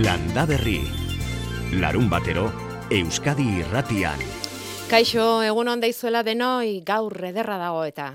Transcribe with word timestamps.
Landa 0.00 0.46
Berri. 0.46 0.80
Larun 1.76 2.06
batero, 2.08 2.46
Euskadi 2.88 3.44
irratian. 3.60 4.22
Kaixo, 4.88 5.42
egun 5.44 5.68
onda 5.68 5.90
izuela 5.90 6.22
denoi, 6.24 6.80
gaur 6.86 7.12
ederra 7.28 7.58
dago 7.60 7.84
eta. 7.84 8.08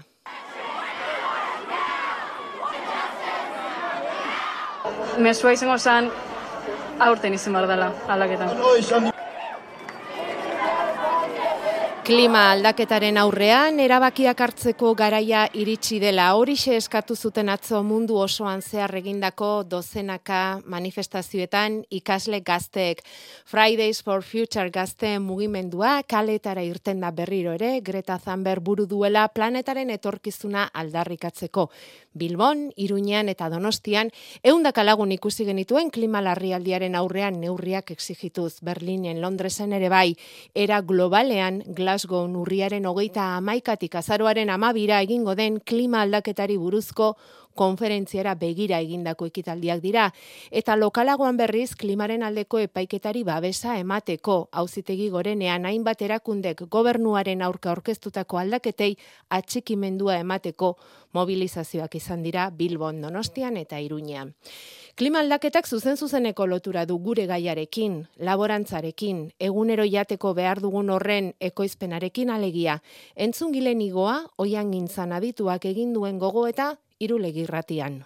Mesua 5.22 5.54
izango 5.54 5.78
zen, 5.78 6.10
aurten 7.06 7.38
izan 7.38 7.54
behar 7.54 7.70
dela, 7.76 7.92
alaketan. 8.18 9.14
Klima 12.06 12.52
aldaketaren 12.54 13.18
aurrean 13.18 13.80
erabakiak 13.82 14.42
hartzeko 14.46 14.92
garaia 14.94 15.48
iritsi 15.58 15.98
dela 15.98 16.28
horixe 16.38 16.76
eskatu 16.78 17.16
zuten 17.18 17.50
atzo 17.50 17.80
mundu 17.82 18.20
osoan 18.22 18.62
zehar 18.62 18.94
egindako 19.00 19.48
dozenaka 19.66 20.42
manifestazioetan 20.70 21.80
ikasle 21.98 22.44
gazteek. 22.46 23.02
Fridays 23.50 24.04
for 24.06 24.22
Future 24.22 24.70
gazte 24.70 25.16
mugimendua 25.18 26.04
kaletara 26.06 26.62
irten 26.62 27.02
da 27.02 27.10
berriro 27.10 27.58
ere 27.58 27.80
Greta 27.82 28.20
Thunberg 28.22 28.62
buru 28.62 28.86
duela 28.86 29.26
planetaren 29.34 29.90
etorkizuna 29.98 30.70
aldarrikatzeko. 30.74 31.72
Bilbon, 32.16 32.72
Iruñean 32.76 33.30
eta 33.30 33.50
Donostian 33.52 34.10
ehundaka 34.42 34.84
lagun 34.88 35.12
ikusi 35.12 35.46
genituen 35.46 35.92
klima 35.92 36.24
larrialdiaren 36.26 36.96
aurrean 36.96 37.42
neurriak 37.42 37.92
exigituz. 37.92 38.62
Berlinen, 38.64 39.22
Londresen 39.22 39.76
ere 39.76 39.90
bai, 39.92 40.16
era 40.56 40.82
globalean 40.82 41.62
Glasgow 41.68 42.26
urriaren 42.26 42.86
hogeita 42.88 43.36
amaikatik 43.36 43.96
azaroaren 44.00 44.50
amabira 44.50 45.02
egingo 45.04 45.36
den 45.36 45.60
klima 45.60 46.02
aldaketari 46.02 46.58
buruzko 46.58 47.16
konferentziara 47.56 48.36
begira 48.36 48.80
egindako 48.84 49.30
ekitaldiak 49.32 49.82
dira 49.82 50.10
eta 50.52 50.76
lokalagoan 50.76 51.38
berriz 51.38 51.76
klimaren 51.76 52.24
aldeko 52.24 52.60
epaiketari 52.68 53.24
babesa 53.24 53.78
emateko 53.80 54.38
auzitegi 54.52 55.10
gorenean 55.10 55.66
hainbat 55.66 56.02
erakundek 56.02 56.66
gobernuaren 56.70 57.42
aurka 57.42 57.72
aurkeztutako 57.72 58.38
aldaketei 58.44 58.96
atxikimendua 59.30 60.20
emateko 60.20 60.76
mobilizazioak 61.16 61.96
izan 61.96 62.24
dira 62.26 62.50
Bilbon, 62.52 63.02
Donostian 63.02 63.58
eta 63.58 63.80
Iruñean. 63.80 64.34
Klima 64.96 65.20
aldaketak 65.20 65.68
zuzen 65.68 65.98
zuzeneko 65.98 66.46
lotura 66.48 66.86
du 66.88 66.96
gure 67.04 67.26
gaiarekin, 67.28 67.98
laborantzarekin, 68.16 69.26
egunero 69.44 69.84
jateko 69.84 70.32
behar 70.38 70.62
dugun 70.64 70.90
horren 70.94 71.34
ekoizpenarekin 71.44 72.32
alegia. 72.32 72.78
Entzun 73.16 73.52
gilen 73.52 73.84
igoa, 73.84 74.22
oian 74.40 74.72
gintzan 74.72 75.12
adituak 75.12 75.68
egin 75.68 75.92
duen 75.94 76.20
gogo 76.20 76.48
eta 76.48 76.78
irulegirratian. 77.00 78.04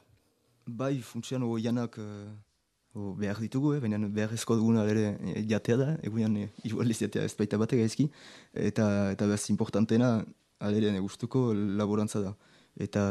Bai, 0.66 1.00
funtsian 1.02 1.44
oianak 1.44 1.98
uh, 1.98 3.14
behar 3.18 3.40
ditugu, 3.42 3.76
eh? 3.76 3.80
baina 3.80 3.98
behar 3.98 4.34
ezko 4.34 4.58
dugun 4.60 4.78
ere 4.84 5.16
eh, 5.16 5.46
jatea 5.50 5.78
da, 5.78 5.90
egunean 6.04 6.38
eh, 6.38 6.50
igual 6.64 6.94
jatea 6.94 7.24
ez 7.24 7.36
baita 7.38 7.58
bat 7.58 7.72
gaizki, 7.72 8.10
eta, 8.54 9.12
eta 9.14 9.26
behaz 9.26 9.50
importantena, 9.50 10.24
alere 10.60 11.00
gustuko 11.00 11.54
laborantza 11.54 12.22
da 12.22 12.36
eta 12.80 13.02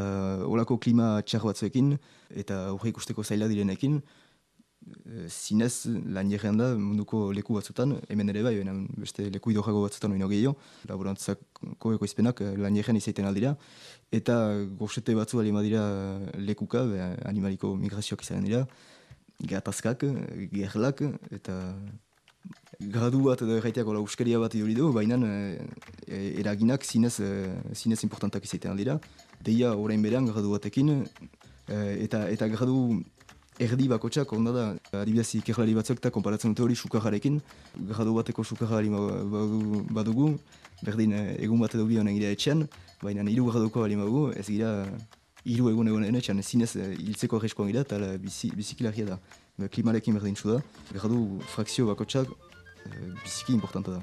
olako 0.47 0.77
klima 0.81 1.19
txar 1.25 1.43
batzuekin 1.45 1.93
eta 2.41 2.59
horre 2.73 2.91
ikusteko 2.93 3.23
zaila 3.23 3.47
direnekin 3.51 3.99
e, 3.99 4.01
zinez 5.27 5.85
lan 6.15 6.29
jirrean 6.31 6.57
da 6.57 6.69
munduko 6.77 7.31
leku 7.35 7.55
batzutan, 7.57 7.95
hemen 8.09 8.29
ere 8.33 8.43
bai, 8.43 8.55
beste 8.97 9.29
leku 9.29 9.51
idorrago 9.51 9.83
batzutan 9.83 10.13
oino 10.15 10.27
gehiago, 10.31 10.55
laborantzako 10.89 11.93
ekoizpenak 11.97 12.41
e, 12.41 12.51
lan 12.57 12.75
jirrean 12.75 12.97
izaiten 12.97 13.25
aldira, 13.29 13.55
eta 14.11 14.35
goxete 14.79 15.15
batzu 15.15 15.39
alima 15.39 15.61
dira 15.65 15.83
lekuka, 16.37 16.83
be, 16.91 17.01
animaliko 17.31 17.75
migrazioak 17.75 18.23
izan 18.23 18.47
dira, 18.47 18.65
gatazkak, 19.39 20.05
gerlak, 20.53 21.03
eta 21.31 21.59
gradu 22.79 23.25
bat 23.27 23.41
edo 23.43 23.57
erraiteako 23.59 23.97
lauskeria 23.97 24.39
bat 24.39 24.55
iduri 24.55 24.75
du, 24.77 24.91
baina 24.95 25.19
e, 25.27 26.23
eraginak 26.39 26.85
zinez, 26.85 27.17
zinez 27.75 28.03
importantak 28.07 28.47
izaiten 28.47 28.71
aldira, 28.71 28.99
deia 29.43 29.75
orain 29.75 30.01
berean 30.01 30.27
gradu 30.31 30.55
batekin, 30.55 30.95
eh, 31.69 32.03
eta, 32.05 32.25
eta 32.29 32.47
gradu 32.51 33.03
erdi 33.59 33.87
bakotxak, 33.91 34.31
onda 34.33 34.53
da, 34.55 34.65
adibidez 35.01 35.27
ikerlari 35.39 35.75
batzuk 35.75 35.99
eta 35.99 36.11
konparatzen 36.15 36.53
dute 36.53 36.63
hori 36.63 36.75
sukarrarekin, 36.75 37.39
gradu 37.91 38.15
bateko 38.15 38.43
sukarrari 38.43 38.91
badugu, 39.95 40.31
berdin 40.81 41.13
eh, 41.13 41.25
egun 41.43 41.59
bat 41.59 41.75
edo 41.75 41.85
bi 41.89 41.99
honen 41.99 42.15
gira 42.15 42.31
etxean, 42.35 42.65
baina 43.03 43.25
hiru 43.27 43.49
graduko 43.51 43.83
bali 43.83 43.99
badugu, 43.99 44.29
ez 44.31 44.47
gira 44.47 44.73
hiru 45.43 45.69
egun 45.73 45.91
egun 45.91 46.07
etxean, 46.21 46.41
zinez 46.43 46.75
eh, 46.77 46.93
hiltzeko 46.95 47.39
arreskoan 47.39 47.71
gira, 47.71 47.83
eta 47.87 48.15
bizikilaria 48.19 49.13
da. 49.13 49.19
Klimarekin 49.67 50.15
berdin 50.15 50.37
da, 50.45 50.61
gradu 50.93 51.41
frakzio 51.51 51.89
bakotxak, 51.91 52.31
biziki 53.23 53.53
importanta 53.53 53.97
da. 53.97 54.01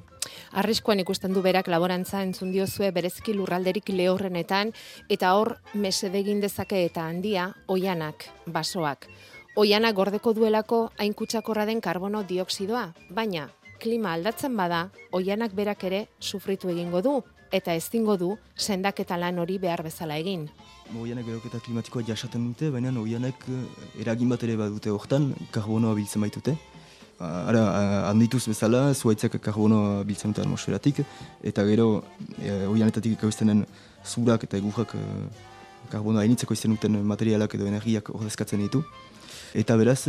Arriskoan 0.61 1.00
ikusten 1.00 1.33
du 1.33 1.43
berak 1.43 1.69
laborantza 1.72 2.21
entzun 2.22 2.53
diozue 2.53 2.91
berezki 2.93 3.34
lurralderik 3.34 3.89
lehorrenetan 3.89 4.72
eta 5.09 5.33
hor 5.39 5.56
mesedegin 5.75 6.43
dezake 6.45 6.84
eta 6.84 7.06
handia 7.09 7.53
oianak, 7.72 8.28
basoak. 8.47 9.09
Oianak 9.56 9.94
gordeko 9.97 10.34
duelako 10.37 10.78
hain 11.00 11.15
kutsakorra 11.17 11.62
den 11.65 11.78
karbono 11.81 12.21
dioksidoa, 12.28 12.91
baina 13.17 13.47
klima 13.81 14.11
aldatzen 14.12 14.53
bada, 14.53 14.91
oianak 15.17 15.55
berak 15.56 15.84
ere 15.89 16.00
sufritu 16.21 16.69
egingo 16.69 17.00
du 17.00 17.15
eta 17.59 17.72
ezingo 17.72 18.19
du 18.21 18.28
sendaketa 18.55 19.16
lan 19.16 19.39
hori 19.39 19.56
behar 19.62 19.83
bezala 19.87 20.19
egin. 20.21 20.45
Oianek 21.00 21.25
beroketa 21.25 21.62
klimatikoa 21.65 22.05
jasaten 22.05 22.45
dute, 22.50 22.69
baina 22.75 22.93
oianek 23.00 23.49
eh, 23.49 23.62
eragin 24.05 24.28
bat 24.28 24.45
ere 24.45 24.59
badute 24.61 24.93
hortan, 24.93 25.33
karbonoa 25.56 25.95
biltzen 25.97 26.21
baitute. 26.21 26.59
Ara, 27.16 27.65
handituz 28.11 28.43
bezala, 28.50 28.93
zuaitzak 28.93 29.41
karbono 29.41 30.05
biltzen 30.05 30.37
dute 30.37 30.45
atmosferatik, 30.45 31.00
eta 31.41 31.65
gero, 31.65 32.03
e, 32.37 32.66
oianetatik 32.69 33.16
ikauztenen 33.16 33.65
zurak 34.05 34.45
eta 34.45 34.61
egurrak 34.61 34.93
e, 35.00 35.05
karbonoa 35.89 36.27
hainitzeko 36.27 36.53
izten 36.53 36.77
duten 36.77 37.00
materialak 37.09 37.56
edo 37.56 37.72
energiak 37.72 38.12
ordezkatzen 38.12 38.61
ditu. 38.66 38.84
Eta 39.56 39.72
beraz, 39.81 40.03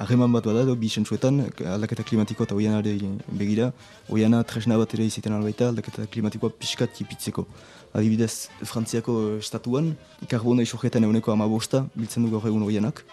harreman 0.00 0.32
bat 0.32 0.46
bada, 0.48 0.62
bi 0.72 0.88
sentzuetan, 0.88 1.42
aldaketa 1.68 2.04
klimatiko 2.08 2.46
eta 2.46 2.54
oianare 2.56 2.94
begira, 3.28 3.66
oiana 4.08 4.40
tresna 4.48 4.78
bat 4.80 4.94
ere 4.96 5.04
izaten 5.04 5.36
albaita 5.36 5.68
aldaketa 5.68 6.06
klimatikoa 6.08 6.54
pixkat 6.56 6.94
kipitzeko. 6.96 7.44
Adibidez, 7.92 8.48
Frantziako 8.64 9.36
estatuan, 9.36 9.92
karbono 10.32 10.64
isojetan 10.64 11.04
eguneko 11.04 11.34
amabosta 11.34 11.84
biltzen 11.94 12.24
du 12.24 12.32
gaur 12.32 12.48
egun 12.48 12.64
oianak, 12.64 13.04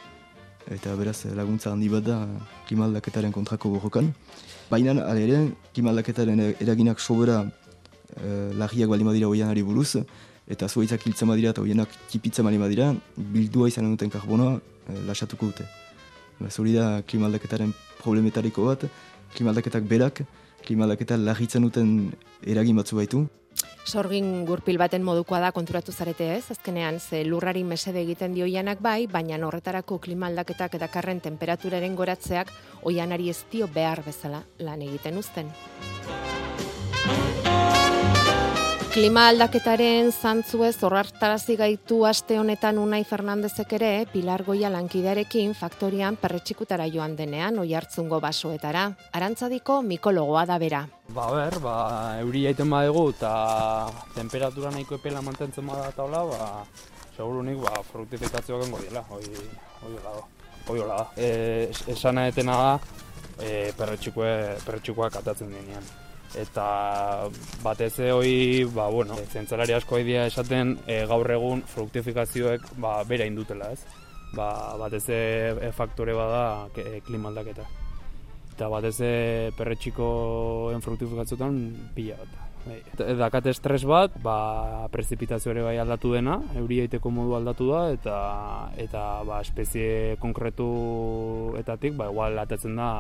eta 0.71 0.95
beraz 0.95 1.25
laguntza 1.35 1.73
handi 1.73 1.91
bat 1.91 2.07
da 2.07 2.21
klimaldaketaren 2.69 3.35
kontrako 3.35 3.75
borrokan. 3.75 4.13
Baina, 4.71 4.95
ere, 5.19 5.49
klimaldaketaren 5.75 6.47
eraginak 6.63 7.03
sobera 7.03 7.41
e, 7.43 8.53
lagiak 8.55 8.87
bali 8.87 9.03
madira 9.03 9.27
oianari 9.27 9.67
buruz, 9.67 9.97
eta 10.47 10.69
zuaitzak 10.69 11.03
hiltzen 11.03 11.27
badira 11.27 11.51
eta 11.51 11.61
oianak 11.61 11.91
kipitzen 12.07 12.47
bali 12.47 12.61
madira, 12.61 12.93
bildua 13.17 13.67
izan 13.67 13.91
duten 13.91 14.11
karbonoa 14.11 14.61
e, 14.87 14.99
lasatuko 15.07 15.51
dute. 15.51 15.67
Zuri 16.49 16.73
da 16.75 17.01
klimaldaketaren 17.07 17.71
problemetariko 18.01 18.65
bat, 18.65 18.87
klimaldaketak 19.35 19.85
berak, 19.87 20.23
klimaldaketa 20.65 21.17
lagitzen 21.17 21.63
duten 21.63 21.93
eragin 22.43 22.75
batzu 22.75 22.97
baitu, 22.99 23.23
Sorgin 23.83 24.45
gurpil 24.47 24.77
baten 24.79 25.03
modukoa 25.03 25.41
da 25.43 25.51
konturatu 25.51 25.91
zarete 25.91 26.29
ez, 26.37 26.45
azkenean 26.55 26.99
ze 26.99 27.25
lurrari 27.27 27.65
mesede 27.67 27.99
egiten 28.01 28.33
dioianak 28.33 28.79
bai, 28.79 29.07
baina 29.07 29.37
horretarako 29.45 29.99
klima 29.99 30.29
aldaketak 30.31 30.79
eta 30.79 30.87
karren 30.87 31.19
temperaturaren 31.19 31.95
goratzeak 31.95 32.53
oianari 32.81 33.29
ez 33.29 33.43
dio 33.51 33.67
behar 33.67 34.03
bezala 34.05 34.43
lan 34.59 34.81
egiten 34.81 35.17
uzten. 35.17 35.51
Klima 38.93 39.23
aldaketaren 39.31 40.11
zantzu 40.13 40.59
ez 40.67 40.75
horrartarazi 40.85 41.55
gaitu 41.57 41.95
aste 42.05 42.35
honetan 42.37 42.77
Unai 42.77 42.99
Fernandezek 43.09 43.71
ere 43.73 43.87
Pilar 44.11 44.43
Goia 44.45 44.69
lankidearekin 44.69 45.55
faktorian 45.57 46.13
perretxikutara 46.21 46.85
joan 46.93 47.15
denean 47.17 47.57
oi 47.57 47.73
hartzungo 47.73 48.19
basoetara. 48.21 48.83
Arantzadiko 49.17 49.79
mikologoa 49.87 50.43
da 50.45 50.59
bera. 50.61 50.83
Ba 51.15 51.25
ber, 51.33 51.57
ba, 51.63 51.73
euri 52.21 52.43
jaiten 52.45 52.69
badegu 52.69 53.07
eta 53.15 53.33
temperatura 54.13 54.69
nahiko 54.77 55.01
epela 55.01 55.25
mantentzen 55.25 55.65
bada 55.73 55.89
eta 55.89 56.05
hola, 56.05 56.21
ba, 56.29 56.51
seguru 57.17 57.41
nik 57.49 57.65
ba, 57.65 57.73
fruktifikazioak 57.89 58.67
engo 58.67 58.83
dira, 58.85 59.01
hoi, 59.09 59.25
hoi 59.81 59.95
hola 59.95 60.15
da. 60.21 60.47
Hoi 60.69 60.79
hola 60.85 61.01
da. 61.01 61.09
E, 61.17 61.33
esana 61.97 62.29
etena 62.29 62.61
da, 62.61 62.71
e, 63.41 63.73
perretxikoak 63.73 65.21
atatzen 65.23 65.49
denean 65.49 65.93
eta 66.39 67.29
batez 67.63 67.93
hori, 68.11 68.63
ba, 68.73 68.87
bueno, 68.89 69.17
zentzalari 69.31 69.75
asko 69.77 69.99
idea 70.01 70.25
esaten 70.29 70.77
e, 70.87 71.03
gaur 71.09 71.29
egun 71.31 71.63
fruktifikazioek 71.75 72.73
ba, 72.81 73.01
bera 73.09 73.27
indutela, 73.29 73.71
ez? 73.71 73.83
Ba, 74.33 74.75
batez 74.81 75.03
e, 75.13 75.71
faktore 75.77 76.15
bada 76.17 76.69
e, 76.75 77.01
klima 77.05 77.29
aldaketa. 77.29 77.67
Eta 78.53 78.69
batez 78.69 78.97
perretxiko 79.57 80.71
en 80.73 80.81
fruktifikazioetan 80.85 81.61
pila 81.95 82.17
bat. 82.21 82.41
Bai. 82.63 82.77
Dakate 83.19 83.51
estres 83.51 83.83
bat, 83.83 84.13
ba, 84.23 84.87
prezipitazio 84.91 85.51
ere 85.51 85.65
bai 85.65 85.75
aldatu 85.81 86.13
dena, 86.15 86.37
euri 86.61 86.79
aiteko 86.85 87.11
modu 87.11 87.35
aldatu 87.35 87.67
da, 87.73 87.81
eta 87.91 88.19
eta 88.79 89.01
ba, 89.27 89.41
espezie 89.43 90.15
konkretuetatik, 90.23 91.97
ba, 91.99 92.07
igual 92.13 92.39
atatzen 92.39 92.79
da 92.79 92.93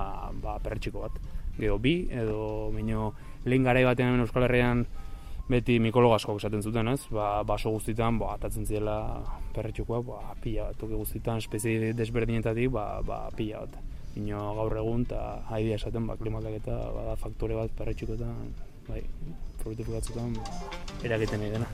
ba, 0.43 0.57
perretxiko 0.63 1.05
bat. 1.05 1.32
Gero 1.57 1.77
bi, 1.79 2.07
edo 2.11 2.71
minio 2.73 3.13
lehen 3.45 3.63
garai 3.63 3.83
batean 3.85 4.09
hemen 4.09 4.25
Euskal 4.25 4.43
Herrian 4.47 4.85
beti 5.49 5.79
mikologo 5.79 6.15
asko 6.15 6.37
esaten 6.39 6.63
zuten, 6.63 6.87
ez? 6.87 7.01
Ba, 7.11 7.43
baso 7.47 7.69
guztietan, 7.73 8.17
ba, 8.19 8.33
atatzen 8.37 8.65
ziela 8.65 8.97
perretxikoa, 9.53 10.01
ba, 10.07 10.19
pila 10.41 10.69
bat, 10.69 10.77
toki 10.79 10.95
guztietan, 10.97 11.37
espezie 11.43 11.93
desberdinetatik, 11.97 12.71
ba, 12.73 13.01
ba, 13.05 13.29
pila 13.37 13.65
bat. 13.65 13.73
Ino 14.19 14.53
gaur 14.59 14.77
egun, 14.77 15.01
eta 15.09 15.19
haidea 15.51 15.75
esaten, 15.81 16.07
ba, 16.07 16.17
klimatak 16.17 16.53
eta 16.61 16.75
ba, 16.95 17.15
faktore 17.21 17.55
bat 17.59 17.71
perretxikoetan, 17.77 18.53
bai, 18.87 19.01
frutifikatzen 19.63 20.37
eragiten 21.03 21.39
nahi. 21.63 21.73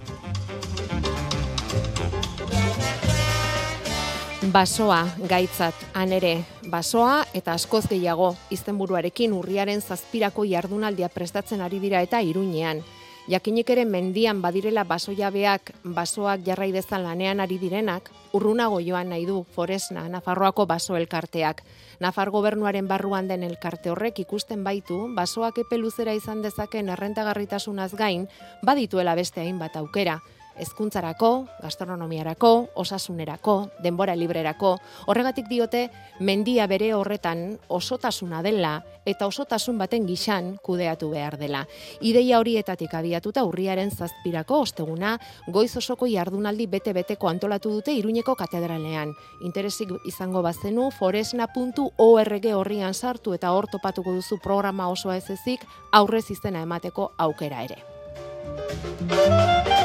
Basoa 4.40 5.02
gaitzat 5.28 5.76
han 6.00 6.14
ere 6.16 6.46
basoa 6.72 7.26
eta 7.36 7.52
askoz 7.60 7.82
gehiago 7.92 8.30
izenburuarekin 8.56 9.34
urriaren 9.36 9.82
zazpirako 9.82 10.46
jardunaldia 10.48 11.10
prestatzen 11.12 11.60
ari 11.60 11.82
dira 11.84 12.00
eta 12.02 12.22
iruñean. 12.24 12.80
Jakinik 13.28 13.70
ere 13.76 13.84
mendian 13.84 14.40
badirela 14.42 14.86
basojabeak 14.88 15.74
basoak 15.84 16.48
jarrai 16.48 16.72
dezan 16.72 17.04
lanean 17.04 17.44
ari 17.44 17.60
direnak, 17.60 18.08
urrunago 18.32 18.80
joan 18.80 19.10
nahi 19.10 19.28
du 19.28 19.44
Foresna 19.44 20.08
Nafarroako 20.08 20.66
baso 20.66 20.96
elkarteak. 20.96 21.62
Nafar 22.00 22.32
gobernuaren 22.32 22.88
barruan 22.88 23.28
den 23.28 23.44
elkarte 23.44 23.92
horrek 23.92 24.24
ikusten 24.24 24.64
baitu, 24.64 25.10
basoak 25.20 25.60
epe 25.66 25.78
luzera 25.78 26.16
izan 26.16 26.42
dezaken 26.42 26.96
errentagarritasunaz 26.96 27.92
gain, 27.92 28.30
badituela 28.64 29.20
beste 29.20 29.42
hainbat 29.42 29.76
aukera 29.76 30.22
hezkuntzarako, 30.60 31.48
gastronomiarako, 31.64 32.52
osasunerako, 32.76 33.70
denbora 33.84 34.16
librerako, 34.16 34.76
horregatik 35.08 35.48
diote 35.50 35.88
mendia 36.20 36.68
bere 36.68 36.94
horretan 36.94 37.58
osotasuna 37.70 38.44
dela 38.44 38.80
eta 39.10 39.28
osotasun 39.28 39.78
baten 39.80 40.06
gixan 40.08 40.54
kudeatu 40.64 41.10
behar 41.14 41.38
dela. 41.40 41.66
Ideia 42.02 42.40
horietatik 42.40 42.94
abiatuta 42.94 43.44
urriaren 43.48 43.92
zazpirako 43.92 44.62
osteguna, 44.66 45.18
goiz 45.48 45.76
osoko 45.78 46.08
jardunaldi 46.10 46.68
bete-beteko 46.68 47.30
antolatu 47.30 47.74
dute 47.80 47.96
Iruñeko 47.96 48.36
katedralean. 48.36 49.16
Interesik 49.42 49.94
izango 50.06 50.44
bazenu 50.46 50.90
foresna.org 51.00 52.50
horrian 52.54 52.94
sartu 52.94 53.34
eta 53.34 53.54
hor 53.56 53.70
topatuko 53.72 54.14
duzu 54.14 54.38
programa 54.44 54.90
osoa 54.90 55.18
ez 55.18 55.30
ezik 55.30 55.66
aurrez 55.92 56.30
izena 56.32 56.62
emateko 56.68 57.12
aukera 57.18 57.64
ere. 57.64 59.79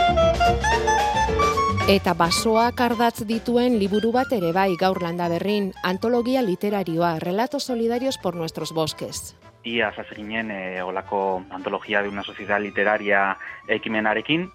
Eta 1.84 2.14
basoak 2.16 2.80
ardatz 2.80 3.26
dituen 3.28 3.74
liburu 3.78 4.10
bat 4.12 4.30
ere 4.32 4.54
bai 4.56 4.70
gaur 4.80 5.02
landa 5.04 5.28
berrin, 5.28 5.72
antologia 5.84 6.40
literarioa, 6.42 7.18
relatos 7.20 7.64
solidarios 7.64 8.16
por 8.16 8.34
nuestros 8.34 8.72
bosques. 8.72 9.36
Ia 9.64 9.92
zazeginen 9.92 10.50
e, 10.50 10.82
olako 10.82 11.42
antologia 11.50 12.02
de 12.02 12.08
una 12.08 12.22
sociedad 12.24 12.60
literaria 12.60 13.36
ekimenarekin, 13.68 14.48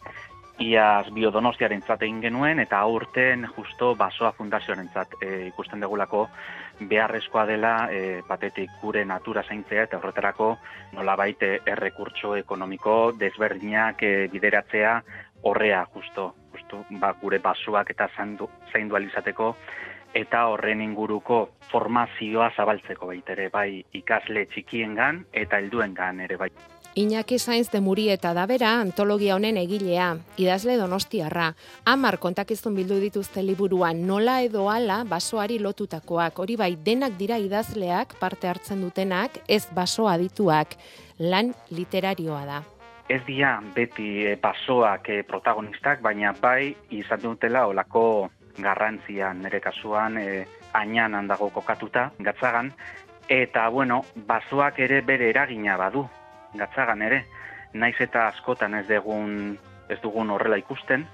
Iaz 0.60 1.08
biodonostiaren 1.16 1.84
egin 1.88 2.20
genuen 2.22 2.60
eta 2.60 2.80
aurten 2.84 3.46
justo 3.56 3.94
basoa 3.96 4.34
fundazioaren 4.36 4.90
zat 4.94 5.14
e, 5.24 5.48
ikusten 5.48 5.80
degulako 5.80 6.28
beharrezkoa 6.82 7.46
dela 7.46 7.88
e, 7.92 8.22
batetik 8.28 8.70
gure 8.82 9.06
natura 9.06 9.44
zaintzea 9.48 9.84
eta 9.84 9.98
horretarako 9.98 10.58
nola 10.98 11.16
baite 11.16 11.62
errekurtso 11.66 12.36
ekonomiko 12.36 13.14
desberdinak 13.18 14.04
e, 14.04 14.28
bideratzea 14.28 15.02
horrea 15.44 15.86
justo, 15.94 16.34
justo 16.52 16.84
ba, 17.00 17.14
gure 17.22 17.40
basoak 17.40 17.92
eta 17.96 18.10
zaindu, 18.16 18.50
zaindu 18.72 18.96
alizateko 18.96 19.56
eta 20.14 20.48
horren 20.50 20.82
inguruko 20.82 21.50
formazioa 21.72 22.50
zabaltzeko 22.58 23.12
baitere 23.12 23.50
bai 23.54 23.84
ikasle 23.94 24.48
txikiengan 24.54 25.26
eta 25.34 25.62
helduengan 25.62 26.20
ere 26.26 26.38
bai. 26.38 26.50
Iñaki 26.96 27.38
Sainz 27.40 27.70
de 27.70 27.80
Muri 27.80 28.10
eta 28.10 28.34
Dabera 28.34 28.72
antologia 28.82 29.36
honen 29.36 29.60
egilea, 29.62 30.08
idazle 30.42 30.76
donostiarra. 30.76 31.54
Amar 31.86 32.18
kontakizun 32.18 32.76
bildu 32.76 32.98
dituzte 33.00 33.44
liburuan 33.46 34.02
nola 34.08 34.42
edo 34.42 34.66
ala 34.74 35.04
basoari 35.08 35.60
lotutakoak. 35.60 36.40
Hori 36.40 36.58
bai 36.58 36.74
denak 36.76 37.16
dira 37.22 37.38
idazleak 37.38 38.18
parte 38.20 38.50
hartzen 38.50 38.82
dutenak, 38.82 39.38
ez 39.48 39.68
basoa 39.72 40.18
dituak. 40.18 40.76
Lan 41.20 41.54
literarioa 41.70 42.44
da. 42.50 42.64
Ez 43.10 43.24
dira 43.26 43.56
beti 43.74 44.26
e, 44.30 44.36
basoak 44.38 45.08
e, 45.10 45.24
protagonistak, 45.26 46.04
baina 46.06 46.30
bai 46.38 46.76
izan 46.94 47.24
dutela 47.24 47.66
olako 47.66 48.30
garrantzia 48.62 49.32
nire 49.34 49.60
kasuan 49.64 50.20
e, 50.22 50.46
ainan 50.78 51.16
handago 51.18 51.48
kokatuta, 51.50 52.12
gatzagan, 52.20 52.70
eta 53.28 53.64
bueno, 53.74 54.04
basoak 54.30 54.78
ere 54.86 55.02
bere 55.02 55.32
eragina 55.34 55.78
badu 55.82 56.04
gatzagan 56.54 57.02
ere, 57.02 57.24
naiz 57.74 57.96
eta 58.06 58.28
askotan 58.28 58.78
ez 58.78 58.86
dugun, 58.92 59.58
ez 59.90 59.98
dugun 60.06 60.30
horrela 60.30 60.62
ikusten, 60.62 61.08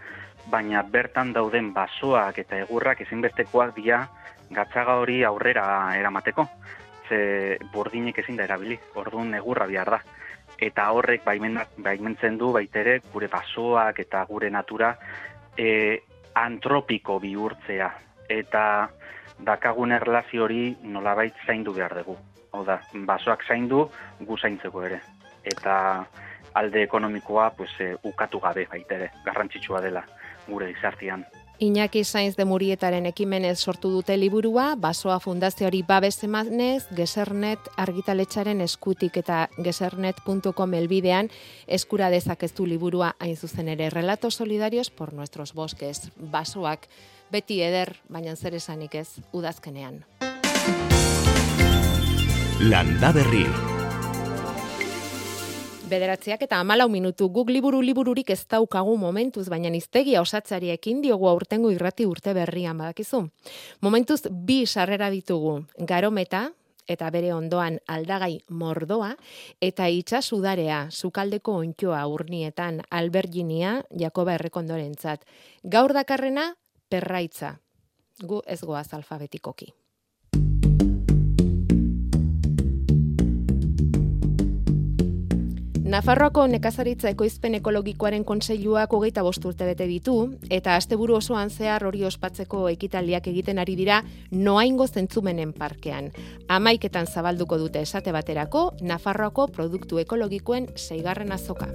baina 0.51 0.83
bertan 0.83 1.31
dauden 1.33 1.71
basoak 1.73 2.43
eta 2.43 2.59
egurrak 2.65 3.05
ezinbestekoak 3.07 3.71
dira 3.79 4.03
gatzaga 4.51 4.99
hori 4.99 5.23
aurrera 5.23 5.65
eramateko. 5.95 6.47
Ze 7.07 7.57
burdinek 7.71 8.19
ezin 8.19 8.35
da 8.35 8.43
erabili, 8.43 8.79
orduan 8.99 9.33
egurra 9.37 9.71
bihar 9.71 9.95
da. 9.95 10.03
Eta 10.59 10.89
horrek 10.91 11.25
baimentzen 11.25 12.37
du 12.37 12.51
baitere 12.55 12.99
gure 13.13 13.27
basoak 13.27 13.99
eta 13.99 14.23
gure 14.29 14.49
natura 14.49 14.95
e, 15.57 15.99
antropiko 16.35 17.19
bihurtzea. 17.19 17.89
Eta 18.29 18.63
dakagun 19.39 19.91
erlazio 19.91 20.45
hori 20.45 20.75
nolabait 20.83 21.35
zaindu 21.45 21.73
behar 21.73 21.97
dugu. 21.99 22.17
Hau 22.55 22.63
da, 22.63 22.79
basoak 22.93 23.43
zaindu 23.47 23.89
gu 24.21 24.37
zaintzeko 24.37 24.83
ere 24.87 25.01
eta 25.45 26.05
alde 26.55 26.83
ekonomikoa 26.83 27.49
pues, 27.51 27.71
e, 27.79 27.95
ukatu 28.03 28.39
gabe 28.39 28.65
baitere, 28.71 29.11
garrantzitsua 29.25 29.81
dela 29.81 30.03
gure 30.47 30.71
gizartian. 30.73 31.25
Iñaki 31.59 32.03
Sainz 32.03 32.35
de 32.35 32.45
Murietaren 32.45 33.05
ekimenez 33.05 33.59
sortu 33.59 33.89
dute 33.89 34.17
liburua, 34.17 34.75
basoa 34.75 35.19
fundazioari 35.19 35.83
babes 35.87 36.17
emanez, 36.23 36.87
gesernet 36.95 37.59
argitaletxaren 37.77 38.61
eskutik 38.61 39.17
eta 39.21 39.47
gesernet.com 39.63 40.73
elbidean 40.73 41.29
eskura 41.67 42.09
dezakeztu 42.11 42.65
liburua 42.67 43.15
hain 43.19 43.37
zuzen 43.37 43.69
ere. 43.69 43.89
Relato 43.89 44.31
solidarios 44.31 44.89
por 44.89 45.13
nuestros 45.13 45.53
bosques. 45.53 46.11
Basoak 46.17 46.89
beti 47.31 47.61
eder, 47.61 47.95
baina 48.09 48.35
zer 48.35 48.55
esanik 48.55 48.95
ez, 48.95 49.21
udazkenean. 49.31 50.03
Landa 52.59 53.11
berri. 53.11 53.74
Bederatziak 55.85 56.41
eta 56.41 56.57
amalau 56.57 56.87
minutu 56.89 57.27
guk 57.29 57.51
liburu 57.53 57.77
libururik 57.85 58.31
ez 58.33 58.39
daukagu 58.49 58.95
momentuz, 58.97 59.45
baina 59.53 59.69
iztegia 59.77 60.21
osatzari 60.23 60.71
ekin 60.73 61.03
diogu 61.03 61.27
aurtengo 61.29 61.69
irrati 61.69 62.07
urte 62.09 62.33
berrian 62.33 62.77
badakizu. 62.81 63.21
Momentuz 63.85 64.23
bi 64.31 64.65
sarrera 64.65 65.11
ditugu, 65.13 65.59
garometa, 65.77 66.49
eta 66.89 67.11
bere 67.13 67.31
ondoan 67.33 67.77
aldagai 67.85 68.39
mordoa, 68.49 69.13
eta 69.61 69.85
itxasudarea, 69.85 70.87
sukaldeko 70.89 71.59
ontioa 71.61 72.01
urnietan, 72.09 72.81
alberginia, 72.89 73.83
Jakoba 73.93 74.39
errekondorentzat. 74.39 75.25
Gaur 75.63 75.93
dakarrena, 75.93 76.55
perraitza. 76.89 77.59
Gu 78.25 78.41
ez 78.47 78.61
goaz 78.63 78.87
alfabetikoki. 78.93 79.73
Nafarroako 85.85 86.47
nekazaritza 86.49 87.11
ekoizpen 87.13 87.59
ekologikoaren 87.59 88.23
kontseiluak 88.25 88.93
hogeita 88.97 89.21
bost 89.21 89.43
urte 89.45 89.67
bete 89.69 89.85
ditu, 89.85 90.15
eta 90.49 90.73
asteburu 90.79 91.19
osoan 91.19 91.51
zehar 91.53 91.83
hori 91.85 91.99
ospatzeko 92.07 92.63
ekitaldiak 92.71 93.27
egiten 93.29 93.59
ari 93.61 93.75
dira 93.77 93.99
noaingo 94.31 94.87
zentzumenen 94.87 95.51
parkean. 95.53 96.07
Amaiketan 96.49 97.05
zabalduko 97.05 97.59
dute 97.61 97.83
esate 97.85 98.11
baterako, 98.15 98.71
Nafarroako 98.81 99.45
produktu 99.53 100.01
ekologikoen 100.01 100.71
seigarren 100.73 101.31
azoka. 101.31 101.69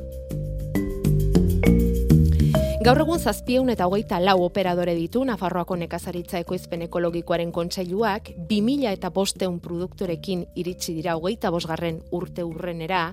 Gaur 2.83 3.01
egun 3.05 3.21
zazpieun 3.21 3.71
eta 3.71 3.87
hogeita 3.87 4.19
lau 4.19 4.41
operadore 4.43 4.97
ditu 4.99 5.23
Nafarroako 5.29 5.77
nekazaritza 5.85 6.43
ekoizpen 6.43 6.83
ekologikoaren 6.89 7.53
kontseiluak, 7.53 8.33
2000 8.51 8.91
eta 8.91 9.15
bosteun 9.15 9.61
produktorekin 9.63 10.47
iritsi 10.57 10.97
dira 10.99 11.15
hogeita 11.15 11.55
bosgarren 11.55 12.03
urte 12.11 12.43
urrenera, 12.43 13.13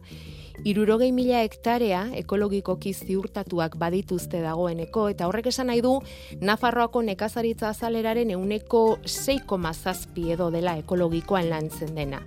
irurogei 0.66 1.12
mila 1.12 1.42
hektarea 1.46 2.08
ekologikoki 2.18 2.94
ziurtatuak 2.94 3.78
badituzte 3.78 4.42
dagoeneko, 4.42 5.08
eta 5.14 5.28
horrek 5.28 5.52
esan 5.52 5.68
nahi 5.72 5.82
du 5.82 5.94
Nafarroako 6.42 7.02
nekazaritza 7.06 7.70
azaleraren 7.70 8.32
euneko 8.36 9.00
6,zazpi 9.06 10.32
edo 10.34 10.50
dela 10.52 10.78
ekologikoan 10.82 11.50
lantzen 11.50 11.94
dena. 11.96 12.22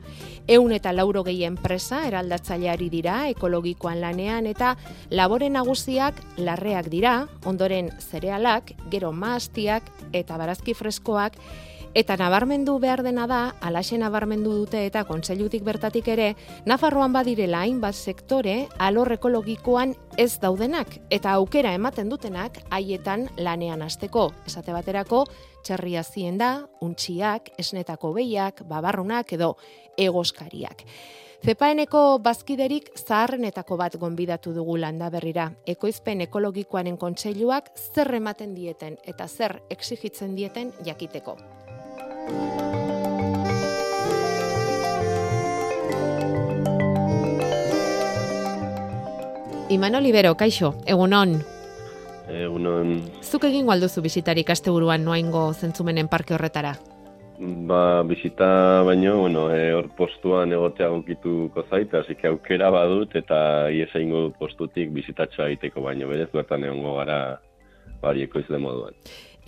Eun 0.49 0.73
eta 0.73 0.93
lauro 0.93 1.25
gehien 1.27 1.51
enpresa 1.51 2.05
eraldatzaileari 2.09 2.89
dira 2.93 3.17
ekologikoan 3.33 4.01
lanean 4.01 4.47
eta 4.47 4.77
labore 5.11 5.51
nagusiak 5.51 6.23
larreak 6.39 6.89
dira, 6.93 7.15
ondoren 7.45 7.91
zerealak, 8.01 8.73
gero 8.91 9.13
maastiak 9.13 9.91
eta 10.13 10.39
barazki 10.39 10.75
freskoak, 10.75 11.37
Eta 11.91 12.15
nabarmendu 12.15 12.77
behar 12.79 13.01
dena 13.03 13.25
da, 13.27 13.39
alaxe 13.67 13.97
nabarmendu 13.99 14.53
dute 14.55 14.85
eta 14.87 15.01
kontseilutik 15.09 15.65
bertatik 15.67 16.07
ere, 16.13 16.37
Nafarroan 16.63 17.11
badirela 17.11 17.65
hainbat 17.65 17.99
sektore 17.99 18.69
alor 18.79 19.11
ekologikoan 19.17 19.97
ez 20.17 20.39
daudenak 20.39 21.01
eta 21.11 21.33
aukera 21.35 21.73
ematen 21.75 22.09
dutenak 22.09 22.61
haietan 22.71 23.27
lanean 23.37 23.83
hasteko. 23.83 24.29
Esate 24.47 24.71
baterako, 24.71 25.25
txerria 25.67 26.05
zien 26.05 26.39
da, 26.39 26.53
untxiak, 26.81 27.51
esnetako 27.59 28.13
behiak, 28.15 28.63
babarrunak 28.71 29.33
edo 29.35 29.57
egoskariak. 29.99 30.87
Zepaeneko 31.43 32.21
bazkiderik 32.23 32.93
zaharrenetako 33.01 33.79
bat 33.81 33.97
gonbidatu 33.99 34.53
dugu 34.55 34.77
landa 34.77 35.09
berrira. 35.11 35.49
Ekoizpen 35.67 36.21
ekologikoaren 36.29 37.01
kontseiluak 37.01 37.73
zer 37.75 38.15
ematen 38.15 38.55
dieten 38.55 39.01
eta 39.09 39.27
zer 39.27 39.57
exigitzen 39.73 40.37
dieten 40.37 40.71
jakiteko. 40.87 41.39
Iman 49.71 49.95
Olivero, 49.95 50.35
kaixo, 50.35 50.73
egunon. 50.85 51.37
Egunon. 52.27 52.97
Zuk 53.23 53.45
egin 53.47 53.69
gualduzu 53.69 54.03
bisitarik 54.03 54.51
asteburuan 54.51 55.05
noaingo 55.07 55.45
zentzumenen 55.55 56.09
parke 56.11 56.35
horretara? 56.35 56.73
Ba, 57.71 58.03
bisita 58.03 58.83
baino, 58.85 59.15
bueno, 59.23 59.47
e, 59.55 59.71
hor 59.73 59.87
postuan 59.97 60.53
egotea 60.53 60.91
gokituko 60.93 61.65
zait, 61.71 61.95
hasi 61.95 62.19
aukera 62.29 62.69
badut 62.75 63.15
eta 63.17 63.71
iesa 63.71 64.03
ingo 64.03 64.27
postutik 64.43 64.91
bizitatxoa 64.93 65.47
egiteko 65.53 65.87
baino, 65.87 66.11
berez, 66.11 66.29
bertan 66.35 66.67
egongo 66.67 66.99
gara 66.99 67.21
barieko 68.03 68.43
izle 68.43 68.59
moduan. 68.59 68.99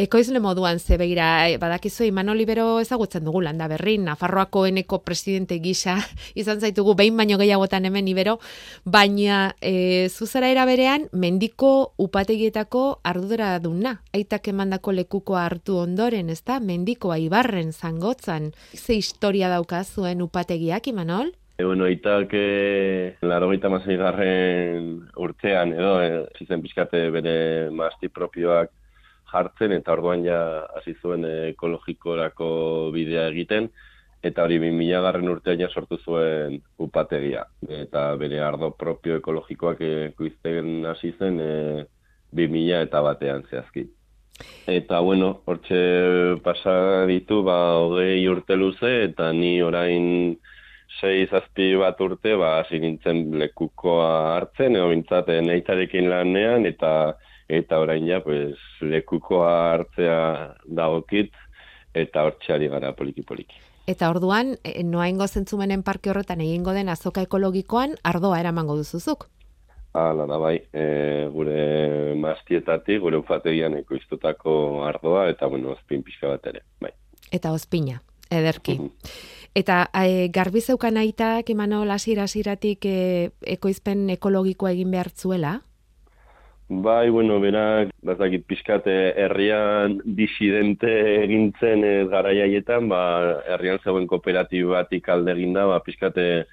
Ekoizle 0.02 0.40
moduan 0.42 0.80
zebeira, 0.82 1.46
eh, 1.46 1.58
badakizu 1.62 2.08
Imanol 2.08 2.40
Libero 2.40 2.80
ezagutzen 2.82 3.22
dugu 3.22 3.38
landa 3.44 3.68
berri, 3.70 3.98
Nafarroako 4.02 4.64
eneko 4.66 4.98
presidente 5.06 5.60
gisa 5.62 5.94
izan 6.42 6.58
zaitugu 6.58 6.96
behin 6.98 7.16
baino 7.16 7.38
gehiagotan 7.38 7.86
hemen 7.86 8.08
Ibero, 8.10 8.38
baina 8.82 9.52
e, 9.60 10.08
zuzara 10.08 10.50
era 10.50 10.64
berean 10.66 11.06
mendiko 11.12 11.92
upategietako 12.02 12.82
ardura 13.04 13.52
duna. 13.62 13.94
Aitak 14.12 14.50
emandako 14.50 14.96
lekuko 14.98 15.38
hartu 15.38 15.78
ondoren, 15.84 16.34
ezta? 16.34 16.58
Mendikoa 16.58 17.20
ibarren 17.22 17.70
zangotzan. 17.72 18.50
Ze 18.74 18.98
historia 18.98 19.52
dauka 19.54 19.84
zuen 19.84 20.26
upategiak, 20.26 20.90
Imanol? 20.90 21.30
E, 21.58 21.62
bueno, 21.64 21.86
aitak 21.86 22.34
e, 22.34 23.14
laro 23.22 23.54
garren 23.54 25.08
urtean, 25.14 25.72
edo, 25.72 25.96
e, 26.02 26.26
zizen 26.38 26.62
pixkate 26.62 27.08
bere 27.10 27.70
masti 27.70 28.08
propioak 28.08 28.81
jartzen 29.32 29.72
eta 29.78 29.92
orduan 29.96 30.24
ja 30.24 30.38
hasi 30.76 30.94
zuen 31.02 31.24
ekologikorako 31.52 32.50
bidea 32.94 33.26
egiten 33.32 33.70
eta 34.22 34.44
hori 34.46 34.58
2000 34.62 35.00
garren 35.02 35.30
urtean 35.32 35.60
ja 35.60 35.68
sortu 35.68 35.98
zuen 35.98 36.60
upategia 36.78 37.42
eta 37.82 38.04
bere 38.20 38.38
ardo 38.40 38.70
propio 38.84 39.18
ekologikoak 39.18 39.82
ekoizten 39.88 40.86
hasi 40.86 41.10
zen 41.18 41.40
e, 41.40 41.50
2000 42.32 42.86
eta 42.86 43.02
batean 43.04 43.42
zehazki. 43.50 43.88
Eta 44.66 45.00
bueno, 45.04 45.42
hortxe 45.44 45.80
pasa 46.44 47.04
ditu 47.10 47.42
ba 47.44 47.58
hogei 47.82 48.22
urte 48.30 48.56
luze 48.56 48.92
eta 49.08 49.32
ni 49.32 49.60
orain 49.62 50.38
sei 51.00 51.26
zazpi 51.26 51.74
bat 51.80 52.00
urte 52.00 52.36
ba 52.40 52.54
hasi 52.60 52.80
nintzen 52.80 53.24
lekukoa 53.42 54.08
hartzen 54.36 54.78
edo 54.78 54.88
bintzaten 54.92 55.50
eitarekin 55.56 56.08
lanean 56.12 56.66
eta 56.66 56.92
eta 57.52 57.80
orain 57.82 58.06
ja, 58.08 58.22
pues, 58.24 58.56
lekukoa 58.80 59.52
hartzea 59.74 60.20
dagokit, 60.64 61.34
eta 61.94 62.24
hortxeari 62.24 62.70
gara 62.72 62.94
poliki-poliki. 62.96 63.60
Eta 63.90 64.08
orduan, 64.12 64.56
e, 64.64 64.82
noaingo 64.86 65.26
zentzumenen 65.26 65.82
parke 65.82 66.10
horretan 66.10 66.40
egingo 66.40 66.72
den 66.72 66.88
azoka 66.88 67.24
ekologikoan, 67.26 67.96
ardoa 68.08 68.38
eramango 68.40 68.76
duzuzuk? 68.78 69.26
Hala 69.98 70.24
da 70.30 70.38
bai, 70.40 70.54
e, 70.72 70.86
gure 71.34 72.14
maztietatik, 72.16 73.02
gure 73.02 73.18
ufategian 73.20 73.76
ekoiztutako 73.82 74.54
ardoa, 74.88 75.26
eta 75.34 75.50
bueno, 75.52 75.74
ozpin 75.76 76.04
pixka 76.06 76.30
bat 76.30 76.48
ere, 76.48 76.64
bai. 76.80 76.94
Eta 77.32 77.52
ozpina, 77.52 78.00
ederki. 78.30 78.78
Eta 79.58 79.82
e, 79.92 80.30
garbi 80.32 80.62
zeukan 80.62 80.96
aitak, 81.02 81.50
emano, 81.52 81.82
lasira-siratik 81.84 82.88
e, 82.88 82.96
ekoizpen 83.58 84.08
ekologikoa 84.16 84.72
egin 84.72 84.94
behar 84.94 85.12
zuela? 85.12 85.58
Bai, 86.72 87.10
bueno, 87.10 87.36
berak, 87.40 87.90
bazakit 88.00 88.46
pixkate 88.48 88.92
herrian 89.20 89.98
disidente 90.16 90.88
egintzen 91.20 91.84
ez 91.84 92.06
garaiaietan, 92.08 92.86
ba, 92.88 93.00
herrian 93.52 93.80
zegoen 93.84 94.06
kooperatibatik 94.08 95.10
alde 95.12 95.34
eginda, 95.34 95.66
ba, 95.68 95.82
pixkate 95.84 96.46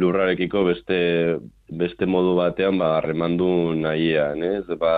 lurrarekiko 0.00 0.62
beste, 0.70 1.00
beste 1.82 2.08
modu 2.08 2.32
batean, 2.38 2.80
ba, 2.80 2.94
remandu 3.04 3.50
nahian, 3.76 4.40
ez? 4.46 4.64
Ba, 4.80 4.94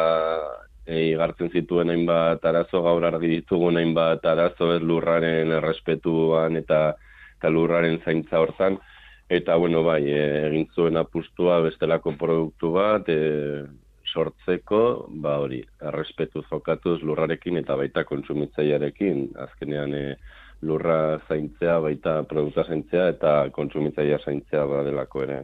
e, 0.86 1.16
gartzen 1.18 1.50
zituen 1.50 1.90
hainbat 1.90 2.46
arazo, 2.46 2.84
gaur 2.86 3.10
argi 3.10 3.34
ditugu 3.34 3.74
hainbat 3.74 4.24
arazo 4.24 4.70
ez 4.76 4.80
lurraren 4.86 5.50
errespetuan 5.58 6.62
eta, 6.62 6.94
eta 7.40 7.50
lurraren 7.50 7.98
zaintza 8.04 8.38
hortan. 8.38 8.78
Eta, 9.26 9.56
bueno, 9.56 9.82
bai, 9.82 10.02
egin 10.14 10.68
zuen 10.76 10.96
apustua 10.96 11.58
bestelako 11.66 12.14
produktu 12.22 12.76
bat, 12.78 13.08
e, 13.10 13.66
sortzeko, 14.12 14.82
ba 15.22 15.36
hori, 15.42 15.60
errespetu 15.92 16.42
zokatuz 16.48 17.00
lurrarekin 17.02 17.60
eta 17.62 17.76
baita 17.80 18.04
kontsumitzailearekin, 18.08 19.30
azkenean 19.46 19.94
e, 19.94 20.04
lurra 20.62 21.20
zaintzea, 21.28 21.78
baita 21.80 22.20
produkta 22.28 22.66
zaintzea 22.68 23.08
eta 23.14 23.32
kontsumitzailea 23.56 24.20
zaintzea 24.26 24.66
badelako 24.68 25.24
ere. 25.28 25.40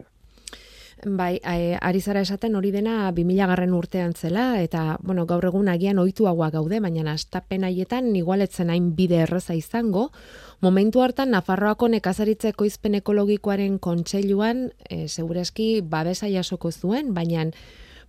Bai, 1.05 1.37
ari 1.45 1.99
zara 2.01 2.23
esaten 2.25 2.55
hori 2.57 2.71
dena 2.73 3.11
2000 3.13 3.45
garren 3.51 3.73
urtean 3.77 4.15
zela, 4.17 4.63
eta, 4.65 4.97
bueno, 5.05 5.27
gaur 5.29 5.45
egun 5.45 5.69
agian 5.69 5.99
oituagoa 6.01 6.49
gaude, 6.49 6.79
baina 6.81 7.11
astapen 7.11 7.67
haietan 7.67 8.09
igualetzen 8.17 8.71
hain 8.73 8.95
bide 8.97 9.21
erreza 9.27 9.53
izango, 9.53 10.07
momentu 10.59 11.03
hartan 11.05 11.35
Nafarroako 11.35 11.91
nekazaritza 11.93 12.49
ekoizpen 12.49 12.97
ekologikoaren 12.97 13.77
kontseiluan, 13.77 14.71
e, 14.89 15.05
segurazki 15.07 15.83
babesa 15.85 16.31
jasoko 16.33 16.71
zuen, 16.71 17.13
baina 17.13 17.45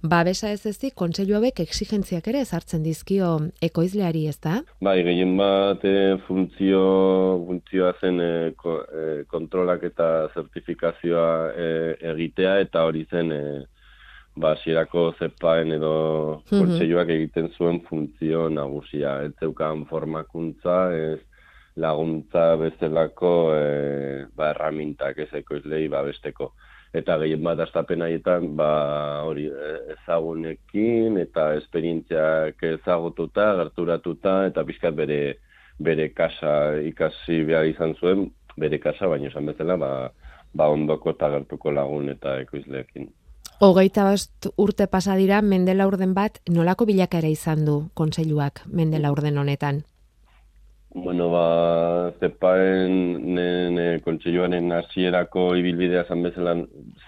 babesa 0.03 0.51
ez 0.55 0.65
ezik, 0.67 0.95
kontseilu 0.95 1.35
hauek 1.39 1.61
exigentziak 1.65 2.29
ere 2.31 2.43
ezartzen 2.45 2.85
dizkio 2.85 3.31
ekoizleari, 3.65 4.27
ez 4.31 4.39
da? 4.45 4.61
Bai, 4.85 5.01
gehien 5.07 5.35
bat 5.39 5.83
e, 5.87 6.19
funtzio, 6.27 6.83
funtzioa 7.47 7.93
zen 8.01 8.21
e, 8.23 8.31
kontrolak 9.31 9.83
eta 9.91 10.29
zertifikazioa 10.35 11.33
e, 11.51 11.69
egitea, 12.13 12.59
eta 12.67 12.85
hori 12.87 13.05
zen 13.11 13.35
e, 13.35 13.43
ba, 14.39 14.55
zierako 14.63 15.13
zepaen 15.19 15.75
edo 15.75 15.95
mhm. 16.47 16.61
kontseiluak 16.61 17.11
egiten 17.17 17.51
zuen 17.57 17.83
funtzio 17.89 18.47
nagusia. 18.49 19.19
Ez 19.27 19.35
zeukan 19.43 19.85
formakuntza, 19.91 20.79
ez 20.95 21.21
laguntza 21.79 22.53
bezalako 22.61 23.35
e, 23.55 23.67
ba, 24.37 24.53
erramintak 24.55 25.19
ez 25.27 25.33
ekoizlei 25.43 25.89
babesteko 25.91 26.53
eta 26.97 27.19
gehien 27.21 27.43
bat 27.45 27.61
astapen 27.61 28.03
haietan 28.03 28.55
ba 28.57 28.71
hori 29.29 29.47
e, 29.49 29.75
ezagunekin 29.95 31.19
eta 31.21 31.53
esperientziak 31.59 32.63
ezagututa, 32.73 33.53
gerturatuta 33.61 34.39
eta 34.49 34.65
pixkat 34.65 34.97
bere 34.97 35.21
bere 35.79 36.09
kasa 36.11 36.81
ikasi 36.83 37.45
behar 37.47 37.69
izan 37.69 37.95
zuen, 38.01 38.27
bere 38.59 38.81
kasa 38.83 39.07
baino 39.07 39.29
esan 39.29 39.47
bezala 39.47 39.77
ba, 39.79 39.91
ba 40.55 40.69
ondoko 40.69 41.15
eta 41.15 41.31
gertuko 41.31 41.71
lagun 41.71 42.09
eta 42.11 42.39
ekoizleekin. 42.43 43.09
Hogeita 43.61 44.05
bost 44.07 44.47
urte 44.57 44.87
pasa 44.87 45.17
dira 45.19 45.41
Mendela 45.43 45.87
urden 45.91 46.13
bat 46.15 46.39
nolako 46.51 46.87
bilakera 46.87 47.29
izan 47.29 47.65
du 47.67 47.79
kontseiluak 47.95 48.63
Mendela 48.67 49.11
urden 49.11 49.39
honetan? 49.39 49.83
Bueno, 50.91 51.29
ba, 51.29 52.13
zepaen 52.19 53.35
nene 53.35 54.01
kontseiluaren 54.01 54.73
hasierako 54.73 55.43
ibilbidea 55.61 56.07
zan 56.09 56.23
bezala 56.25 56.55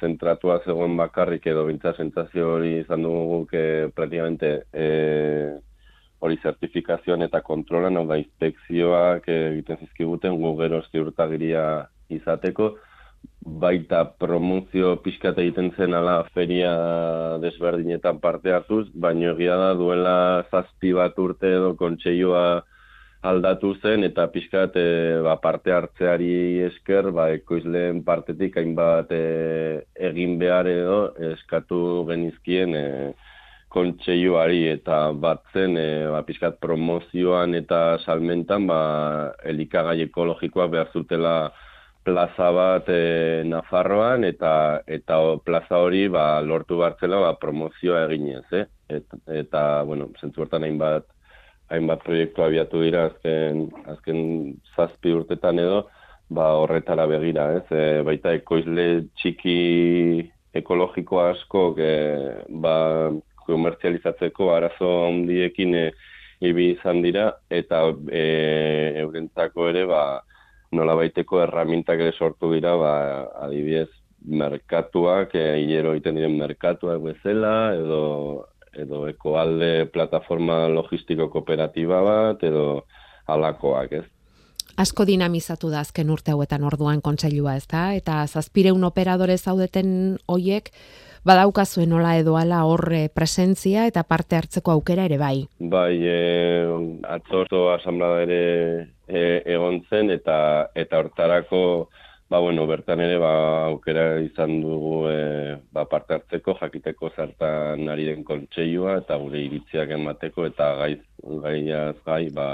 zentratua 0.00 0.58
zegoen 0.66 0.98
bakarrik 0.98 1.46
edo 1.48 1.64
bintza 1.64 1.94
sentzazio 1.96 2.50
hori 2.56 2.74
izan 2.82 3.06
dugu 3.06 3.38
que 3.48 3.62
praktikamente 3.96 4.50
e, 4.72 4.86
hori 6.20 6.36
zertifikazioan 6.42 7.24
eta 7.24 7.40
kontrolan, 7.40 7.96
hau 7.96 8.04
da 8.10 8.18
inspekzioak 8.20 9.28
egiten 9.32 9.80
zizkiguten 9.86 10.36
gu 10.42 10.52
gero 10.58 10.82
ziurtagiria 10.90 11.64
izateko, 12.12 12.74
baita 13.64 14.02
promozio 14.20 14.98
pixkat 15.04 15.40
egiten 15.40 15.70
zen 15.76 15.96
ala 15.96 16.18
feria 16.34 16.74
desberdinetan 17.40 18.20
parte 18.20 18.52
hartuz, 18.52 18.90
baino 18.92 19.32
egia 19.32 19.56
da 19.56 19.72
duela 19.72 20.18
zazpi 20.50 20.92
bat 21.00 21.16
urte 21.24 21.54
edo 21.56 21.72
kontseioa 21.80 22.44
aldatu 23.22 23.74
zen 23.82 24.04
eta 24.06 24.26
pixkat 24.32 24.76
e, 24.80 24.84
ba, 25.24 25.36
parte 25.44 25.72
hartzeari 25.76 26.60
esker 26.70 27.10
ba, 27.12 27.28
ekoizleen 27.36 28.00
partetik 28.04 28.56
hainbat 28.56 29.12
e, 29.12 29.24
egin 30.08 30.38
behar 30.40 30.68
edo 30.70 31.00
eskatu 31.34 32.06
genizkien 32.08 32.76
e, 32.76 32.86
kontseioari 33.70 34.64
eta 34.72 35.02
bat 35.12 35.44
zen 35.52 35.76
e, 35.76 35.88
ba, 36.14 36.22
pixkat 36.24 36.56
promozioan 36.64 37.54
eta 37.60 37.98
salmentan 38.06 38.66
ba, 38.70 38.80
elikagai 39.52 40.00
ekologikoak 40.08 40.72
behar 40.72 40.90
zutela 40.96 41.52
plaza 42.02 42.48
bat 42.56 42.88
e, 42.88 43.44
Nafarroan 43.44 44.24
eta 44.24 44.80
eta 44.88 45.20
plaza 45.44 45.76
hori 45.84 46.06
ba, 46.08 46.40
lortu 46.40 46.80
bartzela 46.80 47.20
ba, 47.20 47.36
promozioa 47.36 48.06
eginez, 48.08 48.46
eh? 48.56 48.66
Et, 48.90 49.16
eta, 49.44 49.82
bueno, 49.86 50.08
zentzu 50.18 50.42
hortan 50.42 50.64
hainbat, 50.66 51.04
hainbat 51.70 52.02
proiektu 52.04 52.44
abiatu 52.44 52.82
dira 52.82 53.06
azken, 53.10 53.64
azken 53.92 54.20
zazpi 54.76 55.14
urtetan 55.14 55.58
edo, 55.62 55.84
ba, 56.30 56.52
horretara 56.58 57.06
begira, 57.10 57.46
ez? 57.58 57.66
E, 57.70 58.02
baita 58.06 58.34
ekoizle 58.38 58.86
txiki 59.18 59.58
ekologiko 60.60 61.20
asko 61.24 61.64
e, 61.78 61.92
ba, 62.62 62.74
komertzializatzeko 63.46 64.50
arazo 64.54 64.90
handiekin 65.08 65.76
e, 65.78 65.86
ibi 66.46 66.70
izan 66.74 67.02
dira, 67.04 67.30
eta 67.50 67.84
e, 68.10 68.24
eurentzako 69.04 69.70
ere, 69.70 69.86
ba, 69.90 70.02
nola 70.74 70.94
baiteko 70.98 71.42
erramintak 71.44 72.02
ere 72.02 72.14
sortu 72.16 72.52
dira, 72.54 72.76
ba, 72.80 72.94
adibidez, 73.46 73.90
merkatuak, 74.26 75.34
e, 75.34 75.44
hilero 75.62 75.94
egiten 75.96 76.18
diren 76.18 76.38
merkatuak 76.38 77.02
bezala, 77.04 77.54
edo, 77.78 78.00
edo 78.76 79.06
ekoalde 79.08 79.86
plataforma 79.92 80.68
logistiko 80.68 81.28
kooperatiba 81.30 82.00
bat, 82.06 82.42
edo 82.46 82.86
alakoak, 83.26 83.92
ez? 83.92 84.06
Asko 84.80 85.04
dinamizatu 85.04 85.68
da 85.68 85.82
azken 85.84 86.10
urte 86.10 86.32
hauetan 86.32 86.64
orduan 86.64 87.02
kontsailua, 87.04 87.56
ez 87.58 87.66
da? 87.68 87.90
Eta 87.98 88.22
zazpireun 88.26 88.84
operadore 88.86 89.36
zaudeten 89.36 90.18
hoiek, 90.30 90.70
badaukazue 91.26 91.84
nola 91.86 92.14
edo 92.16 92.36
ala 92.40 92.62
horre 92.64 93.08
presentzia 93.12 93.86
eta 93.90 94.04
parte 94.08 94.38
hartzeko 94.38 94.72
aukera 94.72 95.04
ere 95.08 95.18
bai. 95.20 95.36
Bai, 95.58 95.98
e, 96.00 96.16
atzorto 97.08 97.68
asamblada 97.74 98.22
ere 98.24 98.42
e, 99.06 99.42
egon 99.44 99.82
zen 99.90 100.10
eta 100.16 100.70
eta 100.74 101.02
hortarako 101.02 101.62
ba, 102.30 102.38
bueno, 102.38 102.66
bertan 102.70 103.00
ere 103.02 103.18
ba, 103.18 103.32
aukera 103.66 104.20
izan 104.22 104.60
dugu 104.62 105.08
e, 105.10 105.56
ba, 105.74 105.84
parte 105.90 106.14
hartzeko 106.14 106.54
jakiteko 106.60 107.10
zertan 107.16 107.88
ari 107.90 108.06
den 108.06 108.22
kontseilua 108.24 109.00
eta 109.02 109.18
gure 109.18 109.42
iritziak 109.42 109.90
emateko 109.98 110.46
eta 110.46 110.74
gaiz, 110.78 111.00
gaiaz 111.42 111.96
gai 112.06 112.28
ba, 112.34 112.50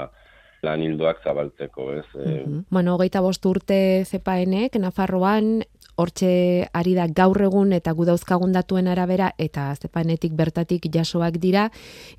lan 0.65 0.81
hildoak 0.81 1.21
zabaltzeko, 1.23 1.91
ez? 1.93 2.05
Mm 2.15 2.23
-hmm. 2.23 2.63
Bueno, 2.71 2.95
hogeita 2.95 3.21
bost 3.21 3.45
urte 3.45 4.03
zepaenek, 4.05 4.75
Nafarroan, 4.81 5.61
hortxe 5.97 6.69
ari 6.77 6.93
da 6.93 7.07
gaur 7.09 7.41
egun 7.41 7.73
eta 7.73 7.91
gudauzkagun 7.97 8.53
datuen 8.53 8.87
arabera 8.87 9.31
eta 9.41 9.71
zepanetik 9.75 10.35
bertatik 10.37 10.85
jasoak 10.93 11.39
dira, 11.41 11.67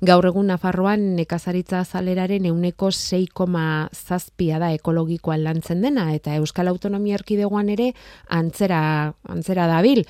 gaur 0.01 0.27
egun 0.27 0.51
Nafarroan 0.51 1.15
nekazaritza 1.15 1.85
zaleraren 1.85 2.45
euneko 2.49 2.91
6,zazpia 2.91 4.59
da 4.59 4.73
ekologikoan 4.75 5.45
lantzen 5.45 5.81
dena, 5.81 6.09
eta 6.13 6.35
Euskal 6.35 6.67
Autonomia 6.67 7.15
Erkidegoan 7.21 7.69
ere 7.69 7.93
antzera, 8.27 8.81
antzera 9.23 9.67
dabil. 9.71 10.03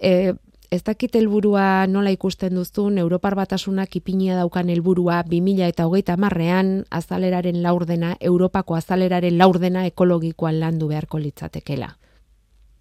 E, 0.00 0.32
ez 0.74 0.82
dakit 0.82 1.14
helburua 1.14 1.86
nola 1.86 2.10
ikusten 2.10 2.56
duzun, 2.56 2.96
Europar 2.98 3.36
batasunak 3.38 3.94
ipinia 4.00 4.38
daukan 4.40 4.72
helburua 4.72 5.20
2000 5.28 5.68
eta 5.68 5.86
hogeita 5.86 6.16
marrean 6.16 6.72
azaleraren 6.90 7.60
laurdena, 7.62 8.16
Europako 8.20 8.80
azaleraren 8.80 9.36
laurdena 9.38 9.84
ekologikoan 9.92 10.58
landu 10.64 10.88
beharko 10.88 11.20
litzatekela. 11.20 11.92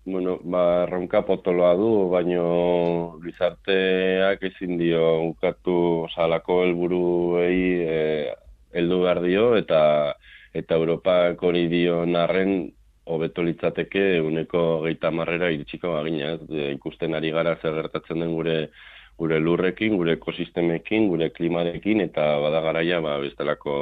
Bueno, 0.05 0.39
ba, 0.43 0.85
ronka 0.85 1.21
potoloa 1.23 1.75
du, 1.79 2.09
baino 2.11 2.43
bizarteak 3.23 4.41
ezin 4.49 4.75
dio 4.77 5.03
ukatu 5.29 5.75
osalako 6.09 6.57
helburuei 6.65 7.59
e, 7.87 7.99
heldu 8.75 8.97
behar 9.05 9.21
dio, 9.23 9.45
eta 9.55 9.79
eta 10.53 10.75
Europak 10.75 11.43
hori 11.47 11.69
dio 11.71 12.01
narren 12.05 12.73
hobeto 13.15 13.45
litzateke 13.47 14.19
uneko 14.27 14.63
geita 14.83 15.11
marrera 15.11 15.49
iritsiko 15.55 15.95
bagina, 15.95 16.33
ez? 16.35 16.67
ikusten 16.75 17.15
ari 17.15 17.31
gara 17.31 17.55
zer 17.61 17.79
gertatzen 17.79 18.19
den 18.19 18.35
gure 18.35 18.57
gure 19.17 19.39
lurrekin, 19.39 19.95
gure 19.95 20.17
ekosistemekin, 20.17 21.07
gure 21.07 21.29
klimarekin, 21.31 22.01
eta 22.09 22.27
bada 22.43 22.59
garaia, 22.65 22.99
ba, 22.99 23.19
bestelako 23.23 23.75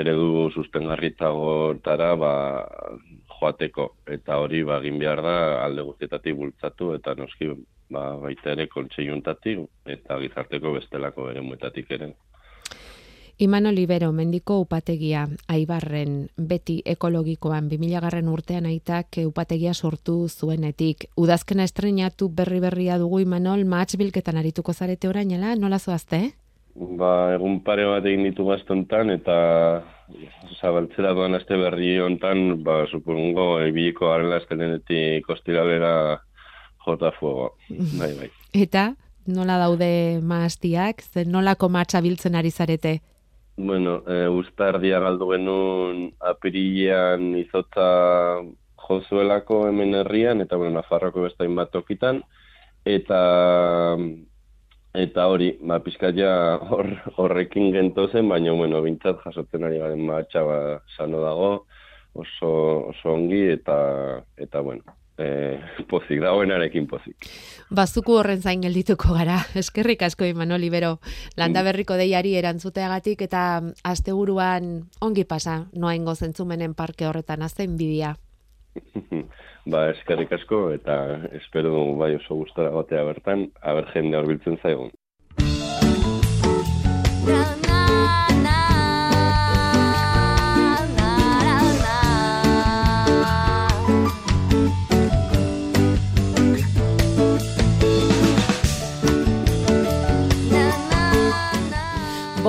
eredu 0.00 0.48
sustengarritagotara 0.54 2.14
ba, 2.16 2.34
joateko. 3.42 3.88
Eta 4.16 4.38
hori, 4.40 4.62
ba, 4.64 4.80
egin 4.80 4.98
behar 5.02 5.22
da, 5.26 5.36
alde 5.66 5.84
guztietatik 5.90 6.38
bultzatu, 6.38 6.94
eta 6.96 7.16
noski, 7.18 7.52
ba, 7.92 8.12
baita 8.22 8.54
ere, 8.56 8.68
kontseiuntatik, 8.72 9.66
eta 9.98 10.20
gizarteko 10.22 10.76
bestelako 10.78 11.30
ere 11.34 11.42
muetatik 11.44 11.90
ere. 11.98 12.14
Imano 13.42 13.72
Libero, 13.72 14.12
mendiko 14.12 14.60
upategia, 14.62 15.24
aibarren, 15.50 16.28
beti 16.36 16.76
ekologikoan, 16.86 17.66
2000 17.72 18.02
garren 18.04 18.28
urtean 18.30 18.68
aitak 18.70 19.18
upategia 19.24 19.72
sortu 19.74 20.28
zuenetik. 20.28 21.08
Udazkena 21.18 21.64
estrenatu 21.66 22.28
berri-berria 22.28 23.00
dugu 23.00 23.22
Imanol, 23.24 23.64
maatz 23.64 23.96
bilketan 23.98 24.38
arituko 24.38 24.72
zarete 24.72 25.10
orainela, 25.10 25.56
nola 25.56 25.80
zoazte? 25.80 26.22
Ba, 26.76 27.32
egun 27.34 27.58
pare 27.66 27.88
bat 27.88 28.06
egin 28.06 28.28
ditu 28.28 28.46
bastontan, 28.46 29.10
eta 29.10 29.34
zabaltzera 30.60 31.12
doan 31.16 31.36
azte 31.38 31.56
berri 31.58 31.96
hontan, 32.00 32.62
ba, 32.64 32.82
supongo, 32.90 33.60
ebiliko 33.60 34.08
garen 34.10 34.32
azkenenetik 34.36 35.26
kostiralera 35.26 35.94
jota 36.86 37.12
fuego. 37.18 37.52
Bai, 37.98 38.12
bai. 38.18 38.28
Eta, 38.64 38.92
nola 39.26 39.58
daude 39.62 40.20
maaztiak, 40.22 41.02
zen 41.02 41.32
nolako 41.32 41.68
matxa 41.72 42.02
biltzen 42.04 42.36
ari 42.38 42.50
zarete? 42.50 42.98
Bueno, 43.56 44.00
e, 44.08 44.26
ustardia 44.32 44.98
galdu 45.04 45.28
genuen 45.34 46.06
apirilean 46.24 47.34
izotza 47.36 47.86
jozuelako 48.82 49.66
hemen 49.68 49.94
herrian, 49.94 50.40
eta 50.40 50.56
bueno, 50.56 50.80
Nafarroko 50.80 51.26
bestain 51.28 51.54
bat 51.54 51.70
tokitan, 51.70 52.22
eta 52.88 53.20
eta 54.94 55.26
hori, 55.32 55.52
ba, 55.64 55.80
pizkatia 55.84 56.30
hor, 56.70 56.88
horrekin 57.16 57.72
gentozen, 57.72 58.28
baina, 58.28 58.52
bueno, 58.56 58.82
bintzat 58.84 59.22
jasotzen 59.24 59.64
ari 59.64 59.80
garen 59.80 60.02
matxa 60.06 60.42
ba, 60.44 60.58
sano 60.96 61.22
dago, 61.24 61.52
oso, 62.12 62.50
oso 62.92 63.14
ongi, 63.14 63.40
eta, 63.54 63.76
eta 64.36 64.60
bueno, 64.60 64.84
e, 65.16 65.58
pozik, 65.88 66.20
dagoenarekin 66.20 66.86
pozik. 66.90 67.28
Bazuku 67.72 68.18
horren 68.20 68.42
zain 68.42 68.64
geldituko 68.64 69.14
gara, 69.16 69.38
eskerrik 69.62 70.04
asko 70.04 70.28
Imanol 70.28 70.60
Libero, 70.60 70.98
landa 71.36 71.62
mm. 71.62 71.70
berriko 71.70 71.96
deiari 72.00 72.36
erantzuteagatik 72.40 73.24
eta 73.28 73.62
asteburuan 73.88 74.74
ongi 75.00 75.24
pasa, 75.24 75.62
noaingo 75.72 76.14
zentzumenen 76.14 76.76
parke 76.76 77.08
horretan 77.08 77.42
azten 77.48 77.78
bidia. 77.80 78.16
ba, 79.66 79.88
eskerrik 79.90 80.32
asko 80.38 80.64
eta 80.74 80.96
espero 81.38 81.84
bai 81.98 82.14
oso 82.16 82.34
gustora 82.40 82.70
gotea 82.74 83.04
bertan, 83.04 83.48
aber 83.62 83.88
jende 83.94 84.18
horbiltzen 84.18 84.58
zaigun. 84.62 84.92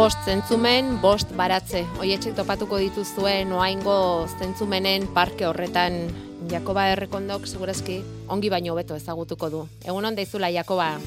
bost 0.04 0.26
zentzumen, 0.28 0.98
bost 1.00 1.30
baratze. 1.38 1.86
Oietxek 2.04 2.34
topatuko 2.36 2.76
dituzue 2.82 3.46
noaingo 3.48 4.26
zentzumenen 4.36 5.06
parke 5.16 5.46
horretan 5.48 6.10
Jakoba 6.52 6.88
Errekondok 6.92 7.46
segurazki 7.48 8.02
ongi 8.32 8.50
baino 8.50 8.74
hobeto 8.74 8.96
ezagutuko 8.96 9.50
du. 9.50 9.62
Egun 9.86 10.06
on 10.06 10.16
daizula 10.16 10.50
Jakoba. 10.52 10.98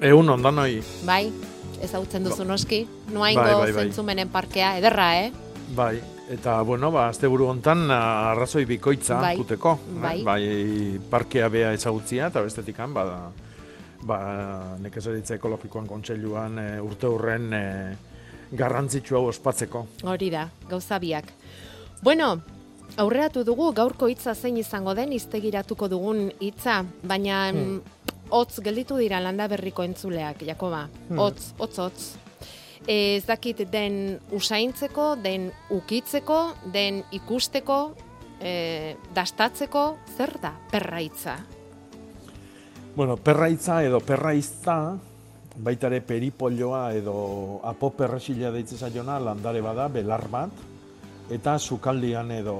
Egun 0.00 0.28
on 0.28 0.42
danoi. 0.42 0.82
Bai, 1.06 1.32
ezagutzen 1.82 2.24
duzu 2.24 2.44
noski. 2.44 2.84
Noaingo 3.12 3.42
bai, 3.42 3.54
bai, 3.54 3.72
bai. 3.72 3.84
zentzumenen 3.84 4.28
parkea 4.32 4.76
ederra, 4.80 5.08
eh? 5.22 5.32
Bai. 5.76 5.94
Eta, 6.34 6.62
bueno, 6.64 6.88
ba, 6.90 7.08
azte 7.12 7.28
buru 7.28 7.50
hontan, 7.52 7.84
arrazoi 7.92 8.64
bikoitza 8.64 9.20
bai. 9.20 9.34
puteko. 9.36 9.74
Eh? 9.76 10.00
Bai. 10.00 10.16
bai. 10.24 10.42
parkea 11.10 11.48
bea 11.52 11.72
ezagutzia, 11.76 12.30
eta 12.32 12.42
bestetikan, 12.42 12.94
ba, 12.96 13.04
ba, 14.08 14.18
nekezaritza 14.80 15.36
ekologikoan 15.36 15.86
kontseiluan 15.88 16.58
e, 16.58 16.66
urte 16.80 17.10
hurren 17.12 17.52
e, 17.52 17.64
garrantzitsua 18.56 19.20
ospatzeko. 19.28 19.86
Hori 20.08 20.30
da, 20.32 20.48
gauza 20.70 20.98
biak. 21.02 21.30
Bueno, 22.04 22.38
aurreatu 22.96 23.42
dugu 23.44 23.70
gaurko 23.74 24.08
hitza 24.10 24.34
zein 24.34 24.56
izango 24.60 24.94
den 24.94 25.12
iztegiratuko 25.12 25.88
dugun 25.88 26.28
hitza, 26.40 26.84
baina 27.02 27.50
Hmm. 27.52 27.80
hotz 28.30 28.60
gelditu 28.60 28.96
dira 28.96 29.20
landa 29.20 29.48
berriko 29.48 29.82
entzuleak, 29.82 30.42
Jakoba. 30.42 30.88
Hmm. 31.08 31.18
Hotz, 31.18 31.52
hotz, 31.58 31.78
hotz. 31.78 32.16
E, 32.86 33.16
ez 33.16 33.24
dakit 33.26 33.70
den 33.70 34.18
usaintzeko, 34.32 35.16
den 35.16 35.50
ukitzeko, 35.70 36.52
den 36.72 37.02
ikusteko, 37.12 37.94
e, 38.40 38.96
dastatzeko, 39.14 39.96
zer 40.16 40.38
da 40.42 40.52
perraitza? 40.70 41.38
Bueno, 42.96 43.16
perraitza 43.16 43.82
edo 43.82 44.00
perraizta, 44.00 44.96
baita 45.56 45.86
ere 45.86 46.00
peripolloa 46.00 46.92
edo 46.94 47.60
apo 47.64 47.90
perresila 47.90 48.50
deitzen 48.50 48.78
zaiona 48.78 49.18
landare 49.18 49.60
bada, 49.62 49.88
belar 49.88 50.28
bat, 50.28 50.50
eta 51.30 51.58
sukaldian 51.58 52.30
edo, 52.30 52.54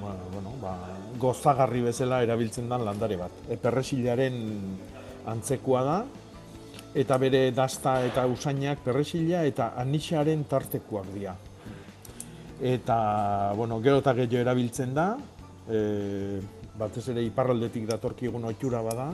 bueno, 0.00 0.28
bueno, 0.32 0.52
ba, 0.62 0.76
gozagarri 1.18 1.82
bezala 1.88 2.22
erabiltzen 2.22 2.68
den 2.68 2.84
landare 2.84 3.16
bat. 3.18 3.42
E, 3.48 3.56
perresilaren 3.58 4.36
antzekoa 5.26 5.82
da, 5.86 5.98
eta 6.96 7.18
bere 7.20 7.50
dasta 7.52 7.98
eta 8.06 8.26
usainak 8.30 8.80
perresila 8.84 9.42
eta 9.44 9.72
anixaren 9.82 10.44
tartekoak 10.48 11.10
dira. 11.14 11.34
Eta, 12.56 12.98
bueno, 13.56 13.80
gero 13.84 14.00
eta 14.00 14.14
gehiago 14.16 14.44
erabiltzen 14.44 14.94
da, 14.96 15.10
e, 15.68 16.40
batez 16.78 17.08
ere 17.12 17.24
iparraldetik 17.26 17.84
datorkigun 17.90 18.46
ohitura 18.48 18.80
bada, 18.84 19.10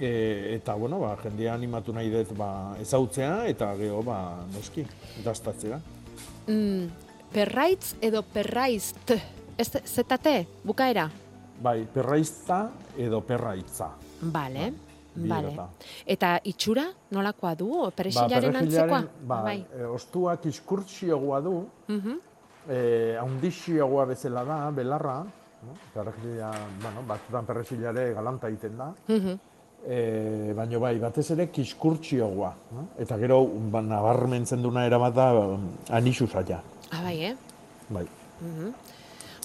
e, 0.00 0.10
eta, 0.58 0.74
bueno, 0.74 1.00
ba, 1.00 1.14
jendea 1.22 1.54
animatu 1.54 1.94
nahi 1.94 2.10
dut 2.12 2.34
ba, 2.36 2.74
ezautzea, 2.82 3.46
eta 3.48 3.72
gero, 3.80 4.02
ba, 4.04 4.18
noski, 4.52 4.84
dastatzea. 5.24 5.80
Mm, 6.48 7.07
perraitz 7.32 7.94
edo 8.00 8.22
perraizt, 8.22 9.12
ez 9.58 9.70
zetate, 9.84 10.46
bukaera? 10.64 11.08
Bai, 11.62 11.86
perraizta 11.92 12.68
edo 12.96 13.20
perraitza. 13.26 13.90
Bale, 14.20 14.68
bi 15.14 15.28
bale. 15.28 15.52
Eta 16.06 16.36
itxura 16.46 16.84
nolakoa 17.10 17.54
du? 17.58 17.70
Peresilaren 17.96 18.52
Ba, 18.52 18.58
antzekoa? 18.62 19.02
ba, 19.26 19.42
bai. 19.42 19.64
e, 19.76 19.84
ostuak 19.84 20.46
iskurtsiogoa 20.46 21.40
du, 21.40 21.66
Mhm. 21.88 22.18
e, 22.70 23.16
haundixioagoa 23.20 24.04
bezala 24.06 24.44
da, 24.44 24.70
belarra, 24.70 25.18
no? 25.24 25.74
Perrexila, 25.94 26.50
bueno, 26.82 27.02
batzutan 27.06 27.44
perrexilare 27.46 28.12
galanta 28.14 28.48
egiten 28.48 28.76
da, 28.78 28.92
Mhm. 29.08 29.38
e, 29.86 30.52
baina 30.54 30.78
bai, 30.78 30.98
batez 30.98 31.30
ere 31.32 31.48
kiskurtsioagoa. 31.50 32.54
No? 32.72 32.88
Eta 32.98 33.16
gero, 33.18 33.44
ba, 33.70 33.80
nabarmentzen 33.82 34.62
duna 34.62 34.86
erabat 34.86 35.14
da, 35.14 35.32
um, 35.34 35.68
anixu 35.90 36.26
zaila. 36.28 36.62
Ah, 36.90 37.02
bai, 37.02 37.16
eh? 37.24 37.36
Bai. 37.88 38.06
Mhm. 38.40 38.72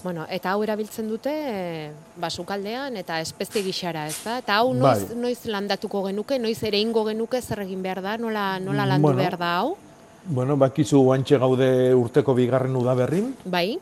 Bueno, 0.03 0.25
eta 0.29 0.51
hau 0.51 0.63
erabiltzen 0.65 1.07
dute 1.07 1.31
e, 1.31 1.91
basukaldean 2.19 2.97
eta 2.99 3.21
espezie 3.23 3.61
gixara, 3.63 4.07
ez 4.11 4.17
da? 4.25 4.37
Eta 4.41 4.57
hau 4.59 4.73
noiz, 4.75 5.05
Bai. 5.07 5.15
noiz 5.15 5.45
landatuko 5.47 6.01
genuke, 6.09 6.37
noiz 6.43 6.57
ere 6.67 6.79
ingo 6.83 7.05
genuke 7.07 7.39
zer 7.41 7.61
egin 7.63 7.81
behar 7.81 8.01
da, 8.03 8.17
nola, 8.17 8.59
nola 8.59 8.83
Mm, 8.83 8.89
landu 8.89 9.07
bueno. 9.07 9.17
behar 9.21 9.37
da 9.39 9.51
hau? 9.61 9.77
Bueno, 10.25 10.57
bakizu 10.57 10.99
oantxe 11.07 11.37
gaude 11.39 11.93
urteko 11.95 12.33
bigarren 12.35 12.75
udaberrin, 12.75 13.33
Bai, 13.45 13.79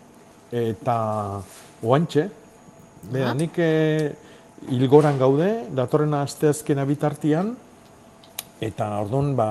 eta 0.52 1.42
oantxe, 1.82 2.30
Bera, 3.12 3.34
nik 3.34 3.58
e, 3.58 4.14
ilgoran 4.70 5.18
gaude, 5.18 5.66
datorren 5.74 6.14
asteazkena 6.14 6.86
bitartian, 6.86 7.56
eta 8.62 8.92
orduan, 9.02 9.36
ba, 9.36 9.48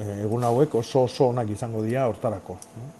e, 0.00 0.22
egun 0.24 0.44
hauek 0.44 0.74
oso 0.74 1.02
oso 1.04 1.28
onak 1.28 1.50
izango 1.52 1.82
dira 1.84 2.06
hortarako. 2.08 2.56
no? 2.76 2.96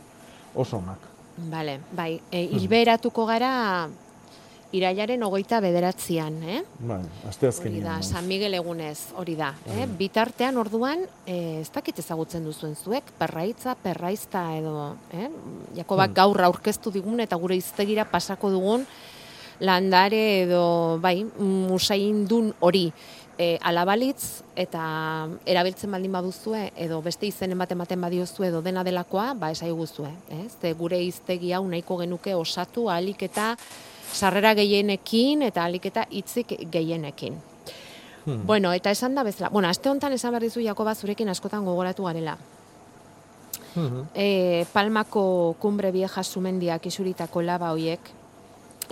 Oso 0.58 0.78
onak. 0.82 0.98
bale, 1.38 1.78
bai. 1.94 2.16
E, 2.34 2.40
hilberatuko 2.58 3.24
gara 3.28 3.86
irailaren 4.74 5.22
hogeita 5.22 5.60
bederatzian, 5.64 6.40
eh? 6.42 6.62
Bai, 6.80 6.98
Hori 6.98 7.28
asteazkenean. 7.30 7.84
da, 7.84 7.92
bai. 8.00 8.02
San 8.08 8.26
Miguel 8.28 8.54
egunez, 8.58 8.98
hori 9.16 9.36
da. 9.38 9.52
Eh? 9.70 9.86
Bitartean 10.00 10.58
orduan, 10.60 11.06
eh, 11.26 11.60
ez 11.62 11.70
dakit 11.72 11.98
ezagutzen 12.02 12.44
duzuen 12.44 12.74
zuek, 12.76 13.04
perraitza, 13.18 13.76
perraizta 13.80 14.42
edo, 14.58 14.96
eh? 15.12 15.30
Jakobak 15.78 16.10
Hmm. 16.10 16.14
gaur 16.18 16.42
aurkeztu 16.50 16.90
digun 16.90 17.20
eta 17.20 17.36
gure 17.36 17.56
iztegira 17.56 18.04
pasako 18.04 18.50
dugun 18.50 18.84
landare 19.60 20.42
edo, 20.42 20.98
bai, 21.00 21.24
musaindun 21.38 22.52
hori. 22.60 22.92
E, 23.38 23.54
alabalitz 23.62 24.42
eta 24.58 24.82
erabiltzen 25.46 25.92
baldin 25.94 26.16
baduzue 26.16 26.72
edo 26.74 26.98
beste 27.04 27.28
izenen 27.28 27.60
bat 27.60 27.70
ematen 27.70 28.00
badiozue 28.02 28.48
edo 28.48 28.62
dena 28.66 28.82
delakoa, 28.82 29.28
ba 29.38 29.52
esai 29.54 29.70
guztue. 29.70 30.10
Eh? 30.34 30.46
Ze 30.60 30.72
gure 30.74 30.98
iztegi 30.98 31.52
hau 31.54 31.62
nahiko 31.68 32.00
genuke 32.00 32.34
osatu 32.34 32.88
ahalik 32.90 33.22
eta 33.28 33.52
sarrera 34.12 34.56
gehienekin 34.58 35.46
eta 35.46 35.62
ahalik 35.62 35.86
eta 35.86 36.08
hitzik 36.10 36.56
gehienekin. 36.72 37.38
Hmm. 38.24 38.42
Bueno, 38.44 38.72
eta 38.74 38.90
esan 38.90 39.14
da 39.14 39.22
bezala. 39.22 39.50
Bueno, 39.54 39.68
aste 39.68 39.88
honetan 39.88 40.12
esan 40.12 40.34
behar 40.34 40.42
dizu 40.42 40.60
Jakoba 40.60 40.94
zurekin 40.94 41.28
askotan 41.28 41.64
gogoratu 41.64 42.10
garela. 42.10 42.36
Mhm. 43.74 44.08
E, 44.14 44.66
Palmako 44.72 45.54
kumbre 45.60 45.92
vieja 45.92 46.22
sumendiak 46.22 46.86
isuritako 46.86 47.42
laba 47.42 47.70
hoiek, 47.70 48.00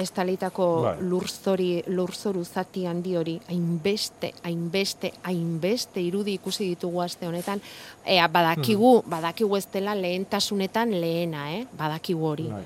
estalitako 0.02 0.82
Bai. 0.82 0.96
lurzori, 1.00 1.82
lurzoru 1.87 2.44
zati 2.44 2.87
handi 2.87 3.16
hori, 3.16 3.40
hainbeste, 3.48 4.32
hainbeste, 4.44 5.12
hainbeste 5.22 6.00
irudi 6.00 6.35
ikusi 6.35 6.68
ditugu 6.74 7.00
aste 7.02 7.26
honetan, 7.26 7.61
ea, 8.04 8.28
badakigu, 8.28 9.00
Hmm. 9.02 9.11
badakigu 9.11 9.56
ez 9.56 9.66
dela 9.72 9.94
lehentasunetan 9.94 10.90
lehena, 11.00 11.52
eh? 11.54 11.66
badakigu 11.78 12.26
hori. 12.26 12.48
Bai. 12.50 12.62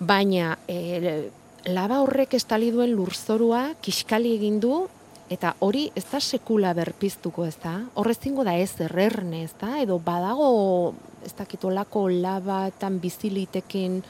Baina 0.00 0.58
e, 0.68 1.30
laba 1.66 2.00
horrek 2.02 2.34
estali 2.34 2.70
duen 2.74 2.90
lurzorua 2.92 3.74
kiskali 3.80 4.34
egin 4.34 4.58
du 4.60 4.88
eta 5.30 5.54
hori 5.60 5.90
ez 5.94 6.04
da 6.10 6.18
sekula 6.20 6.72
berpiztuko, 6.74 7.44
ez 7.46 7.56
da? 7.62 7.80
Horrezingo 7.94 8.44
da 8.44 8.56
ez 8.58 8.72
errerne, 8.80 9.44
ez 9.44 9.52
da? 9.60 9.78
Edo 9.80 9.98
badago 9.98 10.94
ez 11.24 11.32
dakitolako 11.38 12.08
labatan 12.10 12.98
biziliteken 13.00 14.02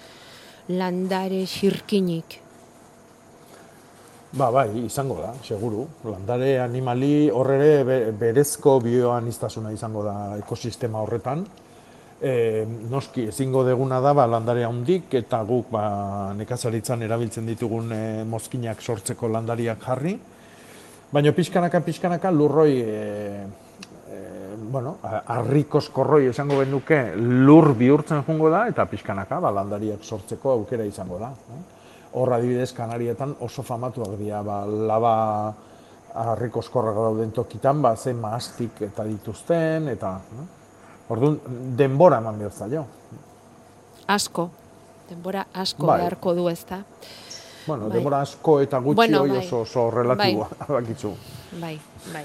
landare 0.69 1.43
xirkinik. 1.47 2.39
Ba, 4.33 4.49
bai, 4.51 4.69
izango 4.87 5.19
da, 5.21 5.35
seguru. 5.45 5.85
Landare 6.09 6.55
animali 6.63 7.29
horrere 7.29 7.85
be, 7.85 7.97
berezko 8.17 8.79
bioaniztasuna 8.81 9.73
izango 9.75 10.07
da 10.07 10.15
ekosistema 10.39 11.03
horretan. 11.03 11.45
E, 12.23 12.65
noski, 12.89 13.27
ezingo 13.29 13.65
deguna 13.67 13.99
da, 14.01 14.15
ba, 14.17 14.25
landare 14.31 14.65
handik 14.65 15.13
eta 15.19 15.43
guk 15.45 15.69
ba, 15.75 15.83
nekazaritzan 16.39 17.03
erabiltzen 17.03 17.51
ditugun 17.51 17.93
e, 17.93 18.01
mozkinak 18.25 18.81
sortzeko 18.81 19.29
landariak 19.29 19.85
jarri. 19.85 20.15
Baina 21.13 21.35
pixkanaka, 21.37 21.83
pixkanaka 21.85 22.31
lurroi, 22.33 22.73
e, 22.81 23.45
bueno, 24.73 24.97
harrikoz 25.27 25.89
korroi 25.93 26.27
esango 26.31 26.59
genuke 26.63 26.99
lur 27.17 27.75
bihurtzen 27.77 28.23
jungo 28.27 28.49
da, 28.51 28.65
eta 28.71 28.87
pixkanaka 28.89 29.41
ba, 29.45 29.51
landariak 29.53 30.03
sortzeko 30.05 30.55
aukera 30.57 30.85
izango 30.89 31.19
da. 31.21 31.29
eh? 31.53 31.61
Hor 32.13 32.33
adibidez 32.37 32.73
Kanarietan 32.77 33.37
oso 33.41 33.63
famatuak 33.65 34.17
dira, 34.21 34.41
ba, 34.45 34.63
laba 34.67 35.13
harrikozkorrak 36.15 36.97
dauden 36.97 37.31
tokitan, 37.33 37.81
ba, 37.83 37.95
ze 37.97 38.13
mahastik 38.15 38.83
eta 38.89 39.05
dituzten, 39.09 39.89
eta... 39.95 40.17
No? 40.37 40.49
Orduan, 41.13 41.39
denbora 41.77 42.19
eman 42.23 42.39
behar 42.41 42.53
zaio. 42.53 42.85
Asko, 44.13 44.47
denbora 45.09 45.47
asko 45.53 45.87
Bai. 45.87 45.99
beharko 46.01 46.35
du, 46.35 46.47
ez 46.49 46.63
da? 46.69 46.83
Bueno, 47.67 47.89
Bai. 47.89 47.97
denbora 47.99 48.21
asko 48.25 48.61
eta 48.61 48.79
gutxi 48.79 48.97
Bueno, 48.97 49.25
bai. 49.29 49.39
oso, 49.39 49.61
oso 49.67 49.91
relatiboa, 49.91 50.49
bakitzu. 50.77 51.13
Bai, 51.61 51.75
bai. 52.13 52.25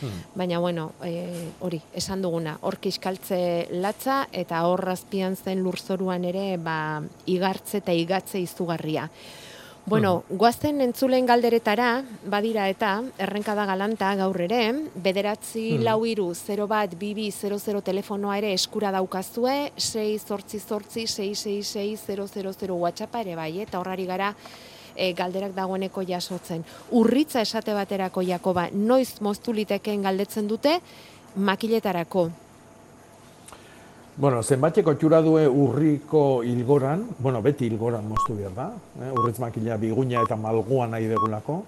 Hmm. 0.00 0.22
Baina, 0.34 0.58
bueno, 0.58 0.92
e, 1.04 1.50
hori, 1.60 1.80
esan 1.92 2.22
duguna, 2.22 2.58
hor 2.62 2.78
kiskaltze 2.80 3.68
latza 3.70 4.26
eta 4.32 4.62
hor 4.66 4.88
azpian 4.88 5.36
zen 5.36 5.60
lurzoruan 5.62 6.24
ere, 6.24 6.56
ba, 6.56 7.02
igartze 7.26 7.78
eta 7.78 7.92
igatze 7.92 8.40
izugarria. 8.40 9.10
Bueno, 9.86 10.24
goazen 10.28 10.80
entzulen 10.84 11.24
galderetara, 11.26 12.04
badira 12.30 12.68
eta, 12.68 13.02
errenkada 13.18 13.64
galanta 13.66 14.14
gaur 14.14 14.36
ere, 14.44 14.74
bederatzi 14.94 15.78
Hmm. 15.78 15.82
lau 15.82 16.04
iru, 16.06 16.34
0 16.34 16.66
bat, 16.68 16.94
bibi, 16.98 17.30
00 17.32 17.80
telefonoa 17.82 18.36
ere 18.38 18.52
eskura 18.52 18.92
daukazue, 18.92 19.72
6 19.76 20.22
sortzi 20.28 20.60
sortzi, 20.60 21.06
666 21.06 22.06
000 22.06 22.76
WhatsAppa 22.76 23.22
ere 23.22 23.34
bai, 23.34 23.60
eta 23.60 23.80
horrari 23.80 24.06
gara 24.06 24.34
e, 25.00 25.12
galderak 25.16 25.56
dagoeneko 25.56 26.04
jasotzen. 26.06 26.62
Urritza 27.00 27.40
esate 27.40 27.74
baterako 27.76 28.22
Jakoba, 28.26 28.68
noiz 28.72 29.16
moztu 29.24 29.54
litekeen 29.56 30.04
galdetzen 30.04 30.48
dute, 30.50 30.76
makiletarako. 31.36 32.28
Bueno, 34.20 34.42
zenbateko 34.42 34.92
txura 35.00 35.22
due 35.24 35.46
urriko 35.48 36.42
ilgoran, 36.44 37.06
bueno, 37.18 37.40
beti 37.40 37.64
ilgoran 37.70 38.04
moztu 38.04 38.34
behar 38.36 38.52
da, 38.56 38.66
eh? 39.00 39.12
urritz 39.16 39.38
makila 39.40 39.78
biguina 39.80 40.24
eta 40.26 40.36
malgua 40.36 40.90
nahi 40.90 41.06
degulako. 41.08 41.62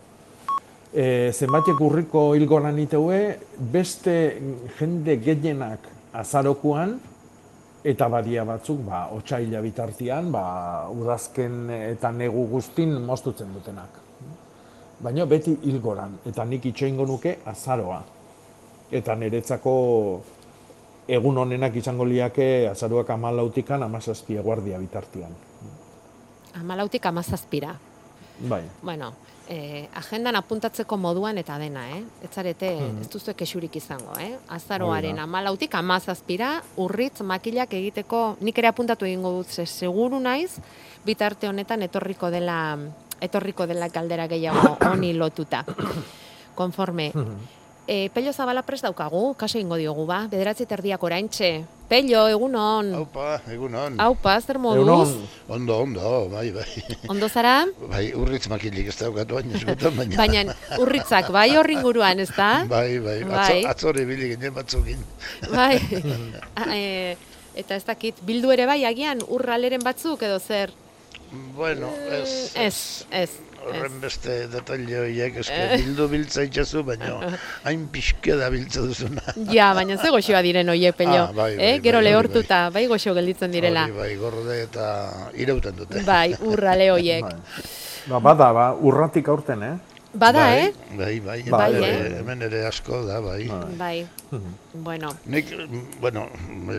E, 0.93 1.07
zenbatek 1.33 1.81
urriko 1.81 2.27
ilgoran 2.37 2.77
iteue, 2.83 3.23
beste 3.73 4.17
jende 4.77 5.17
gehienak 5.25 5.89
azarokuan, 6.13 6.99
eta 7.85 8.09
badia 8.09 8.45
batzuk, 8.47 8.85
ba, 8.87 9.09
otxaila 9.17 9.61
bitartian, 9.63 10.31
ba, 10.33 10.45
udazken 10.91 11.71
eta 11.71 12.13
negu 12.15 12.47
guztin 12.51 12.95
moztutzen 13.03 13.53
dutenak. 13.55 13.99
Baina 15.03 15.27
beti 15.27 15.57
hilgoran, 15.67 16.21
eta 16.27 16.45
nik 16.47 16.67
itxoingo 16.71 17.07
nuke 17.07 17.39
azaroa. 17.51 18.03
Eta 18.93 19.17
niretzako 19.19 19.75
egun 21.09 21.39
honenak 21.43 21.75
izango 21.77 22.05
liake 22.07 22.69
azaruak 22.71 23.11
amalautikan 23.11 23.83
amazazpi 23.83 24.37
eguardia 24.39 24.79
bitartian. 24.79 25.35
Amalautik 26.61 27.07
amazazpira. 27.07 27.75
Bai. 28.49 28.63
Bueno, 28.83 29.13
eh, 29.49 29.89
agendan 29.95 30.37
apuntatzeko 30.37 30.97
moduan 30.97 31.39
eta 31.39 31.59
dena, 31.59 31.89
eh? 31.97 32.03
Ez 32.23 32.31
zarete, 32.31 32.71
Mhm. 32.77 33.01
ez 33.03 33.09
duzu 33.11 33.35
kexurik 33.35 33.77
izango, 33.77 34.13
eh? 34.19 34.39
Azaroaren 34.49 35.19
amalautik 35.19 35.75
amazazpira, 35.75 36.63
urritz, 36.77 37.21
makilak 37.23 37.73
egiteko, 37.75 38.37
nik 38.41 38.59
ere 38.59 38.69
apuntatu 38.69 39.05
egingo 39.05 39.31
dut, 39.31 39.47
ze 39.49 39.67
seguru 39.67 40.21
naiz, 40.21 40.59
bitarte 41.05 41.49
honetan 41.49 41.83
etorriko 41.83 42.31
dela, 42.31 42.79
etorriko 43.21 43.67
dela 43.67 43.89
galdera 43.89 44.27
gehiago 44.29 44.77
honi 44.81 45.13
lotuta. 45.15 45.65
Konforme. 46.55 47.13
E, 47.87 48.11
Pello 48.15 48.33
Zabala 48.33 48.63
prest 48.63 48.85
daukagu, 48.87 49.35
kaso 49.35 49.59
ingo 49.59 49.75
diogu 49.75 50.05
ba, 50.07 50.29
bederatzi 50.31 50.67
terdiak 50.71 51.03
oraintxe. 51.03 51.65
Pello, 51.91 52.29
egunon. 52.31 52.93
Aupa, 52.95 53.41
egunon. 53.53 53.99
Aupa, 54.01 54.37
zer 54.41 54.57
moduz? 54.63 55.11
Ondo, 55.51 55.81
ondo, 55.83 56.29
bai, 56.31 56.53
bai. 56.55 56.69
Ondo 57.11 57.29
zara? 57.29 57.67
Bai, 57.91 58.13
urritz 58.17 58.47
makilik 58.49 58.87
ez 58.89 58.97
daukatu 58.97 59.35
baina 59.37 59.59
eskutan, 59.59 59.99
baina... 59.99 60.17
Baina 60.17 60.45
urritzak, 60.79 61.29
bai 61.35 61.51
horri 61.59 61.77
inguruan, 61.81 62.23
ez 62.23 62.31
da? 62.37 62.65
Bai, 62.71 63.01
bai, 63.03 63.19
atzo, 63.27 63.35
Bai. 63.35 63.59
atzore 63.75 64.07
bili 64.09 64.31
ginen 64.37 64.55
batzukin. 64.57 65.03
Bai. 65.51 65.77
Ah, 66.63 66.71
e, 66.77 67.17
eta 67.59 67.75
ez 67.77 67.85
dakit, 67.85 68.23
bildu 68.25 68.53
ere 68.55 68.65
bai, 68.71 68.85
agian, 68.89 69.21
urraleren 69.29 69.83
batzuk 69.85 70.23
edo 70.23 70.39
zer? 70.39 70.71
Bueno, 71.57 71.89
ez... 72.11 72.53
Ez, 72.55 72.77
ez. 73.11 73.31
Horren 73.63 74.01
beste 74.03 74.49
detaile 74.51 74.97
horiek, 75.05 75.37
eske 75.39 75.55
Eh. 75.55 75.77
bildu 75.79 76.09
biltza 76.11 76.43
itxazu, 76.43 76.81
baina 76.83 77.13
hain 77.69 77.85
pixke 77.95 78.35
da 78.35 78.49
biltza 78.51 78.83
duzuna. 78.83 79.23
Ja, 79.55 79.69
baina 79.79 79.95
ze 80.03 80.11
goxoa 80.11 80.41
diren 80.43 80.69
oie, 80.73 80.91
pello. 80.93 81.29
Ah, 81.29 81.33
bai, 81.37 81.55
bai, 81.57 81.65
eh? 81.69 81.77
Gero 81.85 82.01
bai, 82.01 82.03
hori 82.03 82.11
lehortuta, 82.11 82.59
bai 82.75 82.83
goxo 82.91 83.15
gelditzen 83.15 83.55
direla. 83.55 83.85
Hori, 83.87 83.95
bai, 84.01 84.17
gorde 84.19 84.59
eta 84.65 84.89
irauten 85.39 85.79
dute. 85.79 86.03
Bai, 86.09 86.35
urrale 86.41 86.91
hoiek. 86.97 87.25
Ba, 88.11 88.19
bada, 88.19 88.51
ba, 88.53 88.67
urratik 88.75 89.29
aurten, 89.31 89.63
eh? 89.63 89.75
Bada, 90.13 90.45
bai, 90.45 90.59
eh? 90.61 90.73
Bai, 90.93 91.21
bai, 91.25 91.43
Bai, 91.49 91.73
hemen, 91.73 92.07
eh? 92.13 92.19
hemen 92.21 92.43
ere 92.45 92.67
asko 92.69 92.99
da, 93.07 93.21
bai. 93.25 93.47
Bai. 93.79 94.05
Bueno, 94.75 95.15
Nik, 95.25 95.49
bueno, 96.01 96.27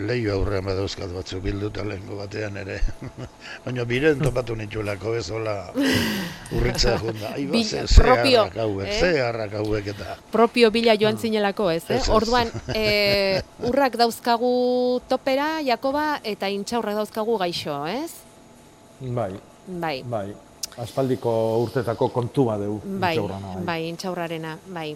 lehiu 0.06 0.36
aurrean 0.36 0.66
badauzkat 0.68 1.10
batzuk 1.16 1.42
bilduta 1.42 1.82
lehenko 1.88 2.20
batean 2.20 2.60
ere. 2.62 2.78
Baina 3.66 3.88
biren 3.90 4.22
topatu 4.22 4.54
nitulako 4.60 5.16
ez 5.18 5.26
hola 5.34 5.56
urritza 6.54 6.94
junda. 7.02 7.34
Ai, 7.34 7.48
ba, 7.50 7.64
ze, 7.66 7.88
ze 7.88 8.02
propio, 8.04 8.46
harrak 8.46 8.62
hauek, 8.68 8.86
eh? 8.88 9.00
ze 9.02 9.12
harrak 9.26 9.58
hauek 9.64 9.92
eta. 9.96 10.18
propio 10.32 10.70
bila 10.72 10.94
joan 10.94 11.18
zinelako, 11.18 11.72
ez, 11.74 11.84
eh? 11.90 11.98
Ez, 11.98 12.04
ez. 12.04 12.10
Orduan, 12.14 12.54
e, 12.78 13.42
urrak 13.66 13.98
dauzkagu 13.98 15.02
topera, 15.10 15.58
Jakoba, 15.66 16.20
eta 16.24 16.54
intxaurrak 16.54 17.02
dauzkagu 17.02 17.42
gaixo, 17.42 17.82
ez? 17.90 18.12
Bai, 19.02 19.34
Bai. 19.66 20.04
bai. 20.06 20.28
Aspaldiko 20.78 21.32
urtetako 21.64 22.10
kontu 22.10 22.46
badeu. 22.46 22.80
Bai, 22.84 23.16
intxaurrana, 23.16 23.66
bai, 23.66 23.82
intxaurrarena, 23.90 24.58
bai. 24.68 24.96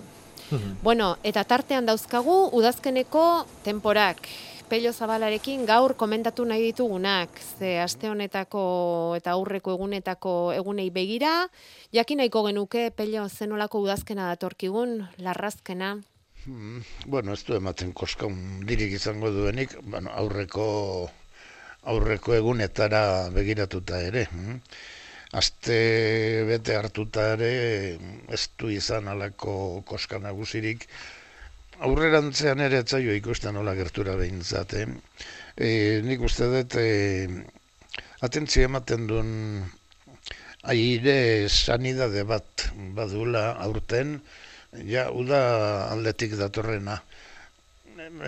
Bueno, 0.82 1.18
eta 1.28 1.44
tartean 1.44 1.86
dauzkagu 1.86 2.50
udazkeneko 2.56 3.46
temporak. 3.66 4.28
Pello 4.68 4.92
Zabalarekin 4.92 5.64
gaur 5.66 5.94
komentatu 5.96 6.44
nahi 6.46 6.62
ditugunak, 6.66 7.30
ze 7.60 7.78
aste 7.80 8.10
honetako 8.10 9.16
eta 9.16 9.32
aurreko 9.32 9.72
egunetako 9.72 10.52
egunei 10.56 10.90
begira, 10.92 11.48
jakin 11.96 12.20
nahiko 12.20 12.44
genuke 12.48 12.92
Pello 12.92 13.30
zenolako 13.30 13.80
udazkena 13.86 14.28
datorkigun, 14.28 15.08
larrazkena. 15.20 16.02
Mm, 16.46 16.84
Bueno, 17.06 17.34
ez 17.34 17.44
du 17.44 17.56
ematen 17.56 17.94
koska 17.94 18.28
dirik 18.68 18.92
izango 18.94 19.32
duenik, 19.32 19.78
bueno, 19.84 20.12
aurreko 20.12 21.10
aurreko 21.84 22.34
egunetara 22.34 23.30
begiratuta 23.32 24.02
ere. 24.02 24.28
mm. 24.32 24.60
Aste 25.36 26.44
bete 26.48 26.76
hartuta 26.80 27.34
ere 27.34 27.52
ez 28.32 28.44
du 28.58 28.70
izan 28.72 29.10
alako 29.12 29.84
koska 29.86 30.20
nagusirik. 30.24 30.88
Aurrerantzean 31.84 32.64
ere 32.64 32.80
etzaio 32.84 33.12
ikusten 33.14 33.54
nola 33.60 33.74
gertura 33.76 34.16
behintzat. 34.16 34.74
Eh? 34.80 34.88
E, 35.58 35.68
nik 36.08 36.24
uste 36.24 36.48
dut 36.54 36.78
e, 36.80 37.28
atentzia 38.24 38.70
ematen 38.70 39.08
duen 39.12 39.34
aire 40.64 41.50
sanidade 41.50 42.24
bat 42.24 42.70
badula 42.96 43.52
aurten, 43.68 44.22
ja, 44.88 45.10
uda 45.12 45.42
aldetik 45.92 46.38
datorrena. 46.40 47.02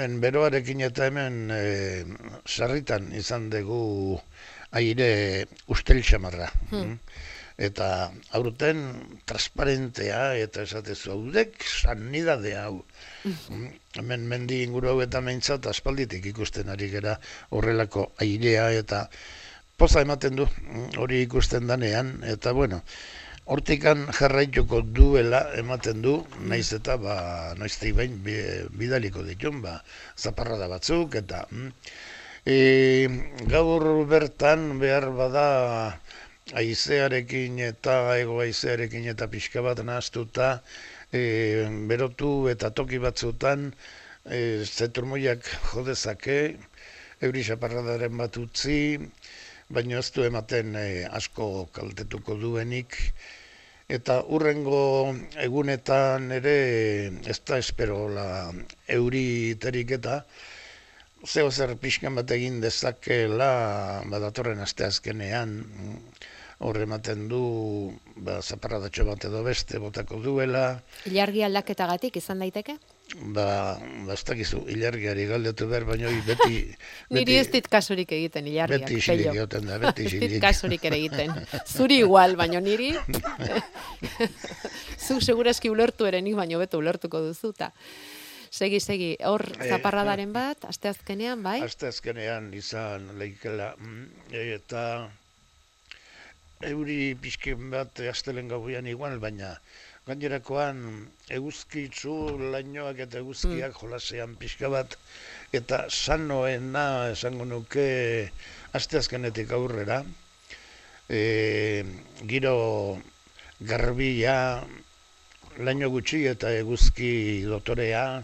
En 0.04 0.20
beroarekin 0.20 0.84
eta 0.84 1.08
hemen 1.08 1.48
e, 1.56 1.64
sarritan 2.46 3.08
izan 3.16 3.50
dugu 3.54 4.20
aire 4.72 5.48
ustel 5.68 6.02
xamarra. 6.04 6.50
Hmm. 6.72 6.98
Eta 7.60 8.12
aurten 8.38 8.80
transparentea 9.28 10.22
eta 10.40 10.64
esatezu 10.64 11.12
haudek 11.12 11.60
sanidade 11.68 12.54
hau. 12.56 12.86
Mm, 13.28 13.66
Hemen 14.00 14.28
mendi 14.32 14.62
inguru 14.64 14.94
hau 14.94 15.02
eta 15.04 15.20
meintzat 15.20 15.68
aspalditik 15.68 16.30
ikusten 16.32 16.70
ari 16.72 16.88
gera 16.94 17.18
horrelako 17.50 18.14
airea 18.24 18.70
eta 18.72 19.10
poza 19.76 20.06
ematen 20.06 20.40
du 20.40 20.46
mm, 20.48 20.94
hori 21.04 21.20
ikusten 21.26 21.68
danean 21.68 22.22
eta 22.24 22.54
bueno, 22.56 22.80
hortikan 23.50 24.06
jarraituko 24.14 24.80
duela 24.96 25.42
ematen 25.58 26.04
du, 26.06 26.14
naiz 26.48 26.70
eta 26.78 26.96
ba, 27.02 27.16
noiztei 27.58 27.92
bain 27.98 28.20
bi- 28.24 28.70
bidaliko 28.78 29.24
ditun, 29.26 29.60
ba, 29.66 29.80
zaparrada 30.16 30.68
batzuk 30.72 31.18
eta 31.20 31.44
mm, 31.50 31.72
e, 32.46 33.08
gaur 33.48 34.06
bertan 34.08 34.80
behar 34.80 35.10
bada 35.16 36.00
aizearekin 36.54 37.60
eta 37.60 37.96
ego 38.18 38.40
aizearekin 38.42 39.08
eta 39.14 39.28
pixka 39.28 39.62
bat 39.62 39.84
nahaztuta 39.84 40.62
e, 41.12 41.66
berotu 41.90 42.48
eta 42.50 42.70
toki 42.72 43.00
batzutan 43.00 43.74
e, 44.26 44.64
zeturmoiak 44.66 45.44
jodezake, 45.74 46.40
euri 47.22 47.44
xaparradaren 47.44 48.18
bat 48.18 48.38
utzi, 48.38 48.98
baina 49.70 50.00
ez 50.00 50.10
du 50.16 50.24
ematen 50.24 50.76
e, 50.76 50.88
asko 51.06 51.68
kaltetuko 51.74 52.36
duenik, 52.42 52.98
eta 53.90 54.20
urrengo 54.36 55.16
egunetan 55.44 56.32
ere 56.32 56.58
ez 57.26 57.40
da 57.46 57.58
esperola 57.58 58.28
euri 59.00 59.56
terik 59.62 59.98
eta 59.98 60.24
zeo 61.28 61.52
zer 61.52 61.76
pixkan 61.78 62.16
bat 62.16 62.32
egin 62.32 62.62
dezakela 62.64 64.04
badatorren 64.10 64.60
asteazkenean 64.64 65.58
mm, 65.66 65.98
hor 66.60 66.76
ematen 66.84 67.28
du 67.32 67.42
ba, 68.20 68.42
zaparradatxo 68.44 69.06
bat 69.08 69.24
edo 69.30 69.44
beste 69.46 69.80
botako 69.80 70.18
duela, 70.20 70.82
Ilargi 71.08 71.44
aldaketagatik 71.48 72.18
izan 72.20 72.40
daiteke? 72.44 72.76
ba, 73.34 73.80
ba 74.06 74.14
ez 74.14 74.22
dakizu, 74.28 74.66
ilargiari 74.70 75.24
galdetu 75.26 75.66
behar, 75.72 75.86
baina 75.88 76.10
hori 76.12 76.20
beti, 76.28 76.60
Niri 77.16 77.38
ez 77.40 77.48
dit 77.50 77.66
kasurik 77.72 78.12
egiten 78.12 78.46
ilargiak, 78.52 78.84
beti 78.86 79.00
isilik 79.00 79.32
egoten 79.34 79.66
da, 79.72 79.80
beti 79.82 80.06
isilik. 80.12 80.42
kasurik 80.44 80.84
ere 80.86 81.00
egiten. 81.00 81.32
Zuri 81.66 82.02
igual, 82.04 82.36
baino 82.38 82.60
niri. 82.62 82.92
Zu 85.08 85.20
segurazki 85.24 85.72
ulertu 85.72 86.06
ere 86.06 86.22
nik 86.22 86.36
baino 86.38 86.60
beto 86.62 86.78
ulertuko 86.78 87.22
duzuta. 87.24 87.72
Segi, 88.50 88.80
segi, 88.82 89.10
hor 89.30 89.44
Eh, 89.60 89.70
zaparradaren 89.70 90.32
bat, 90.34 90.66
asteazkenean, 90.66 91.44
bai? 91.46 91.60
Aste 91.62 91.88
azkenean 91.88 92.50
izan 92.58 93.06
leikela, 93.20 93.76
mm, 93.78 94.34
eta 94.34 94.84
euri 96.66 97.16
pixken 97.22 97.70
bat 97.70 98.02
astelen 98.10 98.50
gauean 98.50 98.88
igual, 98.90 99.20
baina 99.20 99.54
gainerakoan 100.08 100.82
eguzkitzu 101.30 102.16
lainoak 102.52 102.98
eta 103.06 103.20
eguzkiak 103.22 103.78
jolasean 103.78 104.34
pixka 104.36 104.72
bat, 104.74 104.98
eta 105.54 105.86
sanoena 105.90 107.12
esango 107.12 107.46
nuke 107.46 108.32
asteazkenetik 108.74 109.54
aurrera, 109.54 110.02
e, 111.08 111.86
giro 112.26 112.98
garbia, 113.62 114.36
laino 115.60 115.90
gutxi 115.94 116.26
eta 116.34 116.52
eguzki 116.58 117.46
dotorea, 117.46 118.24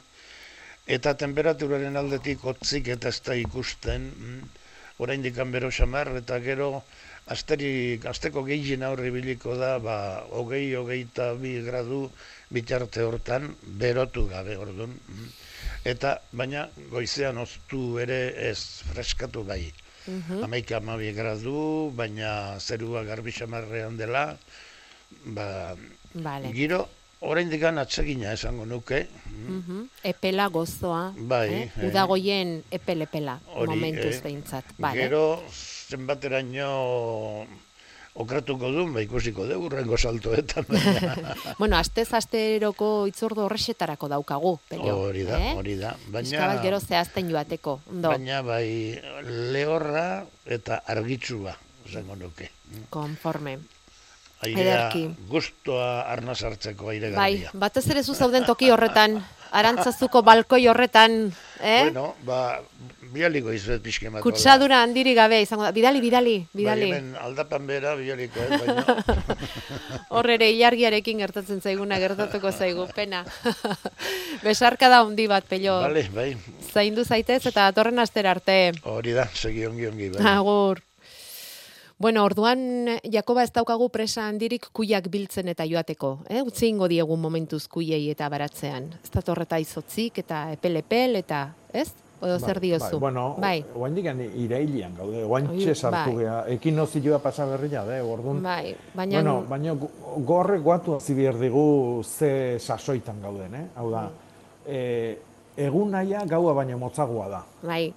eta 0.85 1.15
temperaturaren 1.17 1.97
aldetik 1.97 2.43
hotzik 2.45 2.87
eta 2.93 3.09
ez 3.09 3.21
da 3.25 3.35
ikusten, 3.35 4.11
mm, 4.11 4.41
oraindik 4.99 5.35
bero 5.51 5.71
xamar, 5.71 6.15
eta 6.17 6.39
gero 6.39 6.83
asterik, 7.27 8.05
asteko 8.05 8.43
gehien 8.45 8.83
aurri 8.83 9.09
biliko 9.11 9.55
da, 9.57 9.79
ba, 9.79 10.23
hogei, 10.29 10.75
hogeita 10.75 11.33
bi 11.33 11.61
gradu 11.65 12.09
bitarte 12.53 13.01
hortan, 13.01 13.55
berotu 13.81 14.27
gabe, 14.29 14.57
orduan. 14.57 14.93
Eta, 15.85 16.19
baina, 16.31 16.69
goizean 16.91 17.37
oztu 17.37 17.97
ere 17.99 18.19
ez 18.49 18.59
freskatu 18.93 19.43
bai. 19.43 19.73
Mm 20.05 20.43
Amaika 20.45 20.77
amabi 20.77 21.11
gradu, 21.17 21.91
baina 21.97 22.59
zerua 22.59 23.03
garbi 23.03 23.31
xamarrean 23.33 23.97
dela, 23.97 24.37
ba, 25.25 25.75
vale. 26.13 26.51
giro 26.53 26.85
oraindik 27.25 27.63
atsegina 27.63 28.33
esango 28.33 28.65
nuke. 28.65 29.07
Mm 29.25 29.89
Epela 30.03 30.47
gozoa. 30.47 31.13
Bai. 31.17 31.49
Eh? 31.49 31.71
eh. 31.77 31.87
Udagoien 31.89 32.63
epele-epela, 32.71 33.39
momentuz 33.55 34.15
eh, 34.15 34.21
behintzat. 34.23 34.65
Vale. 34.77 35.01
Gero, 35.01 35.43
zenbateraino 35.89 37.45
okratuko 38.15 38.69
duen, 38.71 38.93
ba 38.95 39.01
ikusiko 39.03 39.45
dugu 39.49 39.67
urrengo 39.67 39.97
saltoetan. 39.97 40.65
bueno, 41.59 41.77
astez 41.77 42.07
asteroko 42.13 43.07
itzordo 43.09 43.45
horrexetarako 43.45 44.07
daukagu, 44.13 44.55
pelio. 44.69 44.97
Hori 45.09 45.25
da, 45.27 45.41
eh? 45.41 45.53
hori 45.57 45.75
da. 45.81 45.95
Baina, 46.13 46.53
gero 46.63 46.79
zehazten 46.79 47.29
joateko. 47.33 47.79
Ondo. 47.91 48.13
Baina, 48.13 48.41
bai, 48.45 49.01
lehorra 49.51 50.25
eta 50.45 50.83
argitsua, 50.95 51.57
zengo 51.91 52.15
nuke. 52.15 52.51
Konforme 52.89 53.59
airea 54.45 54.89
gustoa 55.29 55.89
arna 56.11 56.35
sartzeko 56.35 56.89
aire 56.93 57.11
garbia. 57.11 57.51
Bai, 57.51 57.61
batez 57.65 57.85
ere 57.89 58.03
zu 58.03 58.15
zauden 58.15 58.45
toki 58.45 58.71
horretan, 58.71 59.19
arantzazuko 59.51 60.21
balkoi 60.23 60.67
horretan, 60.67 61.33
eh? 61.61 61.81
Bueno, 61.87 62.13
ba, 62.27 62.59
bialiko 63.15 63.53
izuet 63.55 63.83
pixke 63.83 64.11
matu. 64.11 64.23
Kutsadura 64.25 64.81
handiri 64.83 65.15
gabe, 65.17 65.39
izango 65.43 65.65
da, 65.65 65.71
bidali, 65.75 66.01
bidali, 66.03 66.35
bidali. 66.53 66.89
Bai, 66.91 66.99
hemen 66.99 67.19
aldapan 67.23 67.67
bera 67.69 67.95
bialiko, 67.99 68.43
eh, 68.43 68.59
baina. 68.61 69.37
Horrere, 70.15 70.49
ilargiarekin 70.55 71.23
gertatzen 71.23 71.61
zaiguna, 71.63 71.99
gertatuko 72.03 72.51
zaigu, 72.51 72.87
pena. 72.95 73.23
Besarka 74.45 74.91
da 74.91 75.03
hundi 75.05 75.29
bat, 75.31 75.47
pello. 75.49 75.79
Bale, 75.85 76.07
bai. 76.15 76.31
Zaindu 76.73 77.05
zaitez 77.05 77.41
eta 77.51 77.69
atorren 77.71 78.03
aster 78.03 78.27
arte. 78.27 78.59
Hori 78.95 79.15
da, 79.17 79.29
segi 79.33 79.65
ongi 79.69 79.89
ongi, 79.91 80.11
bai. 80.17 80.27
Agur. 80.35 80.84
Bueno, 81.97 82.25
orduan 82.25 82.99
Jakoba 83.07 83.45
ez 83.45 83.53
daukagu 83.55 83.87
presa 83.87 84.25
handirik 84.27 84.67
kuiak 84.75 85.05
biltzen 85.07 85.47
eta 85.47 85.63
joateko, 85.63 86.17
eh? 86.27 86.41
Utzi 86.43 86.67
ingo 86.67 86.89
diegun 86.91 87.21
momentuz 87.23 87.69
kuiei 87.71 88.09
eta 88.11 88.27
baratzean. 88.29 88.89
Ez 88.99 89.11
da 89.13 89.21
torreta 89.23 89.59
izotzik 89.63 90.19
eta 90.25 90.49
epelepel 90.57 91.21
eta, 91.21 91.45
ez? 91.71 91.87
Odo 92.19 92.35
zer 92.39 92.59
bai, 92.59 92.67
diozu? 92.67 92.97
Bai, 92.97 92.99
bueno, 92.99 93.23
bai. 93.39 93.55
oain 93.75 93.95
digan 93.95 94.19
irailian 94.25 94.95
gaude, 94.97 95.21
oain 95.23 95.47
txesartu 95.53 96.17
bai. 96.17 96.23
geha. 96.23 96.35
Ekin 96.57 96.75
nozi 96.75 96.99
joa 97.03 97.21
pasa 97.23 97.47
berria, 97.47 97.85
da, 97.87 98.01
orduan. 98.03 98.43
Bai, 98.43 98.75
baina... 98.95 99.21
Bueno, 99.21 99.37
baina 99.47 99.77
gorre 100.27 100.59
guatu 100.63 100.99
zibier 100.99 101.39
digu 101.39 102.03
ze 102.03 102.59
sasoitan 102.59 103.23
gauden, 103.23 103.55
eh? 103.55 103.63
Hau 103.75 103.87
da, 103.91 104.03
e, 104.67 104.81
egun 105.67 105.95
naia 105.95 106.25
gaua 106.27 106.57
baina 106.59 106.75
motzagoa 106.77 107.31
da. 107.31 107.41
Bai. 107.63 107.87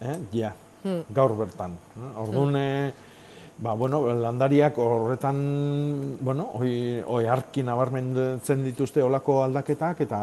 Eh? 0.00 0.18
Ja, 0.34 0.54
hmm. 0.82 1.06
gaur 1.14 1.38
bertan. 1.38 1.78
Orduan, 2.16 2.54
hmm. 2.56 3.10
Ba, 3.58 3.74
bueno, 3.74 4.06
landariak 4.14 4.78
horretan, 4.78 6.16
bueno, 6.20 6.48
oi, 6.58 7.02
oi 7.06 7.26
arki 7.28 7.62
nabarmentzen 7.62 8.64
dituzte 8.64 9.02
olako 9.04 9.42
aldaketak 9.44 10.00
eta 10.06 10.20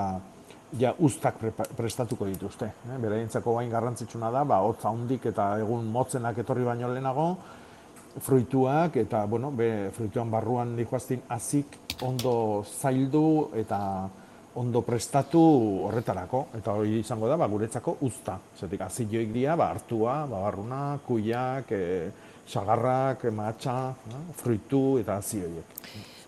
ja 0.80 0.94
ustak 1.00 1.38
prestatuko 1.78 2.26
dituzte. 2.26 2.72
Eh? 2.89 2.98
Beraientzako 3.00 3.56
bain 3.60 3.70
garrantzitsuna 3.72 4.32
da, 4.34 4.44
ba, 4.44 4.60
hotza 4.65 4.89
hundik 4.89 5.30
eta 5.32 5.52
egun 5.62 5.88
motzenak 5.94 6.42
etorri 6.42 6.65
baino 6.65 6.89
lehenago, 6.92 7.30
fruituak 8.20 8.98
eta, 8.98 9.26
bueno, 9.30 9.52
be, 9.56 9.89
fruituan 9.96 10.32
barruan 10.32 10.76
dikoaztin 10.78 11.22
azik 11.30 11.78
ondo 12.02 12.63
zaildu 12.65 13.52
eta 13.62 13.80
ondo 14.60 14.82
prestatu 14.82 15.42
horretarako. 15.88 16.48
Eta 16.58 16.74
hori 16.74 17.00
izango 17.00 17.30
da, 17.30 17.38
ba, 17.38 17.48
guretzako 17.48 18.00
usta. 18.10 18.39
Zetik, 18.58 18.82
azilloik 18.82 19.32
dira, 19.32 19.56
ba, 19.56 19.70
hartua, 19.72 20.26
ba, 20.26 20.42
barruna, 20.50 20.82
kuiak, 21.06 21.72
e, 21.72 22.12
sagarrak, 22.49 23.23
matxa, 23.35 23.93
fruitu 24.39 24.97
eta 25.01 25.19
hazi 25.19 25.43
horiek. 25.45 25.79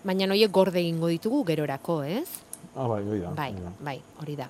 Baina 0.05 0.27
horiek 0.29 0.51
gorde 0.53 0.79
egingo 0.81 1.10
ditugu 1.10 1.43
gerorako, 1.45 2.01
ez? 2.05 2.27
Ah, 2.75 2.88
bai, 2.88 3.01
hori 3.03 3.21
da. 3.21 3.31
Bai, 3.38 3.51
bai, 3.81 3.97
hori 4.21 4.36
da. 4.38 4.47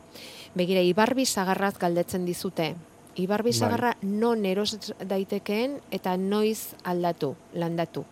Begira, 0.56 0.84
ibarbi 0.84 1.26
sagarraz 1.26 1.78
galdetzen 1.80 2.26
dizute. 2.28 2.74
Ibarbi 3.20 3.52
bai. 3.52 3.58
sagarra 3.58 3.94
bai. 4.00 4.10
non 4.10 4.46
eros 4.46 4.76
daitekeen 5.00 5.80
eta 5.92 6.16
noiz 6.18 6.76
aldatu, 6.84 7.36
landatu? 7.54 8.04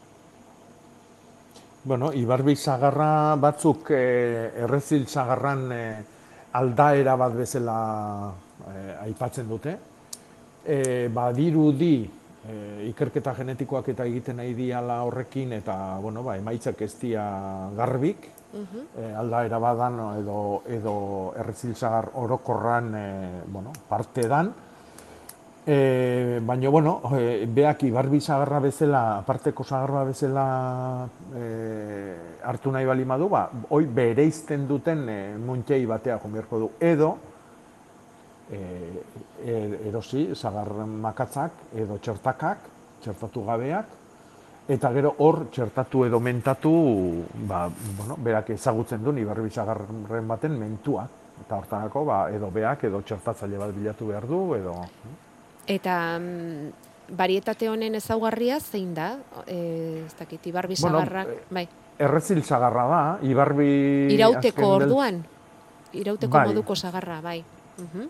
Bueno, 1.84 2.12
ibarbi 2.14 2.56
sagarra 2.56 3.36
batzuk 3.40 3.92
eh, 3.96 4.52
errezil 4.64 5.08
sagarran 5.08 5.72
eh, 5.72 6.04
aldaera 6.60 7.16
bat 7.16 7.36
bezala 7.36 7.78
eh, 8.68 9.04
aipatzen 9.06 9.48
dute. 9.48 9.78
Eh, 10.66 11.08
badirudi 11.14 12.19
e, 12.50 12.88
ikerketa 12.90 13.34
genetikoak 13.38 13.92
eta 13.94 14.08
egiten 14.10 14.40
nahi 14.42 14.56
diala 14.58 15.02
horrekin 15.06 15.54
eta 15.60 15.76
bueno, 16.02 16.24
ba, 16.26 16.38
emaitzak 16.38 16.82
ez 16.82 16.94
dia 17.02 17.26
garbik, 17.78 18.32
uh 18.50 18.86
aldaera 19.20 19.60
badan 19.62 20.00
edo, 20.18 20.64
edo 20.68 20.96
errezilzagar 21.38 22.10
orokorran 22.16 22.96
e, 22.96 23.06
bueno, 23.48 23.72
parte 23.88 24.28
dan. 24.28 24.52
E, 25.70 26.40
baina, 26.42 26.70
bueno, 26.70 27.02
e, 27.14 27.46
beak 27.46 27.84
ibarbi 27.84 28.20
zagarra 28.20 28.60
bezala, 28.60 29.02
aparteko 29.20 29.64
zagarra 29.64 30.04
bezala 30.08 30.46
e, 31.36 32.16
hartu 32.44 32.72
nahi 32.74 32.88
bali 32.90 33.06
madu, 33.06 33.28
ba, 33.30 33.44
hoi 33.70 33.86
bereizten 33.86 34.66
duten 34.68 35.04
e, 35.10 35.20
muntei 35.38 35.86
batea 35.86 36.18
jomerko 36.24 36.60
du. 36.64 36.72
Edo, 36.80 37.12
e, 38.52 39.80
erosi, 39.90 40.30
zagar 40.36 40.72
makatzak 40.86 41.70
edo 41.78 42.00
txertakak, 42.02 42.68
txertatu 43.04 43.46
gabeak, 43.46 43.96
eta 44.70 44.92
gero 44.94 45.16
hor 45.26 45.46
txertatu 45.54 46.04
edo 46.06 46.20
mentatu, 46.22 46.74
ba, 47.50 47.68
bueno, 47.98 48.18
berak 48.22 48.52
ezagutzen 48.54 49.02
duen 49.04 49.18
ibarri 49.22 49.50
zagarren 49.50 50.28
baten 50.30 50.60
mentua. 50.60 51.08
Eta 51.40 51.56
hortanako, 51.56 52.04
ba, 52.06 52.20
edo 52.36 52.50
beak, 52.52 52.84
edo 52.90 53.02
txertatzaile 53.02 53.58
bat 53.58 53.74
bilatu 53.74 54.10
behar 54.12 54.28
du, 54.28 54.42
edo... 54.58 54.76
Eta 55.70 55.96
mm, 56.20 57.14
barietate 57.16 57.70
honen 57.70 57.96
ezaugarria 57.96 58.60
zein 58.60 58.92
da? 58.98 59.14
E, 59.46 60.04
ez 60.06 60.16
dakit, 60.20 60.50
ibarbi 60.52 60.76
zagarrak, 60.76 61.32
bueno, 61.32 61.48
bai. 61.56 61.66
Errezil 62.00 62.44
zagarra 62.44 62.86
da, 62.92 63.04
ibarbi... 63.28 63.70
Irauteko 64.16 64.74
orduan? 64.82 65.24
Irauteko 65.96 66.36
bai. 66.36 66.46
moduko 66.52 66.76
zagarra, 66.76 67.22
bai. 67.24 67.40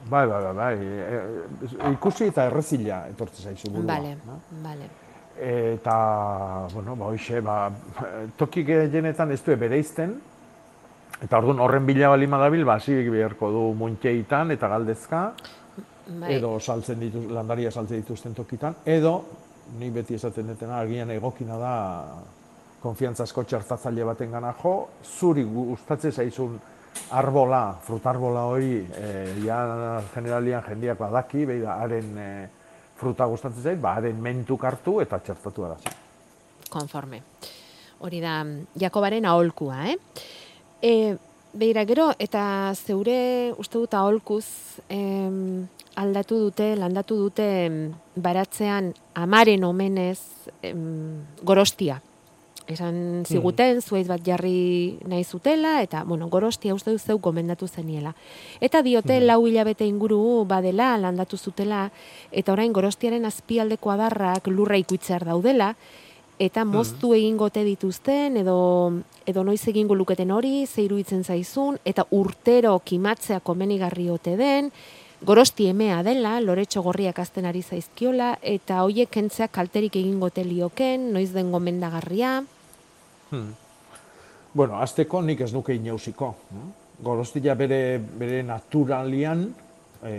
Bai, 0.09 0.25
bai, 0.27 0.41
bai, 0.43 0.53
bai. 0.55 0.73
E, 0.77 1.91
ikusi 1.93 2.29
eta 2.29 2.47
errezila 2.49 3.03
etortze 3.11 3.43
zaizu 3.43 3.71
burua. 3.73 3.87
Bale, 3.93 4.15
bale. 4.63 4.89
Eta, 5.39 5.95
bueno, 6.73 6.95
ba, 6.99 7.11
hoxe, 7.13 7.41
ba, 7.41 7.59
toki 8.37 8.65
genetan 8.67 9.31
ez 9.31 9.39
du 9.45 9.55
bereizten, 9.55 10.17
eta 11.23 11.37
orduan 11.39 11.61
horren 11.63 11.85
bila 11.87 12.09
bali 12.11 12.27
madabil, 12.27 12.65
ba, 12.67 12.75
hasi 12.75 12.97
beharko 13.09 13.51
du 13.51 13.61
muntxeitan 13.79 14.51
eta 14.55 14.67
galdezka, 14.67 15.21
bai. 16.07 16.33
edo 16.35 16.57
saltzen 16.59 16.99
dituz, 16.99 17.23
landaria 17.31 17.71
saltzen 17.71 18.01
dituzten 18.01 18.35
tokitan, 18.35 18.81
edo, 18.85 19.21
ni 19.79 19.89
beti 19.93 20.17
esaten 20.17 20.51
dutena, 20.51 20.81
argian 20.81 21.11
egokina 21.15 21.57
da, 21.61 21.73
konfiantzasko 22.83 23.43
txartatzaile 23.43 24.05
baten 24.07 24.31
gana 24.31 24.53
jo, 24.61 24.73
zuri 25.03 25.43
gustatzen 25.43 26.11
zaizun 26.11 26.59
arbola, 27.11 27.77
frutarbola 27.85 28.45
hori, 28.51 28.79
e, 28.81 29.11
ja 29.45 29.59
generalian 30.13 30.63
jendiak 30.67 30.99
badaki, 30.99 31.45
behi 31.49 31.63
da, 31.63 31.77
haren 31.83 32.17
e, 32.17 32.29
fruta 32.99 33.27
gustatzen 33.29 33.63
zait, 33.63 33.81
ba, 33.81 33.95
haren 33.99 34.19
mentuk 34.21 34.63
hartu 34.67 34.99
eta 35.03 35.19
txertatu 35.23 35.65
arazi. 35.65 35.95
Konforme. 36.69 37.23
Hori 37.99 38.21
da, 38.23 38.43
Jakobaren 38.79 39.25
aholkua, 39.25 39.81
eh? 39.89 39.97
E, 40.81 40.93
Beira, 41.49 41.81
gero, 41.89 42.11
eta 42.21 42.75
zeure 42.77 43.55
uste 43.57 43.79
dut 43.79 43.95
aholkuz 43.97 44.45
em, 44.93 45.65
aldatu 45.97 46.37
dute, 46.43 46.75
landatu 46.77 47.17
dute 47.23 47.47
baratzean 48.13 48.91
amaren 49.17 49.65
omenez 49.65 50.19
em, 50.61 51.25
gorostia 51.41 51.97
esan 52.69 53.25
ziguten, 53.25 53.77
mm. 53.77 53.81
zuaiz 53.81 54.07
bat 54.07 54.21
jarri 54.25 54.97
nahi 55.09 55.23
zutela, 55.23 55.79
eta, 55.83 56.03
bueno, 56.07 56.29
gorostia 56.29 56.75
uste 56.75 56.93
dut 56.93 57.01
zeu 57.01 57.17
gomendatu 57.19 57.67
zeniela. 57.67 58.13
Eta 58.61 58.83
diote, 58.85 59.19
mm. 59.19 59.25
lau 59.25 59.41
hilabete 59.47 59.87
inguru 59.89 60.45
badela, 60.47 60.95
landatu 60.97 61.37
zutela, 61.37 61.87
eta 62.31 62.53
orain 62.53 62.73
gorostiaren 62.73 63.25
azpialdeko 63.25 63.91
adarrak 63.91 64.47
lurra 64.53 64.77
ikuitzear 64.77 65.25
daudela, 65.25 65.73
eta 66.39 66.63
mm. 66.63 66.71
moztu 66.71 67.13
egingote 67.17 67.65
dituzten, 67.67 68.37
edo, 68.43 68.59
edo 69.27 69.43
noiz 69.43 69.61
egingo 69.67 69.97
luketen 69.97 70.31
hori, 70.31 70.63
zeiru 70.67 71.01
itzen 71.01 71.25
zaizun, 71.25 71.81
eta 71.85 72.05
urtero 72.15 72.77
kimatzea 72.85 73.41
komenigarri 73.41 74.09
ote 74.13 74.37
den, 74.39 74.71
gorosti 75.25 75.67
emea 75.67 75.99
dela, 76.03 76.37
loretxo 76.39 76.81
gorriak 76.85 77.19
azten 77.19 77.49
ari 77.49 77.61
zaizkiola, 77.61 78.37
eta 78.41 78.83
hoiek 78.85 79.11
kentzea 79.11 79.49
kalterik 79.51 79.97
egingo 79.99 80.29
telioken, 80.31 81.11
noiz 81.13 81.33
den 81.33 81.51
gomendagarria. 81.51 82.39
Hmm. 83.29 83.49
Bueno, 84.53 84.79
azteko 84.81 85.21
nik 85.21 85.41
ez 85.45 85.51
nuke 85.53 85.75
inauziko. 85.77 86.33
Gorostia 87.03 87.53
bere, 87.55 87.99
bere 87.99 88.41
naturalian, 88.43 89.43
e, 90.03 90.13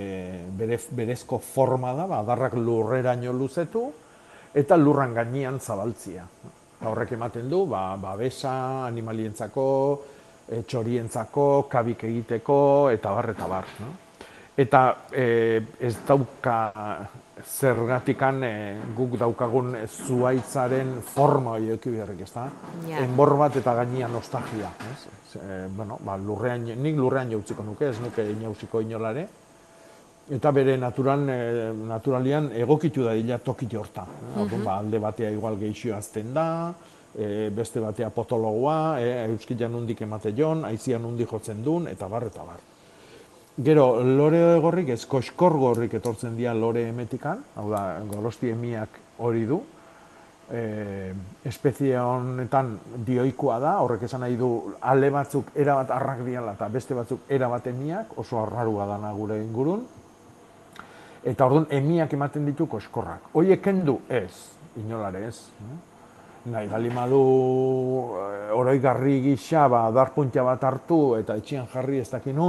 bere, 0.57 0.79
berezko 0.97 1.41
forma 1.43 1.93
da, 1.99 2.07
ba, 2.07 2.21
adarrak 2.23 2.55
lurreraino 2.55 3.35
luzetu, 3.35 3.89
eta 4.55 4.79
lurran 4.79 5.15
gainean 5.15 5.59
zabaltzia. 5.61 6.25
Horrek 6.87 7.13
ematen 7.19 7.51
du, 7.51 7.65
ba, 7.69 7.97
babesa, 8.01 8.87
animalientzako, 8.87 9.67
e, 10.47 10.63
txorientzako, 10.63 11.49
kabik 11.71 12.07
egiteko, 12.09 12.61
eta 12.95 13.17
bar, 13.17 13.33
eta 13.35 13.51
bar. 13.51 13.75
No? 13.83 13.91
Eta 14.61 14.85
e, 15.11 15.27
ez 15.81 15.97
dauka 16.07 16.57
zergatikan 17.47 18.43
e, 18.45 18.53
guk 18.97 19.16
daukagun 19.20 19.76
zuaitzaren 19.86 21.01
forma 21.03 21.57
hori 21.57 21.70
eki 21.74 21.93
beharrik, 21.95 22.22
ez 22.26 22.32
da? 22.34 22.47
Enbor 23.01 23.36
bat 23.41 23.57
eta 23.61 23.74
gainean 23.80 24.12
nostalgia. 24.12 24.70
Ez? 24.91 25.36
E, 25.36 25.61
bueno, 25.76 25.99
ba, 26.05 26.16
lurrean, 26.16 26.68
nik 26.82 26.97
lurrean 26.97 27.30
jautziko 27.30 27.66
nuke, 27.66 27.91
ez 27.91 28.01
nuke 28.01 28.26
inauziko 28.32 28.82
inolare. 28.84 29.26
Eta 30.30 30.53
bere 30.55 30.76
naturan, 30.78 31.28
e, 31.28 31.41
naturalian 31.91 32.51
egokitu 32.55 33.05
da 33.09 33.16
dila 33.18 33.38
toki 33.38 33.66
jorta. 33.70 34.07
Mm 34.36 34.64
ba, 34.64 34.78
alde 34.78 34.99
batea 35.03 35.30
igual 35.30 35.59
geixio 35.59 35.97
azten 35.97 36.34
da, 36.34 36.49
e, 37.14 37.51
beste 37.51 37.80
batea 37.80 38.11
potologoa, 38.14 39.01
e, 39.01 39.14
euskilan 39.30 39.72
nundik 39.72 40.03
emate 40.07 40.34
jon, 40.36 40.64
aizian 40.64 41.03
nundik 41.03 41.30
jotzen 41.30 41.64
duen, 41.64 41.88
eta 41.91 42.09
bar, 42.09 42.28
eta 42.30 42.45
bar. 42.47 42.70
Gero, 43.61 44.01
lore 44.01 44.39
gorrik, 44.63 44.89
ez 44.95 45.03
koskor 45.05 45.53
gorrik 45.61 45.93
etortzen 45.99 46.37
dira 46.39 46.55
lore 46.57 46.87
emetikan, 46.89 47.43
hau 47.61 47.67
da, 47.69 47.99
golosti 48.09 48.49
emiak 48.55 48.97
hori 49.21 49.43
du. 49.45 49.59
E, 50.49 50.63
espezie 51.45 51.99
honetan 52.01 52.71
dioikoa 53.05 53.59
da, 53.61 53.75
horrek 53.85 54.07
esan 54.09 54.25
nahi 54.25 54.39
du, 54.41 54.49
ale 54.81 55.11
batzuk 55.13 55.53
erabat 55.53 55.93
arrak 55.93 56.25
diala 56.25 56.57
eta 56.57 56.71
beste 56.73 56.97
batzuk 56.97 57.29
erabat 57.29 57.69
emiak, 57.75 58.17
oso 58.23 58.41
arrarua 58.41 58.89
dana 58.95 59.13
gure 59.19 59.37
ingurun. 59.43 59.85
Eta 61.21 61.45
orduan 61.45 61.69
emiak 61.69 62.17
ematen 62.17 62.49
ditu 62.49 62.65
koskorrak. 62.65 63.29
Hoiek 63.37 63.61
kendu 63.61 64.01
ez, 64.09 64.33
inolare 64.81 65.27
ez. 65.29 65.37
Nahi, 66.49 66.65
galimadu 66.73 67.25
eh, 68.25 68.51
oroi 68.57 68.79
garri 68.81 69.21
gisa, 69.29 69.69
ba, 69.69 69.91
darpuntja 69.93 70.49
bat 70.49 70.65
hartu 70.65 71.03
eta 71.21 71.37
etxian 71.37 71.69
jarri 71.69 72.01
ez 72.01 72.09
dakin 72.09 72.47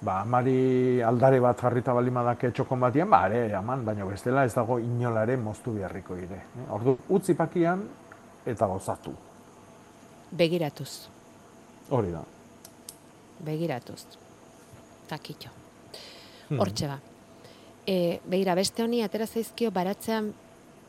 ba, 0.00 0.20
amari 0.20 1.00
aldare 1.02 1.40
bat 1.40 1.60
jarrita 1.60 1.94
balima 1.96 2.22
dake 2.26 2.50
txokon 2.52 2.80
batian, 2.80 3.10
ba, 3.10 3.24
ere, 3.28 3.54
aman, 3.56 3.84
baina 3.84 4.04
bestela 4.08 4.44
ez 4.44 4.54
dago 4.54 4.78
inolare 4.82 5.36
moztu 5.36 5.74
beharriko 5.76 6.16
ire. 6.20 6.42
Eh? 6.44 6.68
Ordu, 6.76 6.96
utzi 7.16 7.34
pakian 7.34 7.82
eta 8.46 8.68
gozatu. 8.70 9.14
Begiratuz. 10.36 10.90
Hori 11.90 12.10
da. 12.12 12.22
Begiratuz. 13.46 14.00
Takitxo. 15.08 15.52
Hmm. 16.48 16.58
Hortxe 16.60 16.88
ba. 16.90 16.98
E, 17.86 18.18
begira, 18.26 18.56
beste 18.58 18.82
honi, 18.82 19.02
atera 19.02 19.26
zaizkio 19.26 19.70
baratzean, 19.70 20.32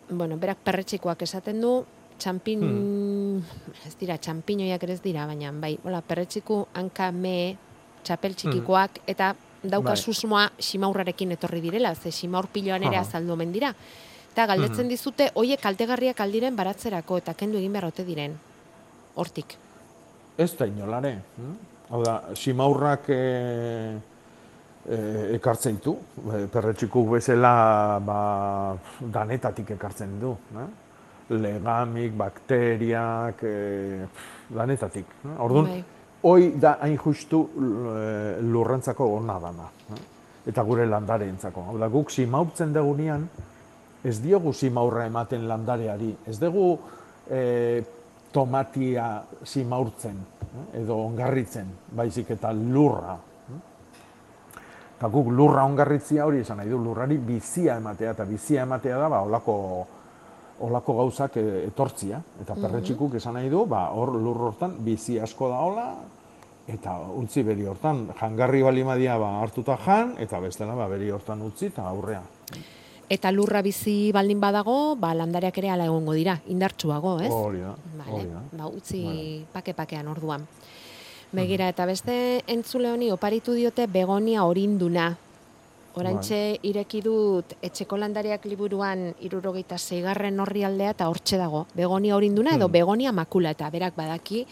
bueno, 0.10 0.38
berak 0.42 0.64
perretxikoak 0.66 1.22
esaten 1.28 1.62
du, 1.62 1.72
txampin, 2.18 2.64
hmm. 2.66 3.62
ez 3.86 3.94
dira, 4.00 4.18
txampinoiak 4.18 4.84
ere 4.88 4.98
ez 4.98 5.04
dira, 5.04 5.28
baina, 5.30 5.52
bai, 5.54 5.76
hola, 5.86 6.02
perretxiku 6.02 6.64
hanka 6.74 7.12
me, 7.14 7.38
txapel 8.08 8.36
txikikoak, 8.40 9.02
mm. 9.02 9.14
eta 9.14 9.34
dauka 9.64 9.94
bai. 9.94 9.98
susmoa 9.98 10.48
simaurrarekin 10.60 11.34
etorri 11.36 11.62
direla, 11.62 11.94
ze 11.96 12.12
simaur 12.12 12.48
piloan 12.54 12.84
ere 12.88 13.00
azaldu 13.00 13.34
omen 13.34 13.52
dira. 13.52 13.74
Eta 14.32 14.46
galdetzen 14.54 14.86
mm. 14.86 14.90
dizute, 14.94 15.32
oie 15.36 15.58
kaltegarriak 15.58 16.20
aldiren 16.22 16.56
baratzerako, 16.56 17.18
eta 17.24 17.34
kendu 17.34 17.58
egin 17.58 17.74
beharrote 17.74 18.06
diren, 18.06 18.38
hortik. 19.16 19.58
Ez 20.38 20.52
da 20.58 20.68
inolare. 20.70 21.16
Hm? 21.38 21.56
Hau 21.90 22.04
da, 22.04 22.18
simaurrak 22.36 23.10
e, 23.10 23.22
e, 24.86 24.98
ekartzen 25.40 25.80
ditu, 25.80 25.96
e, 26.28 26.44
perretxiku 26.54 27.08
bezala 27.16 27.54
ba, 28.04 28.20
danetatik 29.02 29.74
ekartzen 29.78 30.20
du. 30.22 30.36
Eh? 30.54 30.70
Legamik, 31.34 32.14
bakteriak, 32.20 33.42
e, 33.44 34.06
danetatik. 34.54 35.16
Eh? 35.26 35.38
Orduan, 35.48 35.72
bai 35.74 35.97
hoi 36.28 36.54
da 36.60 36.78
hain 36.82 36.98
justu 37.00 37.42
eh, 37.48 38.42
lurrentzako 38.44 39.08
ona 39.18 39.40
dana. 39.40 39.68
Eh? 39.92 40.02
Eta 40.48 40.64
gure 40.64 40.86
landareentzako. 40.88 41.66
Hau 41.72 41.78
da, 41.80 41.90
guk 41.92 42.12
simaurtzen 42.12 42.74
degunean, 42.76 43.28
ez 44.08 44.18
diogu 44.24 44.54
simaurra 44.54 45.06
ematen 45.08 45.48
landareari. 45.48 46.14
Ez 46.28 46.38
dugu 46.40 46.70
e, 47.28 47.84
tomatia 48.32 49.10
simaurtzen, 49.44 50.20
edo 50.80 51.02
ongarritzen, 51.10 51.68
baizik 52.00 52.32
eta 52.38 52.54
lurra. 52.56 53.18
Eta 54.98 55.12
guk 55.14 55.28
lurra 55.36 55.68
ongarritzia 55.68 56.26
hori 56.26 56.42
esan 56.46 56.62
nahi 56.62 56.72
du, 56.72 56.80
lurrari 56.82 57.20
bizia 57.22 57.76
ematea, 57.78 58.16
eta 58.16 58.26
bizia 58.26 58.64
ematea 58.64 58.98
da, 59.04 59.10
ba, 59.12 59.22
olako, 59.28 59.58
olako 60.66 60.96
gauzak 61.02 61.38
etortzia. 61.42 62.22
Eta 62.42 62.54
mhm. 62.56 62.64
perretxikuk 62.64 63.20
esan 63.20 63.36
nahi 63.38 63.52
du, 63.52 63.66
ba, 63.70 63.90
hor 63.92 64.16
lur 64.16 64.48
hortan 64.50 64.80
bizi 64.86 65.20
asko 65.20 65.52
da 65.52 65.60
hola, 65.68 65.90
eta 66.68 66.98
utzi 67.16 67.44
beri 67.48 67.66
hortan, 67.66 68.08
jangarri 68.20 68.62
balimadia 68.66 69.18
ba, 69.18 69.38
hartuta 69.42 69.78
jan, 69.86 70.16
eta 70.20 70.40
bestela 70.44 70.76
ba, 70.76 70.90
beri 70.92 71.10
hortan 71.12 71.42
utzi 71.48 71.72
eta 71.72 71.88
aurrea. 71.88 72.24
Eta 73.10 73.32
lurra 73.32 73.62
bizi 73.64 74.12
baldin 74.12 74.42
badago, 74.44 74.98
ba, 75.00 75.14
landareak 75.16 75.58
ere 75.62 75.72
ala 75.72 75.86
egongo 75.88 76.12
dira, 76.18 76.36
indartsuago, 76.52 77.20
ez? 77.24 77.32
Hori 77.32 77.64
da, 77.64 77.76
hori 78.04 78.28
da. 78.28 78.42
Ba, 78.52 78.68
utzi 78.68 79.46
pake-pakean 79.54 80.12
orduan. 80.12 80.44
Begira, 81.32 81.68
eta 81.72 81.86
beste 81.88 82.44
entzule 82.48 82.92
honi 82.92 83.10
oparitu 83.12 83.56
diote 83.56 83.88
begonia 83.92 84.44
orinduna. 84.48 85.14
Orantxe 85.98 86.38
bai. 86.38 86.60
ireki 86.70 87.02
dut 87.02 87.54
etxeko 87.62 87.98
landariak 87.98 88.46
liburuan 88.46 89.10
irurogeita 89.26 89.78
zeigarren 89.78 90.40
horri 90.40 90.64
aldea 90.68 90.94
eta 90.94 91.08
hortxe 91.10 91.40
dago. 91.42 91.66
Begonia 91.76 92.16
orinduna 92.16 92.56
edo 92.56 92.68
hmm. 92.68 92.78
begonia 92.80 93.12
makula 93.12 93.56
eta 93.56 93.70
berak 93.74 93.96
badaki 93.98 94.46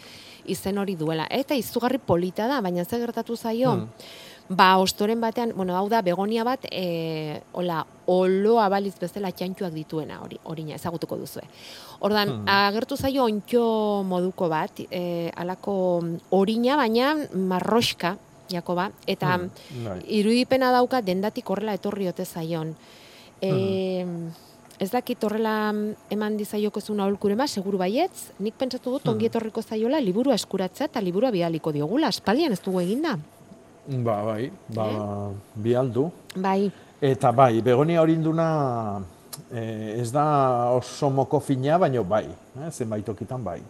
izen 0.46 0.78
hori 0.78 0.96
duela. 0.96 1.26
Eta 1.30 1.54
izugarri 1.58 1.98
polita 1.98 2.46
da, 2.50 2.60
baina 2.60 2.84
ze 2.84 2.98
gertatu 2.98 3.36
zaio, 3.36 3.72
hmm. 3.72 4.56
ba, 4.56 4.76
ostoren 4.78 5.20
batean, 5.20 5.52
bueno, 5.56 5.76
hau 5.76 5.88
da, 5.90 6.02
begonia 6.02 6.44
bat, 6.44 6.66
e, 6.70 7.40
hola, 7.52 7.84
oloa 8.06 8.68
baliz 8.70 8.94
bezala 9.00 9.32
txantxuak 9.32 9.74
dituena, 9.74 10.20
hori, 10.22 10.38
orina, 10.44 10.76
ezagutuko 10.76 11.18
duzue. 11.18 11.42
Ordan 12.06 12.30
hmm. 12.30 12.52
agertu 12.68 12.96
zaio 12.96 13.26
ontxo 13.26 13.64
moduko 14.06 14.48
bat, 14.52 14.84
e, 14.90 15.32
alako 15.36 15.76
orina, 16.38 16.78
baina 16.78 17.14
marroska, 17.34 18.16
Jakoba, 18.50 18.90
eta 19.06 19.36
hmm. 19.38 20.02
irudipena 20.06 20.70
dauka 20.74 21.00
dendatik 21.02 21.48
horrela 21.50 21.74
etorri 21.74 22.08
ote 22.08 22.24
zaion. 22.24 22.74
E, 23.42 23.50
ez 24.80 24.90
dakit 24.92 25.22
horrela 25.24 25.72
mm, 25.72 26.10
eman 26.14 26.36
dizaioko 26.36 26.80
zuen 26.80 27.00
aholkure 27.00 27.36
ma, 27.36 27.46
seguru 27.48 27.80
baietz, 27.80 28.30
nik 28.44 28.56
pentsatu 28.60 28.96
dut 28.96 29.08
ongi 29.08 29.26
hmm. 29.26 29.32
etorriko 29.32 29.62
zaiola 29.62 30.00
liburua 30.00 30.36
eskuratzea 30.36 30.90
eta 30.90 31.02
liburua 31.04 31.32
bialiko 31.34 31.72
diogula, 31.72 32.12
espalian 32.12 32.52
ez 32.52 32.60
dugu 32.64 32.82
eginda. 32.84 33.16
Ba, 33.86 34.16
bai, 34.26 34.50
ba, 34.74 34.86
eh? 34.90 35.60
bialdu. 35.62 36.08
Bai. 36.34 36.70
Eta 37.00 37.30
bai, 37.32 37.60
begonia 37.62 38.02
horinduna 38.02 38.48
eh, 39.52 40.00
ez 40.00 40.10
da 40.12 40.26
oso 40.74 41.10
moko 41.10 41.40
fina, 41.40 41.78
baina 41.78 42.02
bai, 42.02 42.26
eh, 42.26 42.70
zenbait 42.72 43.08
okitan 43.08 43.44
bai. 43.44 43.60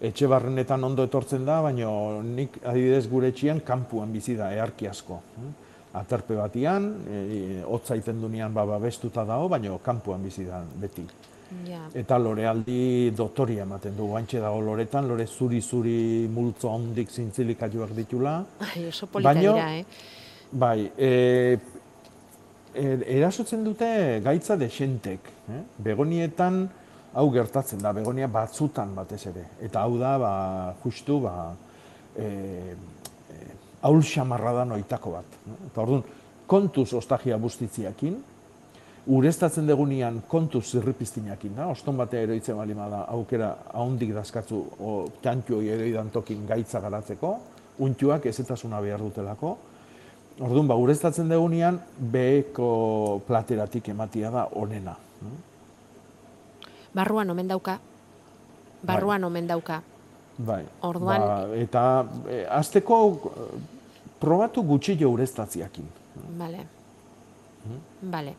Etxe 0.00 0.26
barrenetan 0.28 0.84
ondo 0.84 1.04
etortzen 1.08 1.46
da, 1.46 1.62
baina 1.64 1.88
nik 2.22 2.58
adibidez 2.64 3.06
gure 3.08 3.30
etxian 3.32 3.62
kanpuan 3.64 4.12
bizi 4.12 4.36
da, 4.36 4.50
earki 4.52 4.88
asko. 4.90 5.22
Eh? 5.40 5.54
aterpe 5.96 6.36
batian, 6.36 6.90
e, 7.08 7.62
hotza 7.64 7.96
dunean 7.96 8.52
baba 8.54 8.78
bestuta 8.78 9.24
dago, 9.24 9.48
baina 9.48 9.76
kanpuan 9.82 10.22
bizi 10.22 10.44
da 10.44 10.62
beti. 10.80 11.06
Ja. 11.64 11.86
Eta 11.94 12.18
lorealdi 12.18 13.12
dotoria 13.16 13.62
ematen 13.62 13.96
du, 13.96 14.08
guantxe 14.10 14.40
dago 14.42 14.60
loretan, 14.60 15.06
lore 15.08 15.26
zuri-zuri 15.26 16.28
multzo 16.28 16.68
ondik 16.70 17.10
zintzilikatuak 17.10 17.94
ditula. 17.94 18.40
Ai, 18.66 18.86
oso 18.88 19.06
polita 19.06 19.34
dira, 19.38 19.68
eh? 19.76 19.84
Bai, 20.50 20.90
e, 20.98 21.58
erasotzen 22.74 23.64
dute 23.64 24.20
gaitza 24.24 24.56
desentek. 24.56 25.30
Eh? 25.48 25.62
Begonietan, 25.86 26.66
hau 27.16 27.26
gertatzen 27.32 27.80
da, 27.80 27.94
begonia 27.96 28.28
batzutan 28.28 28.92
batez 28.96 29.22
ere. 29.30 29.46
Eta 29.64 29.82
hau 29.86 29.96
da, 30.00 30.12
ba, 30.20 30.32
justu, 30.82 31.18
ba, 31.24 31.34
e, 32.16 32.28
haul 33.88 34.02
xamarra 34.04 34.52
da 34.60 34.64
noitako 34.68 35.16
bat. 35.16 35.36
Eta 35.70 35.84
orduan, 35.84 36.02
kontuz 36.46 36.90
ostagia 36.98 37.38
bustitziakin, 37.40 38.18
ureztatzen 39.16 39.68
degunian 39.68 40.20
kontuz 40.28 40.64
zirripiztinakin, 40.74 41.54
da? 41.56 41.68
oston 41.70 41.96
batea 41.96 42.26
eroitzen 42.26 42.58
bali 42.58 42.74
da 42.74 43.04
aukera 43.14 43.52
ahondik 43.72 44.12
dazkatzu 44.14 44.58
o 44.80 44.96
txantxo 45.22 45.60
eroidan 45.62 46.10
tokin 46.10 46.46
gaitza 46.46 46.80
garatzeko, 46.82 47.36
untxuak 47.86 48.26
ezetasuna 48.26 48.80
behar 48.80 49.00
dutelako, 49.00 49.56
Orduan, 50.36 50.66
ba, 50.68 50.74
ureztatzen 50.76 51.30
degunean, 51.32 51.78
beheko 52.12 53.22
plateratik 53.24 53.86
ematia 53.88 54.28
da 54.28 54.42
onena. 54.60 54.92
Barruan 56.96 57.30
omen 57.30 57.48
dauka. 57.48 57.76
Barruan 58.86 59.24
omen 59.28 59.46
dauka. 59.50 59.82
Bai. 60.38 60.62
Orduan- 60.84 61.20
Ba, 61.20 61.36
eta 61.56 61.82
e, 62.28 62.42
azteko 62.58 62.96
eh, 63.12 63.46
probatu 64.20 64.62
gutxillo 64.64 65.10
ureztatziakin. 65.14 65.86
Bale. 66.38 66.64
Bale. 68.00 68.34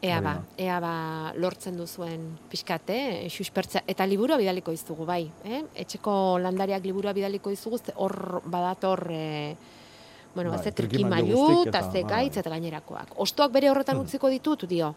Ea 0.00 0.20
ba, 0.22 0.36
ea 0.56 0.76
ba 0.80 0.92
lortzen 1.34 1.74
duzuen 1.76 2.38
pixkat, 2.48 2.90
eh? 2.94 3.26
Xuspertzea. 3.34 3.82
Eta 3.86 4.06
liburua 4.06 4.36
bidaliko 4.38 4.70
izugu, 4.70 5.04
bai. 5.04 5.24
Eh? 5.44 5.64
Etxeko 5.74 6.38
landariak 6.38 6.84
liburua 6.86 7.12
bidaliko 7.12 7.50
izugu, 7.50 7.80
hor 7.96 8.40
badator, 8.46 9.02
eh, 9.10 9.56
bueno, 10.36 10.50
Bai, 10.50 10.58
bai, 10.58 10.64
ze 10.64 10.72
trikimailu 10.72 11.64
eta 11.66 11.82
ze 11.90 12.04
bai, 12.04 12.10
gaitz 12.12 12.34
bai. 12.36 12.40
eta 12.44 12.50
gainerakoak. 12.50 13.16
Ostoak 13.16 13.50
bere 13.52 13.70
horretan 13.70 13.98
utziko 13.98 14.28
ditut, 14.30 14.68
dio. 14.70 14.94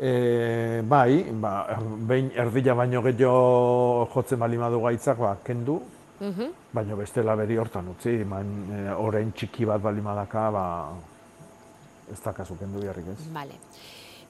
E, 0.00 0.80
bai, 0.84 1.24
ba, 1.32 1.76
behin 2.08 2.30
erdila 2.34 2.74
baino 2.74 3.02
gehiago 3.02 4.08
jotzen 4.14 4.38
bali 4.38 4.56
madu 4.58 4.80
gaitzak, 4.80 5.18
ba, 5.18 5.36
kendu, 5.44 5.80
Mhm. 6.20 6.48
baino 6.72 6.96
bestela 6.96 7.34
beri 7.36 7.56
hortan 7.56 7.88
utzi, 7.88 8.24
man, 8.24 8.46
e, 8.72 8.90
orain 8.94 9.32
txiki 9.32 9.64
bat 9.64 9.80
bali 9.82 10.00
madaka, 10.00 10.50
ba, 10.50 10.64
ez 12.12 12.20
dakazu 12.24 12.56
kendu 12.58 12.80
beharrik 12.80 13.06
ez. 13.08 13.26
Vale. 13.32 13.54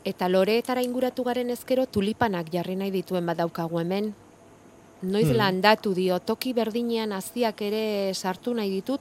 Eta 0.04 0.28
loreetara 0.28 0.82
inguratu 0.82 1.22
garen 1.22 1.50
ezkero 1.50 1.86
tulipanak 1.86 2.50
jarri 2.52 2.76
nahi 2.76 2.90
dituen 2.90 3.24
badaukagu 3.24 3.78
hemen. 3.78 4.14
Noiz 5.02 5.28
Hmm. 5.28 5.36
landatu 5.36 5.94
dio, 5.94 6.18
toki 6.20 6.52
berdinean 6.52 7.12
haziak 7.12 7.60
ere 7.62 8.12
sartu 8.14 8.54
nahi 8.54 8.70
ditut, 8.70 9.00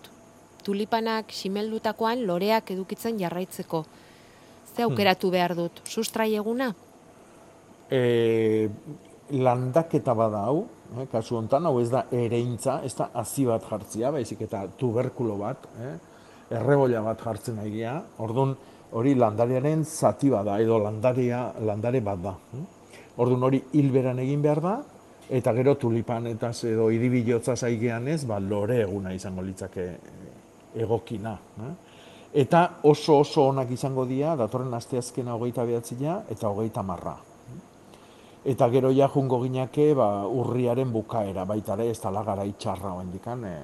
tulipanak 0.63 1.31
simeldutakoan 1.31 2.25
loreak 2.25 2.71
edukitzen 2.71 3.17
jarraitzeko. 3.19 3.85
Ze 4.75 4.83
aukeratu 4.83 5.31
behar 5.31 5.55
dut, 5.55 5.81
sustrai 5.85 6.33
eguna? 6.35 6.71
E, 7.91 8.69
landaketa 9.31 10.13
bada 10.15 10.45
hau, 10.47 10.67
eh, 10.97 11.07
kasu 11.11 11.37
hontan 11.37 11.65
hau 11.65 11.79
ez 11.81 11.89
da 11.91 12.05
ereintza, 12.11 12.81
ez 12.83 12.93
da 12.95 13.09
hazi 13.13 13.45
bat 13.45 13.67
jartzia, 13.67 14.11
baizik 14.11 14.41
eta 14.47 14.65
tuberkulo 14.79 15.37
bat, 15.37 15.67
eh, 15.79 15.95
errebolla 16.55 17.01
bat 17.01 17.19
jartzen 17.23 17.59
gea, 17.71 18.01
orduan 18.19 18.55
hori 18.91 19.15
landarearen 19.15 19.83
zati 19.85 20.29
bada, 20.29 20.59
edo 20.59 20.79
landaria, 20.79 21.53
landare 21.59 22.01
bat 22.01 22.21
da. 22.21 22.35
eh. 22.53 22.65
Orduan 23.17 23.43
hori 23.43 23.61
hilberan 23.73 24.19
egin 24.19 24.41
behar 24.41 24.61
da, 24.61 24.81
eta 25.29 25.53
gero 25.53 25.75
tulipanetaz 25.75 26.63
edo 26.67 26.89
iribilotza 26.91 27.55
zaigean 27.55 28.07
ez, 28.07 28.25
ba, 28.27 28.39
lore 28.39 28.81
eguna 28.81 29.13
izango 29.13 29.41
litzake 29.41 29.81
eh, 29.81 30.81
egokina. 30.83 31.37
Eh? 31.59 31.73
Eta 32.33 32.79
oso 32.87 33.17
oso 33.19 33.43
onak 33.49 33.71
izango 33.75 34.05
dira, 34.07 34.35
datorren 34.39 34.73
asteazkena 34.73 35.35
hogeita 35.35 35.65
behatzia 35.67 36.21
eta 36.31 36.47
hogeita 36.47 36.81
marra. 36.83 37.17
Eta 38.45 38.69
gero 38.73 38.89
ja 38.95 39.07
jungo 39.11 39.41
ginake 39.43 39.93
ba, 39.93 40.25
urriaren 40.27 40.91
bukaera, 40.91 41.43
baita 41.45 41.75
ere 41.75 41.89
ez 41.91 41.99
dala 42.01 42.23
gara 42.23 42.45
itxarra 42.47 42.93
oendikan. 42.93 43.43
E, 43.45 43.55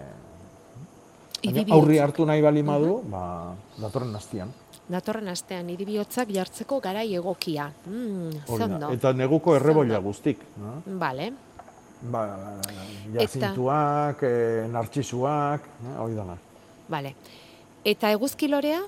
Idibiotzak. 1.41 1.74
aurri 1.78 1.97
hartu 2.01 2.26
nahi 2.26 2.41
bali 2.41 2.61
madu, 2.63 3.01
ba, 3.09 3.55
datorren 3.80 4.13
astian. 4.15 4.51
Datorren 4.88 5.28
astean, 5.32 5.70
iribiotzak 5.70 6.30
jartzeko 6.34 6.80
garai 6.82 7.07
egokia. 7.15 7.72
Mm, 7.86 8.32
ze 8.32 8.51
Hori 8.53 8.59
da. 8.59 8.65
ondo. 8.76 8.91
Eta 8.91 9.13
neguko 9.13 9.55
errebolla 9.55 9.97
ondo. 9.97 10.09
guztik. 10.09 10.43
No? 10.57 10.82
Vale. 10.99 11.32
Ba, 12.01 12.24
jazintuak, 13.15 14.22
e, 14.24 14.68
nartxisuak, 14.72 15.61
eh, 15.88 15.97
hori 15.97 16.15
dana. 16.15 16.38
Vale. 16.89 17.15
Eta 17.86 18.11
eguzkilorea, 18.11 18.82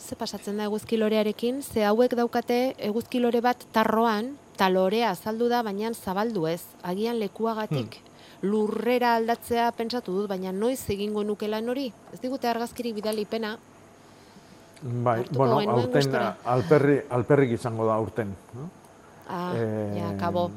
ze 0.00 0.16
pasatzen 0.16 0.56
da 0.56 0.64
eguzkilorearekin, 0.64 1.62
ze 1.62 1.84
hauek 1.84 2.14
daukate 2.14 2.74
eguzkilore 2.78 3.40
bat 3.40 3.66
tarroan, 3.72 4.36
ta 4.56 4.68
lorea 4.70 5.10
azaldu 5.10 5.48
da, 5.48 5.62
baina 5.62 5.92
zabaldu 5.94 6.46
ez, 6.46 6.62
agian 6.82 7.18
lekuagatik. 7.18 7.98
Hmm. 8.00 8.12
Lurrera 8.46 9.14
aldatzea 9.16 9.70
pentsatu 9.72 10.12
dut, 10.12 10.28
baina 10.28 10.52
noiz 10.52 10.90
egingo 10.92 11.24
nukelan 11.24 11.68
hori. 11.68 11.90
Ez 12.12 12.20
digute 12.20 12.48
argazkirik 12.48 12.94
bidali 12.94 13.24
pena, 13.24 13.56
Bai, 14.82 15.20
Hartuko 15.20 15.38
bueno, 15.38 15.72
aurten 15.72 16.16
alperri, 16.44 16.96
alperrik 17.10 17.54
izango 17.56 17.86
da 17.88 17.94
aurten. 17.96 18.32
No? 18.54 18.68
ah, 19.28 19.52
Eh, 19.56 20.00
ja, 20.00 20.12
kabo. 20.20 20.50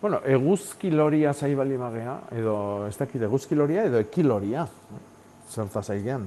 Bueno, 0.00 0.18
eguzkiloria 0.26 1.32
zai 1.32 1.54
bali 1.54 1.78
magea, 1.78 2.16
edo 2.34 2.86
ez 2.88 2.96
dakit 2.98 3.22
eguzkiloria 3.22 3.84
edo 3.86 4.00
ekiloria, 4.02 4.66
zerta 5.48 5.82
zaigean. 5.82 6.26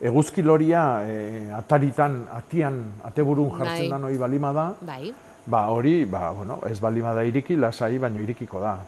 Eguzkiloria 0.00 0.82
e, 1.04 1.16
ataritan, 1.52 2.22
atian, 2.32 2.78
ateburun 3.04 3.50
jartzen 3.58 3.84
Bai. 3.84 3.88
da 3.90 3.98
noi 4.00 4.16
balima 4.16 4.52
da, 4.56 4.70
Bai, 4.80 5.12
ba 5.44 5.66
hori, 5.68 6.06
ba, 6.06 6.30
bueno, 6.32 6.60
ez 6.64 6.78
balima 6.80 7.12
da 7.12 7.24
iriki, 7.24 7.56
lasai, 7.56 7.98
baino 7.98 8.22
irikiko 8.24 8.60
da. 8.60 8.78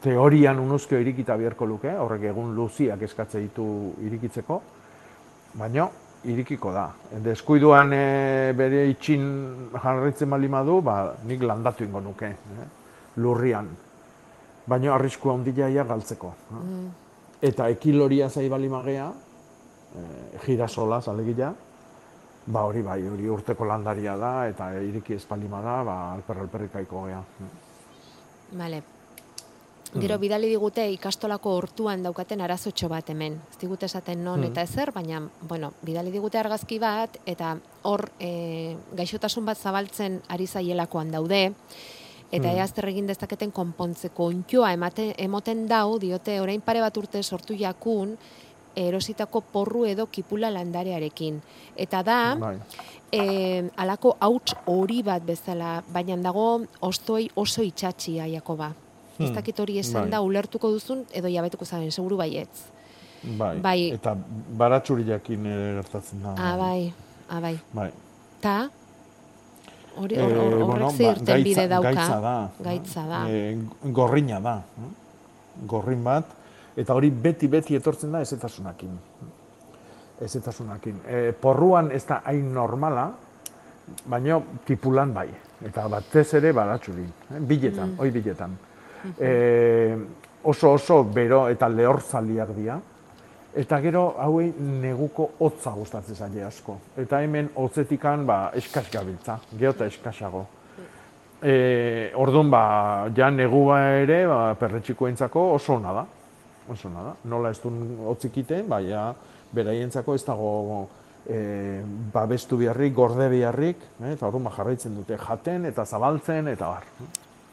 Teorian 0.00 0.58
unuzkio 0.60 1.00
irikita 1.00 1.36
beharko 1.36 1.66
luke, 1.68 1.94
horrek 1.96 2.28
egun 2.32 2.52
luziak 2.56 3.00
eskatze 3.08 3.40
ditu 3.40 3.64
irikitzeko, 4.04 4.60
baino 5.54 5.88
irikiko 6.28 6.72
da. 6.76 6.90
Deskuiduan 7.24 7.92
e, 7.96 8.52
bere 8.56 8.84
itxin 8.90 9.24
jarraitzen 9.78 10.28
balima 10.28 10.60
du, 10.64 10.80
ba, 10.84 11.14
nik 11.24 11.40
landatu 11.40 11.88
ingo 11.88 12.04
nuke, 12.04 12.34
eh? 12.36 12.68
lurrian. 13.16 13.68
Baina 14.68 14.92
arriskua 14.94 15.34
handia 15.34 15.68
ia 15.72 15.84
galtzeko. 15.88 16.34
no? 16.52 16.62
Eta 17.40 17.70
ekiloria 17.72 18.28
zai 18.28 18.48
balimagea, 18.52 19.08
e, 19.94 20.38
girasola 20.44 21.00
alegia, 21.06 21.54
ba 22.46 22.64
hori 22.64 22.82
bai, 22.82 23.02
hori 23.06 23.28
urteko 23.28 23.64
landaria 23.64 24.16
da, 24.16 24.48
eta 24.48 24.72
iriki 24.82 25.14
ez 25.14 25.26
balima 25.28 25.60
da, 25.62 25.82
ba, 25.84 25.98
alper 26.14 26.38
alperrikaiko 26.46 27.04
gea. 27.06 27.20
Vale. 28.52 28.82
Gero 29.90 30.20
bidali 30.22 30.46
digute 30.46 30.84
ikastolako 30.92 31.56
hortuan 31.58 32.04
daukaten 32.04 32.40
arazotxo 32.44 32.86
bat 32.88 33.08
hemen. 33.10 33.40
Ez 33.50 33.56
digute 33.58 33.88
esaten 33.90 34.20
non 34.22 34.44
eta 34.46 34.62
ezer, 34.62 34.92
baina, 34.94 35.18
bueno, 35.42 35.72
bidali 35.82 36.12
digute 36.14 36.38
argazki 36.38 36.78
bat, 36.78 37.18
eta 37.26 37.56
hor 37.90 38.06
e, 38.22 38.76
gaixotasun 38.94 39.48
bat 39.50 39.58
zabaltzen 39.58 40.20
ari 40.28 40.46
zaielakoan 40.46 41.10
daude, 41.10 41.42
eta 42.30 42.52
ea 42.54 42.66
zer 42.68 42.86
egin 42.92 43.10
dezaketen 43.10 43.50
konpontzeko 43.50 44.28
ontioa 44.30 44.70
emate, 44.76 45.08
emoten 45.18 45.66
dau, 45.66 45.98
diote 45.98 46.38
orain 46.40 46.62
pare 46.62 46.84
bat 46.86 46.96
urte 46.96 47.22
sortu 47.22 47.58
jakun, 47.58 48.14
erositako 48.76 49.40
porru 49.40 49.84
edo 49.86 50.06
kipula 50.06 50.50
landarearekin. 50.50 51.40
Eta 51.76 52.02
da, 52.02 52.36
Bai. 52.38 52.56
e, 53.12 53.70
alako 53.76 54.16
hauts 54.20 54.54
hori 54.66 55.02
bat 55.02 55.22
bezala, 55.26 55.82
baina 55.92 56.16
dago 56.16 56.62
ostoi 56.80 57.28
oso 57.34 57.62
itxatxia, 57.62 58.26
Jakoba. 58.28 58.72
Ez 59.18 59.28
Hmm, 59.28 59.34
dakit 59.34 59.58
hori 59.60 59.78
esan 59.78 60.02
bai. 60.02 60.10
da 60.10 60.20
ulertuko 60.22 60.70
duzun, 60.70 61.04
edo 61.12 61.28
jabetuko 61.28 61.64
zaren, 61.64 61.90
seguru 61.92 62.16
baietz. 62.16 62.62
Bai. 63.36 63.58
Bai. 63.60 63.90
Eta 63.92 64.14
baratxuriakin 64.56 65.44
ere 65.46 65.74
gertatzen 65.82 66.22
da. 66.22 66.34
Ah, 66.38 66.56
bai, 66.56 66.92
ah, 67.28 67.40
bai. 67.40 67.58
Bai. 67.74 67.90
Ta, 68.40 68.70
hori 69.96 70.14
Eh, 70.14 70.22
hor, 70.22 70.64
bueno, 70.64 70.86
ba, 70.90 71.14
gaitza- 71.24 71.68
dauka. 71.68 71.92
Gaitza 71.92 72.20
da. 72.20 72.50
Gaitza 72.60 73.06
da. 73.06 73.24
Eh, 73.28 73.58
gorrina 73.82 74.40
da. 74.40 74.56
eh? 74.58 75.66
Gorrin 75.66 76.02
bat. 76.04 76.24
Eta 76.76 76.94
hori 76.94 77.10
beti-beti 77.10 77.74
etortzen 77.74 78.12
da 78.14 78.20
ezetasunakin. 78.22 78.98
Ezetasunakin. 80.22 81.00
E, 81.06 81.32
porruan 81.32 81.90
ez 81.92 82.04
da 82.06 82.20
hain 82.24 82.52
normala, 82.54 83.08
baina 84.06 84.40
tipulan 84.66 85.14
bai. 85.14 85.28
Eta 85.66 85.88
batez 85.88 86.28
ere 86.38 86.52
baratxurin. 86.56 87.10
Eh? 87.34 87.40
Biletan, 87.40 87.96
oi 87.98 88.10
biletan. 88.14 88.54
E, 89.18 89.96
oso 90.44 90.72
oso 90.76 91.02
bero 91.04 91.46
eta 91.48 91.68
lehorzaliak 91.68 92.54
dira. 92.56 92.78
Eta 93.50 93.80
gero 93.82 94.14
hauei 94.22 94.52
neguko 94.62 95.32
hotza 95.42 95.72
gustatzen 95.74 96.14
zaie 96.14 96.44
asko. 96.46 96.78
Eta 97.02 97.18
hemen 97.24 97.50
hotzetikan 97.58 98.22
ba, 98.26 98.52
eskas 98.54 98.86
gabiltza, 98.92 99.40
geota 99.58 99.88
eskasago. 99.90 100.46
E, 101.42 102.12
orduan, 102.14 102.50
ba, 102.52 102.62
ja 103.16 103.30
negua 103.32 103.80
ere, 104.04 104.22
ba, 104.28 104.54
perretxikoentzako 104.60 105.50
oso 105.56 105.74
ona 105.80 105.94
da. 105.98 106.06
Oso 106.70 106.90
da. 106.94 107.14
Nola 107.24 107.50
ez 107.50 107.58
duen 107.62 107.98
hotzikiten, 108.06 108.68
ba, 108.70 108.78
ja, 108.84 109.10
beraientzako 109.52 110.14
ez 110.14 110.22
dago 110.24 110.50
e, 111.26 111.82
babestu 112.14 112.58
biharrik, 112.60 112.94
gorde 112.94 113.28
biharrik, 113.32 113.82
eh, 114.00 114.12
eta 114.14 114.28
orduan 114.28 114.46
ba, 114.46 114.52
jarraitzen 114.54 114.94
dute 114.94 115.18
jaten 115.18 115.66
eta 115.70 115.84
zabaltzen 115.84 116.48
eta 116.52 116.68
bar. 116.70 116.86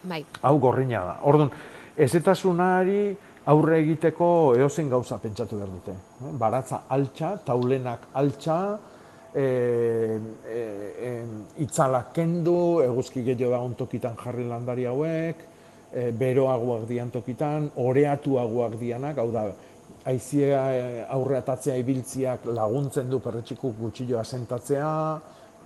Bai, 0.08 0.22
Hau 0.46 0.58
gorrina 0.62 1.02
da. 1.04 1.16
Orduan, 1.28 1.50
ezetasunari 1.98 3.16
aurre 3.50 3.80
egiteko 3.82 4.30
edozein 4.58 4.90
gauza 4.92 5.18
pentsatu 5.24 5.58
behar 5.58 5.72
dute. 5.72 5.96
eh? 5.98 6.32
Baratza 6.38 6.84
altxa, 6.94 7.38
taulenak 7.48 8.08
altxa, 8.14 8.60
e, 9.34 9.44
e, 10.46 10.62
e, 11.10 11.12
itzalak 11.66 12.14
kendu, 12.14 12.82
eguzki 12.86 13.24
gehiago 13.24 13.56
dagoen 13.56 13.76
tokitan 13.80 14.18
jarri 14.20 14.46
landari 14.48 14.86
hauek, 14.86 15.46
e, 15.98 16.12
beroagoak 16.14 16.86
dian 16.90 17.10
tokitan, 17.14 17.72
oreatuagoak 17.82 18.78
dianak, 18.80 19.18
hau 19.18 19.32
da, 19.34 19.48
aizia 20.08 20.60
eh, 20.72 21.06
aurre 21.14 21.40
atatzea 21.42 21.76
ibiltziak 21.82 22.46
laguntzen 22.56 23.10
du 23.12 23.20
perretxiku 23.24 23.74
gutxilloa 23.80 24.24
sentatzea, 24.24 24.92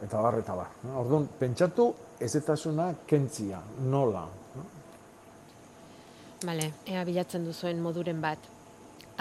eta 0.02 0.22
bar, 0.24 0.40
eta 0.42 0.56
bar. 0.58 0.72
Orduan, 1.04 1.28
pentsatu 1.40 1.92
ezetasuna 2.22 2.92
kentzia, 3.08 3.62
nola. 3.92 4.24
no? 4.56 4.66
Bale, 6.46 6.72
ea 6.90 7.06
bilatzen 7.06 7.46
duzuen 7.46 7.82
moduren 7.84 8.22
bat. 8.24 8.50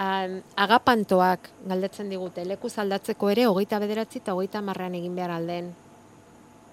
Um, 0.01 0.39
agapantoak 0.57 1.51
galdetzen 1.69 2.09
digute, 2.09 2.45
leku 2.47 2.71
aldatzeko 2.83 3.29
ere, 3.29 3.45
hogeita 3.45 3.77
bederatzi 3.83 4.21
eta 4.23 4.33
hogeita 4.33 4.61
marrean 4.65 4.95
egin 4.97 5.15
behar 5.15 5.35
alden. 5.35 5.69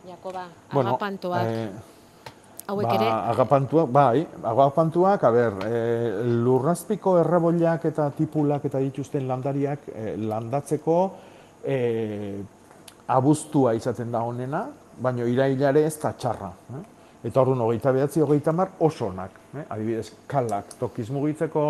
Jakoba, 0.09 0.47
agapantoak. 0.73 1.53
eh, 1.53 1.98
hauek 2.69 2.85
ba, 2.85 2.95
ere, 2.99 3.09
agapantuak, 3.33 3.89
bai, 3.93 4.27
agapantuak, 4.51 5.25
a 5.25 5.31
ber, 5.33 5.55
e, 5.65 5.79
lurrazpiko 6.45 7.17
erreboliak 7.23 7.87
eta 7.89 8.11
tipulak 8.17 8.67
eta 8.69 8.83
dituzten 8.85 9.25
landariak 9.29 9.89
e, 9.89 10.13
landatzeko 10.21 10.99
e, 11.65 11.79
abuztua 13.09 13.73
izaten 13.79 14.13
da 14.13 14.23
honena, 14.29 14.67
baina 15.01 15.25
irailare 15.25 15.87
ez 15.89 15.97
da 16.03 16.13
txarra. 16.13 16.51
Eh? 16.77 16.85
Eta 17.29 17.41
orduan 17.41 17.65
hogeita 17.65 17.93
behatzi, 17.95 18.21
hogeita 18.23 18.53
mar 18.53 18.75
oso 18.85 19.09
onak. 19.09 19.41
Eh? 19.57 19.65
Adibidez, 19.65 20.11
kalak, 20.29 20.77
tokiz 20.79 21.09
mugitzeko, 21.15 21.65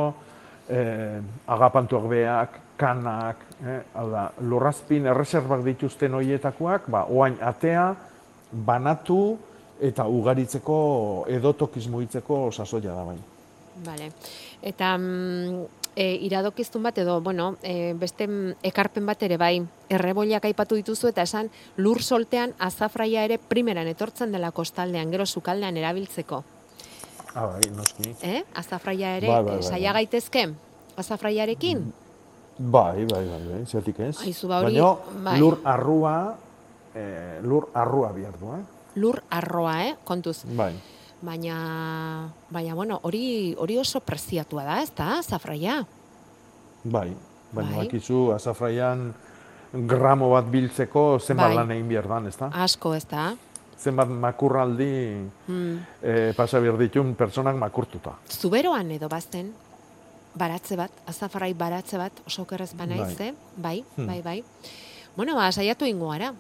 eh, 0.69 1.21
agapantuak 1.47 2.09
beak, 2.11 2.59
kanak, 2.79 3.47
eh? 3.63 3.81
hau 3.95 4.09
da, 4.11 4.29
lurrazpin 4.43 5.07
erreserbak 5.07 5.63
dituzten 5.67 6.19
hoietakoak, 6.19 6.91
ba, 6.91 7.07
oain 7.07 7.39
atea, 7.41 7.93
banatu 8.51 9.39
eta 9.81 10.07
ugaritzeko 10.07 10.79
edo 11.29 11.53
tokiz 11.53 11.87
mugitzeko 11.89 12.51
sasoia 12.53 12.95
da 12.95 13.05
bai. 13.05 13.19
Bale. 13.85 14.11
Eta 14.63 14.97
mm, 14.99 15.65
e, 15.95 16.07
iradokiztun 16.27 16.83
bat 16.83 16.99
edo, 16.99 17.21
bueno, 17.21 17.57
e, 17.63 17.95
beste 17.99 18.27
mm, 18.27 18.59
ekarpen 18.71 19.07
bat 19.07 19.23
ere 19.23 19.39
bai, 19.39 19.55
erreboliak 19.89 20.49
aipatu 20.51 20.79
dituzu 20.79 21.13
eta 21.13 21.23
esan 21.23 21.51
lur 21.77 22.03
soltean 22.03 22.55
azafraia 22.59 23.25
ere 23.29 23.39
primeran 23.39 23.87
etortzen 23.91 24.35
dela 24.35 24.51
kostaldean, 24.51 25.13
gero 25.15 25.27
sukaldean 25.27 25.77
erabiltzeko. 25.77 26.43
Ah, 27.35 27.47
bai, 27.47 27.71
noski. 27.77 28.17
Eh? 28.23 28.43
Azafraia 28.57 29.17
ere, 29.19 29.29
bai, 29.29 29.41
eh, 29.41 29.45
bai, 29.53 29.63
saia 29.63 29.93
bai. 29.93 30.03
gaitezke 30.03 30.49
azafraiarekin? 30.99 31.85
Bai, 32.59 33.05
bai, 33.07 33.23
bai, 33.23 33.43
bai, 33.47 33.61
zertik 33.67 34.01
ez. 34.03 34.17
Aizu, 34.27 34.49
ba, 34.51 34.63
hori, 34.65 34.75
Baina 34.75 35.23
bai. 35.23 35.39
lur 35.39 35.61
arrua, 35.63 36.15
eh, 36.95 37.39
lur 37.43 37.69
arrua 37.75 38.11
behar 38.13 38.35
du, 38.41 38.51
eh? 38.57 38.78
Lur 38.99 39.23
arroa, 39.31 39.77
eh? 39.87 39.95
Kontuz. 40.05 40.43
Bai. 40.59 40.73
Baina, 41.23 42.29
baina 42.51 42.75
bueno, 42.79 43.01
hori 43.03 43.55
hori 43.59 43.77
oso 43.79 44.01
preziatua 44.01 44.63
da, 44.67 44.77
ez 44.83 44.93
da, 44.95 45.19
azafraia? 45.19 45.81
Bai, 46.85 47.09
baina 47.53 47.75
Bai. 47.77 47.87
bakizu 47.87 48.29
azafraian 48.37 49.09
gramo 49.91 50.31
bat 50.31 50.47
biltzeko 50.51 51.19
zenbat 51.19 51.51
Bai. 51.51 51.57
lan 51.59 51.73
egin 51.75 51.89
behar 51.91 52.07
dan, 52.09 52.27
ezta? 52.31 52.51
Asko, 52.55 52.95
ez 52.95 53.05
da? 53.11 53.33
Zenbat 53.79 54.09
makurraldi 54.11 54.91
Hmm. 55.47 55.81
eh, 56.03 56.33
pasa 56.37 56.61
behar 56.61 56.79
ditun 56.79 57.15
pertsonak 57.15 57.57
makurtuta. 57.57 58.15
Zuberoan 58.31 58.91
edo 58.91 59.09
bazten, 59.09 59.53
baratze 60.35 60.77
bat, 60.77 60.91
azafrai 61.07 61.53
baratze 61.55 61.99
bat, 61.99 62.13
oso 62.27 62.45
kerrez 62.47 62.73
banaiz, 62.75 63.17
Bai. 63.19 63.29
eh? 63.29 63.35
bai, 63.57 63.85
Hmm. 63.97 64.07
bai, 64.07 64.23
bai. 64.23 64.45
Bueno, 65.17 65.35
ba, 65.35 65.51
saiatu 65.53 65.85
ingo 65.85 66.11
gara, 66.11 66.33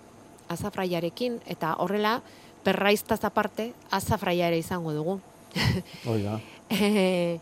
azafraiarekin, 0.49 1.41
eta 1.47 1.75
horrela, 1.79 2.21
perraiztaz 2.65 3.23
aparte, 3.25 3.73
azafraia 3.91 4.49
ere 4.49 4.59
izango 4.59 4.93
dugu. 4.93 5.19
Hoi 6.09 6.23
da. 6.23 6.39
Eh, 6.69 7.41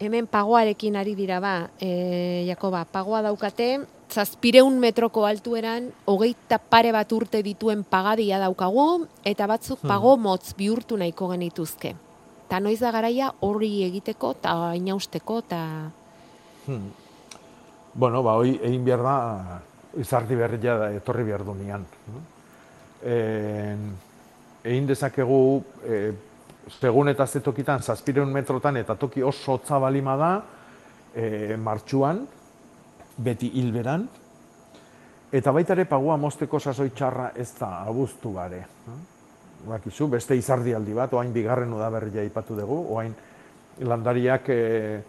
hemen 0.00 0.26
pagoarekin 0.26 0.96
ari 0.96 1.14
dira 1.14 1.40
ba, 1.40 1.70
e, 1.80 2.44
Jakoba, 2.48 2.84
pagoa 2.88 3.20
daukate, 3.22 3.82
zazpireun 4.10 4.78
metroko 4.80 5.26
altueran, 5.28 5.90
hogeita 6.08 6.58
pare 6.58 6.92
bat 6.92 7.12
urte 7.12 7.42
dituen 7.46 7.84
pagadia 7.84 8.40
daukagu, 8.42 9.06
eta 9.24 9.46
batzuk 9.46 9.84
pago 9.86 10.16
motz 10.16 10.54
bihurtu 10.58 10.96
nahiko 10.98 11.30
genituzke. 11.34 11.94
Ta 12.50 12.58
noiz 12.58 12.80
da 12.80 12.90
garaia 12.90 13.30
horri 13.46 13.84
egiteko, 13.86 14.32
eta 14.40 14.74
inausteko, 14.74 15.38
eta... 15.44 15.62
Hmm. 16.66 16.90
Bueno, 17.94 18.22
ba, 18.22 18.36
hoi 18.38 18.56
egin 18.56 18.84
behar 18.86 19.02
da, 19.04 19.16
izardi 20.00 20.38
berria 20.38 20.76
da, 20.78 20.92
etorri 20.94 21.26
behar 21.26 21.44
du 21.46 21.54
nian. 21.58 21.86
no? 22.10 22.22
Egin 24.64 24.86
dezakegu, 24.86 25.62
eh, 25.88 26.12
segun 26.80 27.08
eta 27.08 27.26
ze 27.26 27.40
tokitan, 27.40 27.82
zazpireun 27.82 28.32
metrotan, 28.32 28.76
eta 28.76 28.94
toki 28.94 29.22
oso 29.22 29.54
hotza 29.54 29.78
balima 29.78 30.16
da, 30.16 30.32
eh, 31.14 31.56
martxuan, 31.56 32.26
beti 33.16 33.50
hilberan, 33.54 34.08
eta 35.32 35.52
baita 35.52 35.72
ere 35.72 35.84
pagua 35.84 36.16
mozteko 36.16 36.58
sasoi 36.58 36.90
txarra 36.90 37.32
ez 37.34 37.52
da 37.58 37.84
abuztu 37.86 38.34
gare. 38.34 38.66
no? 38.86 38.98
Bakizu, 39.68 40.08
beste 40.08 40.36
izardialdi 40.36 40.94
bat, 40.94 41.12
oain 41.12 41.32
bigarren 41.32 41.72
udaberria 41.72 42.22
aipatu 42.22 42.56
dugu, 42.56 42.78
oain 42.94 43.14
landariak 43.80 44.48
e, 44.48 45.00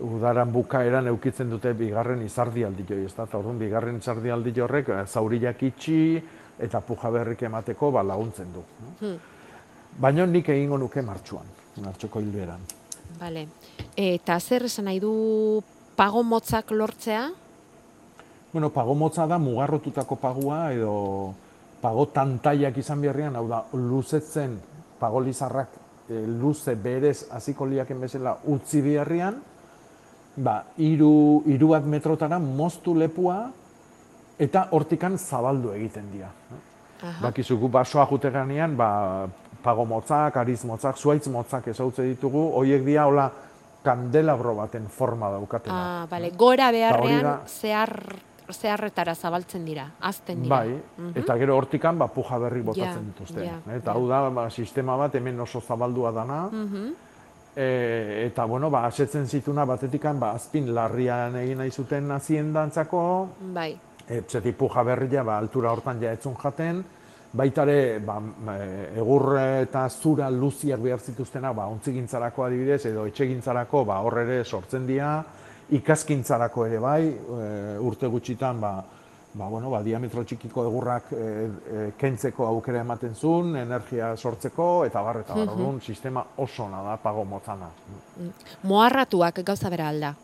udaran 0.00 0.50
bukaeran 0.52 1.06
eukitzen 1.06 1.50
dute 1.50 1.72
bigarren 1.78 2.22
izardialdi 2.22 2.86
joi, 2.88 3.04
ez 3.04 3.14
da? 3.14 3.24
Eta 3.28 3.38
orduan, 3.38 3.58
bigarren 3.58 4.00
izardialdi 4.00 4.60
horrek 4.60 4.90
zauriak 5.06 5.62
itxi 5.62 6.00
eta 6.60 6.80
puja 6.84 7.10
berrik 7.10 7.42
emateko 7.48 7.90
ba, 7.90 8.02
laguntzen 8.02 8.52
du. 8.52 8.64
no? 8.84 8.94
Hmm. 9.00 9.18
Baina 10.00 10.26
nik 10.26 10.48
egingo 10.48 10.78
nuke 10.78 11.02
martxuan, 11.02 11.46
martxoko 11.82 12.20
hilberan. 12.20 12.60
Vale. 13.18 13.46
Eta 13.96 14.38
zer 14.40 14.68
esan 14.68 14.86
nahi 14.86 15.00
du 15.02 15.12
pago 15.96 16.22
motzak 16.22 16.70
lortzea? 16.70 17.28
Bueno, 18.52 18.70
pago 18.70 18.94
motza 18.94 19.26
da 19.30 19.38
mugarrotutako 19.38 20.16
pagua 20.16 20.72
edo 20.74 21.34
pago 21.80 22.06
tantaiak 22.10 22.76
izan 22.82 23.00
beharrian, 23.00 23.36
hau 23.38 23.46
da, 23.48 23.62
luzetzen 23.72 24.56
pago 24.98 25.20
lizarrak 25.22 25.76
e, 26.10 26.24
luze 26.26 26.74
berez 26.74 27.28
hasiko 27.30 27.68
liaken 27.70 28.00
bezala 28.02 28.34
utzi 28.50 28.82
beharrian, 28.82 29.38
ba, 30.36 30.56
iru, 30.82 31.42
iru 31.46 31.70
bat 31.72 31.86
metrotara 31.86 32.40
moztu 32.42 32.94
lepua 32.94 33.38
eta 34.40 34.68
hortikan 34.72 35.18
zabaldu 35.20 35.72
egiten 35.76 36.06
dira. 36.12 36.30
Aha. 37.02 37.18
Bakizu 37.28 37.58
gu 37.60 37.68
basoa 37.72 38.06
jute 38.08 38.30
ganean, 38.32 38.74
ba, 38.76 39.26
pago 39.62 39.84
motzak, 39.88 40.36
ariz 40.40 40.64
motzak, 40.68 40.96
zuaitz 40.96 41.28
motzak 41.32 41.68
ezautze 41.72 42.02
ditugu, 42.04 42.42
hoiek 42.56 42.84
dira 42.84 43.06
hola 43.08 43.30
kandelabro 43.84 44.54
baten 44.58 44.88
forma 44.92 45.30
daukatenak. 45.32 45.78
Ah, 45.78 46.06
bale, 46.10 46.30
gora 46.36 46.70
beharrean 46.72 47.22
da- 47.24 47.38
zehar, 47.48 47.94
zeharretara 48.52 49.14
zabaltzen 49.14 49.64
dira, 49.64 49.86
azten 50.00 50.42
dira. 50.42 50.56
Bai, 50.58 50.74
Mhm. 50.98 51.12
eta 51.16 51.36
gero 51.38 51.56
hortikan 51.56 51.98
ba, 51.98 52.08
puja 52.08 52.38
berri 52.38 52.62
botatzen 52.62 53.04
Ja, 53.04 53.12
dituzte. 53.12 53.44
ja, 53.46 53.58
eta 53.76 53.92
ja. 53.92 53.96
hau 53.96 54.08
da 54.08 54.28
ba, 54.28 54.50
sistema 54.50 54.96
bat 54.96 55.14
hemen 55.14 55.40
oso 55.40 55.60
zabaldua 55.60 56.12
dana, 56.12 56.48
Mhm. 56.52 56.92
e, 57.56 58.24
eta 58.26 58.44
bueno, 58.44 58.68
ba, 58.70 58.84
asetzen 58.86 59.26
zituna 59.26 59.64
batetikan 59.64 60.18
ba, 60.20 60.32
azpin 60.32 60.74
larrian 60.74 61.36
egin 61.36 61.58
nahi 61.58 61.70
zuten 61.70 62.10
haziendantzako, 62.10 63.28
Bai. 63.54 63.78
E, 64.08 64.22
zetik 64.28 64.56
puja 64.56 64.82
berria 64.82 65.22
ba, 65.22 65.38
altura 65.38 65.72
hortan 65.72 66.00
ja 66.02 66.12
etzun 66.12 66.36
jaten, 66.36 66.84
baitare 67.32 67.98
ba, 68.04 68.20
e, 68.56 68.98
egur 68.98 69.36
eta 69.38 69.88
zura 69.88 70.30
luziak 70.30 70.80
behar 70.80 71.00
zituztenak 71.00 71.54
ba, 71.54 71.66
ontzigintzarako 71.66 72.44
adibidez, 72.44 72.84
edo 72.86 73.06
etxegintzarako 73.06 73.84
ba, 73.84 74.00
hor 74.00 74.18
ere 74.24 74.44
sortzen 74.44 74.86
dira, 74.86 75.24
ikaskintzarako 75.70 76.66
ere 76.66 76.78
bai, 76.82 77.04
e, 77.08 77.76
urte 77.78 78.06
gutxitan 78.10 78.60
ba, 78.60 78.72
ba, 79.32 79.46
bueno, 79.46 79.70
ba, 79.70 79.78
diametro 79.86 80.24
txikiko 80.26 80.64
egurrak 80.66 81.12
e, 81.12 81.18
e, 81.22 81.84
kentzeko 81.96 82.48
aukera 82.48 82.80
ematen 82.82 83.14
zuen, 83.14 83.54
energia 83.60 84.16
sortzeko, 84.16 84.84
eta 84.88 85.02
bar, 85.06 85.20
eta 85.22 85.34
bar, 85.34 85.44
Mhm. 85.46 85.52
orduan, 85.54 85.80
sistema 85.80 86.24
oso 86.36 86.64
ona 86.64 86.82
da, 86.82 86.96
pago 86.96 87.24
motzana. 87.24 87.68
Moarratuak 88.64 89.38
gauza 89.46 89.70
bera 89.70 89.88
alda. 89.88 90.14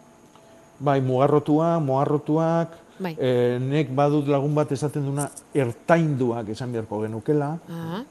Bai, 0.80 1.00
mugarrotua, 1.00 1.78
moarrotuak, 1.80 2.74
Bai. 2.98 3.16
e, 3.18 3.58
nek 3.60 3.90
badut 3.94 4.26
lagun 4.28 4.54
bat 4.54 4.70
esaten 4.72 5.04
duna 5.04 5.28
ertainduak 5.54 6.48
esan 6.48 6.72
beharko 6.72 7.02
genukela, 7.02 7.58
Ah, 7.68 8.02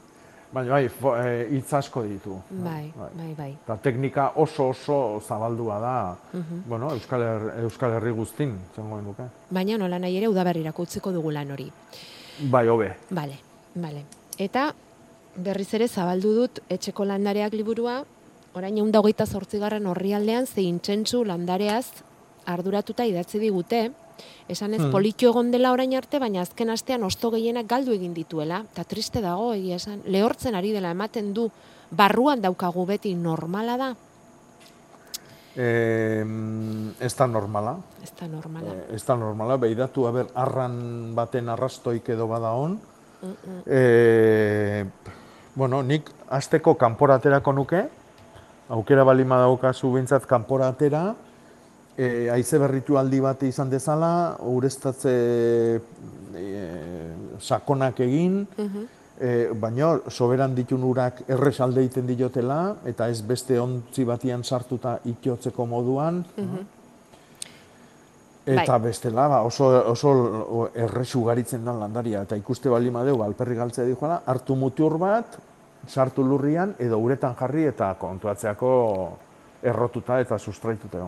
baina 0.52 0.70
bai, 0.72 0.88
fo- 0.88 1.16
e, 1.18 1.48
hitz 1.56 1.72
asko 1.74 2.02
ditu. 2.04 2.36
bai, 2.50 2.92
bai, 3.16 3.34
bai. 3.36 3.50
Eta 3.64 3.76
teknika 3.76 4.32
oso 4.36 4.68
oso 4.68 5.20
zabaldua 5.26 5.80
da, 5.80 6.16
Mhm. 6.32 6.62
bueno, 6.68 6.90
Euskal, 6.92 7.20
Her 7.22 7.62
Euskal 7.64 7.92
Herri 7.92 8.10
guztin, 8.12 8.56
zengo 8.76 8.96
genuke. 8.98 9.22
Baina 9.50 9.76
nola 9.78 9.98
nahi 9.98 10.16
ere 10.16 10.28
udaberrirako 10.28 10.82
utziko 10.82 11.12
dugu 11.12 11.30
lan 11.32 11.50
hori. 11.50 11.70
Bai, 12.50 12.68
hobe. 12.68 12.92
Bale, 13.10 13.38
bale. 13.74 14.04
Eta 14.38 14.72
berriz 15.36 15.72
ere 15.74 15.88
zabaldu 15.88 16.34
dut 16.34 16.60
etxeko 16.70 17.04
landareak 17.04 17.52
liburua, 17.54 18.04
orain 18.54 18.76
egun 18.78 18.92
hogeita 18.94 19.26
zortzigarren 19.26 19.86
horrialdean 19.86 20.46
zein 20.46 20.78
txentsu 20.80 21.24
landareaz 21.24 21.86
arduratuta 22.46 23.04
idatzi 23.04 23.38
digute, 23.38 23.90
esan 24.48 24.74
ez 24.74 24.80
Hmm. 24.80 24.92
politxo 24.92 25.30
egon 25.30 25.50
dela 25.50 25.72
orain 25.72 25.94
arte, 25.94 26.18
baina 26.18 26.40
azken 26.42 26.70
astean 26.70 27.04
osto 27.04 27.30
gehienak 27.30 27.66
galdu 27.66 27.92
egin 27.92 28.14
dituela, 28.14 28.64
eta 28.72 28.84
triste 28.84 29.20
dago 29.20 29.52
egia 29.54 29.76
esan, 29.76 30.02
lehortzen 30.06 30.54
ari 30.54 30.72
dela 30.72 30.90
ematen 30.90 31.32
du, 31.34 31.50
barruan 31.90 32.40
daukagu 32.40 32.86
beti 32.86 33.14
normala 33.14 33.76
da. 33.76 33.96
e, 35.56 36.24
ez 37.00 37.14
da 37.16 37.26
normala. 37.26 37.78
Ez 38.02 38.12
da 38.18 38.26
normala. 38.28 38.74
E, 38.74 38.94
ez 38.94 39.04
da 39.06 39.16
normala, 39.16 39.56
behidatu, 39.56 40.06
haber, 40.06 40.26
arran 40.34 41.14
baten 41.16 41.48
arrastoik 41.48 42.08
edo 42.12 42.26
bada 42.28 42.52
hon. 42.52 42.78
E, 43.66 44.84
bueno, 45.54 45.82
nik 45.82 46.10
azteko 46.28 46.74
kanporaterako 46.76 47.52
nuke, 47.52 47.88
aukera 48.68 49.04
balima 49.04 49.38
daukazu 49.40 49.94
bintzat 49.94 50.26
kanporatera, 50.28 51.14
e, 51.96 52.28
aize 52.30 52.58
berritu 52.60 52.98
aldi 53.00 53.20
bat 53.24 53.42
izan 53.48 53.70
dezala, 53.72 54.36
urestatze 54.52 55.14
e, 56.36 56.44
sakonak 57.40 58.00
egin, 58.04 58.44
e, 59.18 59.32
baina 59.56 59.96
soberan 60.12 60.54
ditun 60.54 60.84
urak 60.84 61.24
errez 61.28 61.58
alde 61.64 61.84
egiten 61.84 62.08
diotela, 62.08 62.60
eta 62.84 63.08
ez 63.08 63.20
beste 63.24 63.58
ontzi 63.60 64.04
batian 64.04 64.44
sartuta 64.44 64.98
ikiotzeko 65.04 65.66
moduan. 65.66 66.24
Eta 68.46 68.76
Bai. 68.76 68.82
bestela, 68.92 69.26
ba, 69.26 69.42
oso, 69.42 69.72
oso 69.90 70.70
errez 70.70 71.08
ugaritzen 71.18 71.64
da 71.66 71.72
landaria. 71.74 72.20
Eta 72.22 72.36
ikuste 72.38 72.70
bali 72.70 72.92
madeu, 72.94 73.18
alperri 73.24 73.56
galtzea 73.58 73.88
dijoala, 73.88 74.20
hartu 74.30 74.54
mutur 74.54 74.94
bat, 75.02 75.34
sartu 75.90 76.22
lurrian, 76.22 76.76
edo 76.78 77.00
uretan 77.02 77.34
jarri 77.34 77.66
eta 77.66 77.92
kontuatzeako 77.98 78.70
errotuta 79.62 80.20
eta 80.20 80.38
sustraituta. 80.38 80.98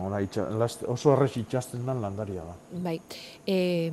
last- 0.57 0.83
oso 0.87 1.13
errez 1.13 1.37
itxasten 1.37 1.85
da 1.85 1.93
landaria 1.93 2.43
da. 2.43 2.55
Bai, 2.71 3.01
e, 3.45 3.91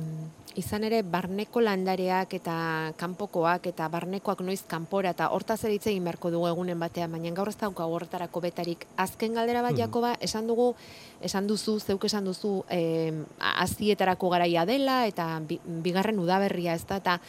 izan 0.55 0.83
ere 0.83 1.03
barneko 1.03 1.61
landareak 1.61 2.33
eta 2.33 2.93
kanpokoak 2.97 3.67
eta 3.67 3.87
barnekoak 3.93 4.41
noiz 4.41 4.63
kanpora 4.67 5.11
eta 5.13 5.29
hortaz 5.29 5.63
ere 5.65 5.77
hitz 5.77 5.87
egin 5.87 6.03
beharko 6.03 6.31
dugu 6.31 6.47
egunen 6.47 6.79
batean, 6.79 7.11
baina 7.11 7.31
gaur 7.37 7.49
ez 7.49 7.57
daukagu 7.57 7.93
horretarako 7.93 8.41
betarik. 8.41 8.87
Azken 8.97 9.33
galdera 9.37 9.61
bat 9.61 9.77
Jakoba, 9.77 10.15
esan 10.19 10.47
dugu, 10.47 10.73
esan 11.21 11.47
duzu, 11.47 11.79
zeuk 11.79 12.05
esan 12.05 12.25
duzu, 12.25 12.63
e, 12.69 13.13
azietarako 13.39 14.29
garaia 14.29 14.65
dela 14.65 15.05
eta 15.05 15.39
bi, 15.47 15.59
bigarren 15.65 16.19
udaberria 16.19 16.73
ez 16.73 16.85
da, 16.85 16.97
eta 16.97 17.19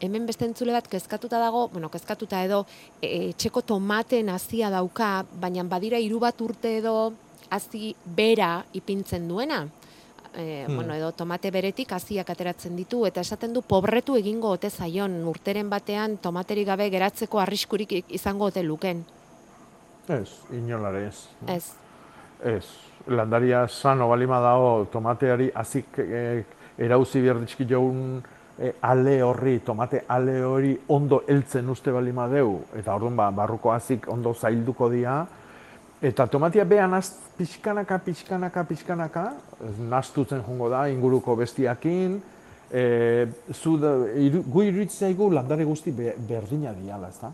hemen 0.00 0.26
beste 0.26 0.44
entzule 0.46 0.74
bat 0.74 0.88
kezkatuta 0.88 1.38
dago, 1.40 1.66
bueno, 1.72 1.90
kezkatuta 1.92 2.42
edo, 2.44 2.64
e, 3.00 3.30
etxeko 3.30 3.62
tomaten 3.62 4.30
hazia 4.32 4.70
dauka, 4.70 5.24
baina 5.40 5.64
badira 5.64 6.00
hiru 6.02 6.20
bat 6.22 6.40
urte 6.40 6.76
edo 6.78 7.12
hazi 7.50 7.94
bera 8.04 8.64
ipintzen 8.74 9.28
duena. 9.28 9.66
E, 10.36 10.66
bueno, 10.68 10.92
edo 10.92 11.12
tomate 11.16 11.48
beretik 11.50 11.94
haziak 11.96 12.28
ateratzen 12.28 12.76
ditu, 12.76 13.06
eta 13.08 13.22
esaten 13.24 13.54
du 13.56 13.62
pobretu 13.64 14.18
egingo 14.18 14.50
ote 14.52 14.68
zaion, 14.68 15.22
urteren 15.24 15.70
batean 15.72 16.18
tomaterik 16.20 16.68
gabe 16.68 16.90
geratzeko 16.92 17.40
arriskurik 17.40 17.96
izango 18.12 18.50
ote 18.50 18.62
luken. 18.62 19.00
Ez, 20.12 20.28
inolare 20.52 21.06
ez. 21.08 21.16
Ez, 21.48 21.64
Ez, 22.44 22.64
landaria 23.08 23.66
sano 23.68 24.08
balima 24.08 24.40
dago 24.40 24.86
tomateari 24.92 25.48
azik 25.54 25.98
e, 25.98 26.44
erauzi 26.78 27.22
behar 27.24 27.40
dizki 27.40 27.64
joun 27.68 28.20
e, 28.58 28.74
ale 28.80 29.22
horri, 29.22 29.58
tomate 29.64 30.04
ale 30.08 30.40
hori 30.44 30.74
ondo 30.88 31.22
heltzen 31.28 31.68
uste 31.70 31.92
balima 31.92 32.28
deu, 32.28 32.60
eta 32.76 32.94
orduan 32.94 33.16
ba, 33.16 33.30
barruko 33.30 33.72
azik 33.72 34.08
ondo 34.12 34.34
zailduko 34.34 34.90
dia, 34.90 35.20
eta 36.02 36.26
tomatia 36.26 36.64
behan 36.64 36.94
az 36.94 37.12
pixkanaka, 37.36 37.98
pixkanaka, 38.04 38.64
pixkanaka, 38.64 39.26
ez 39.68 39.74
nastutzen 39.90 40.44
jongo 40.46 40.70
da 40.72 40.86
inguruko 40.88 41.36
bestiakin, 41.36 42.20
e, 42.70 42.84
zu 43.52 43.76
da, 43.80 43.96
iru, 44.20 44.44
gu 44.46 44.68
iruditzen 44.68 45.08
zaigu 45.08 45.30
landare 45.32 45.64
guzti 45.64 45.92
be, 45.92 46.14
berdina 46.28 46.72
diala, 46.76 47.08
ez 47.08 47.20
da? 47.20 47.32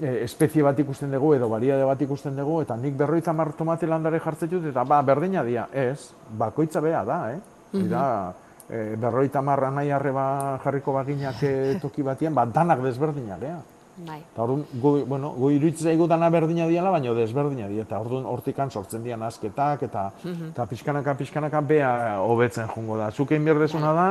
e, 0.00 0.24
espezie 0.24 0.62
bat 0.64 0.78
ikusten 0.80 1.12
dugu 1.12 1.34
edo 1.36 1.48
bariade 1.50 1.84
bat 1.86 2.00
ikusten 2.02 2.36
dugu 2.36 2.60
eta 2.64 2.76
nik 2.80 2.96
berroita 2.98 3.32
mar 3.32 3.52
tomate 3.56 3.86
landare 3.86 4.20
jartzen 4.20 4.70
eta 4.70 4.84
ba, 4.84 5.02
berdina 5.02 5.44
dia, 5.44 5.68
ez, 5.72 6.10
bakoitza 6.38 6.80
bea 6.80 7.04
da, 7.04 7.18
eh? 7.32 7.40
Dira, 7.74 8.32
e, 8.68 8.96
berroita 8.96 9.42
mar 9.42 9.62
anai 9.64 9.90
arreba 9.92 10.58
jarriko 10.64 10.92
baginak 10.92 11.40
toki 11.82 12.02
batian, 12.02 12.34
ba, 12.34 12.46
danak 12.46 12.82
desberdinak, 12.82 13.42
ea. 13.42 13.60
bai. 13.96 14.18
Eta 14.32 14.42
orduan, 14.42 14.64
gu, 14.82 15.04
bueno, 15.06 15.30
gu 15.38 15.50
iruditzen 15.54 15.90
zaigu 15.90 16.06
dana 16.10 16.30
berdina 16.30 16.66
diala, 16.66 16.90
baina 16.90 17.14
desberdina 17.14 17.68
dira. 17.68 17.84
Eta 17.86 18.00
orduan 18.00 18.26
hortikan 18.26 18.70
sortzen 18.70 19.04
dian 19.04 19.22
asketak, 19.22 19.82
eta, 19.86 20.10
eta 20.50 20.66
pixkanaka, 20.66 21.14
pixkanaka 21.14 21.60
bea 21.60 21.92
hobetzen 22.22 22.68
jongo 22.74 22.98
da. 22.98 23.10
Zuk 23.10 23.30
egin 23.30 23.44
berdezuna 23.44 23.92
da, 23.94 24.08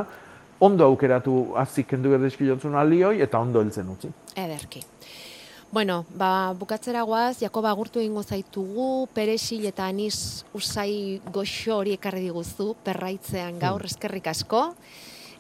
ondo 0.64 0.86
aukeratu 0.86 1.54
azik 1.60 1.90
kendu 1.92 2.14
berdezki 2.16 2.48
jotzun 2.48 2.76
alioi, 2.80 3.20
eta 3.22 3.40
ondo 3.40 3.62
heltzen 3.62 3.90
utzi. 3.90 4.12
Ederki. 4.36 4.84
Bueno, 5.74 6.06
ba, 6.14 6.54
bukatzera 6.54 7.02
guaz, 7.02 7.40
Jakoba 7.42 7.72
agurtu 7.74 7.98
egingo 7.98 8.22
zaitugu, 8.22 9.08
peresil 9.10 9.64
eta 9.66 9.88
anis 9.90 10.46
usai 10.54 11.20
goxo 11.34 11.80
hori 11.80 11.96
ekarri 11.98 12.28
diguzu, 12.28 12.76
perraitzean 12.86 13.58
gaur, 13.58 13.82
eskerrik 13.90 14.28
asko. 14.30 14.62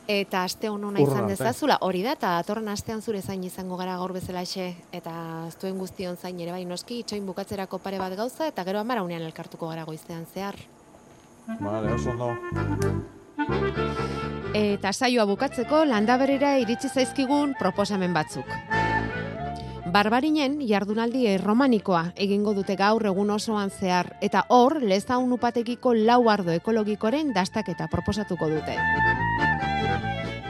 Eta 0.10 0.42
aste 0.42 0.72
hon 0.74 0.88
ona 0.90 1.04
izan 1.06 1.30
dezazula, 1.30 1.78
hori 1.86 2.02
da, 2.02 2.16
eta 2.18 2.32
datorren 2.40 2.72
astean 2.74 3.04
zure 3.06 3.22
zain 3.22 3.44
izango 3.46 3.78
gara 3.78 3.94
gaur 4.02 4.16
bezalaxe, 4.18 4.72
eta 4.92 5.14
zuen 5.62 5.78
guztion 5.78 6.18
zain 6.18 6.42
ere 6.42 6.52
bai 6.52 6.66
noski, 6.66 7.04
itxoin 7.06 7.30
bukatzerako 7.30 7.78
pare 7.78 8.02
bat 8.02 8.18
gauza, 8.18 8.48
eta 8.50 8.66
gero 8.66 8.82
amaraunean 8.82 9.22
elkartuko 9.30 9.70
gara 9.70 9.86
goizean 9.86 10.26
zehar. 10.34 10.58
Vale, 11.60 11.94
oso 11.94 12.10
ondo. 12.10 12.34
Eta 14.58 14.94
saioa 14.98 15.30
bukatzeko 15.30 15.86
landaberera 15.86 16.58
iritsi 16.66 16.90
zaizkigun 16.90 17.54
proposamen 17.62 18.18
batzuk. 18.18 18.50
Barbarinen 19.94 20.56
jardunaldi 20.66 21.28
erromanikoa 21.30 22.00
egingo 22.24 22.56
dute 22.58 22.74
gaur 22.80 23.04
egun 23.06 23.30
osoan 23.30 23.70
zehar 23.70 24.08
eta 24.26 24.40
hor 24.56 24.80
lezaun 24.82 25.36
upategiko 25.36 25.92
lau 25.94 26.24
ardo 26.34 26.50
ekologikoren 26.56 27.30
dastaketa 27.36 27.86
proposatuko 27.92 28.48
dute. 28.50 28.74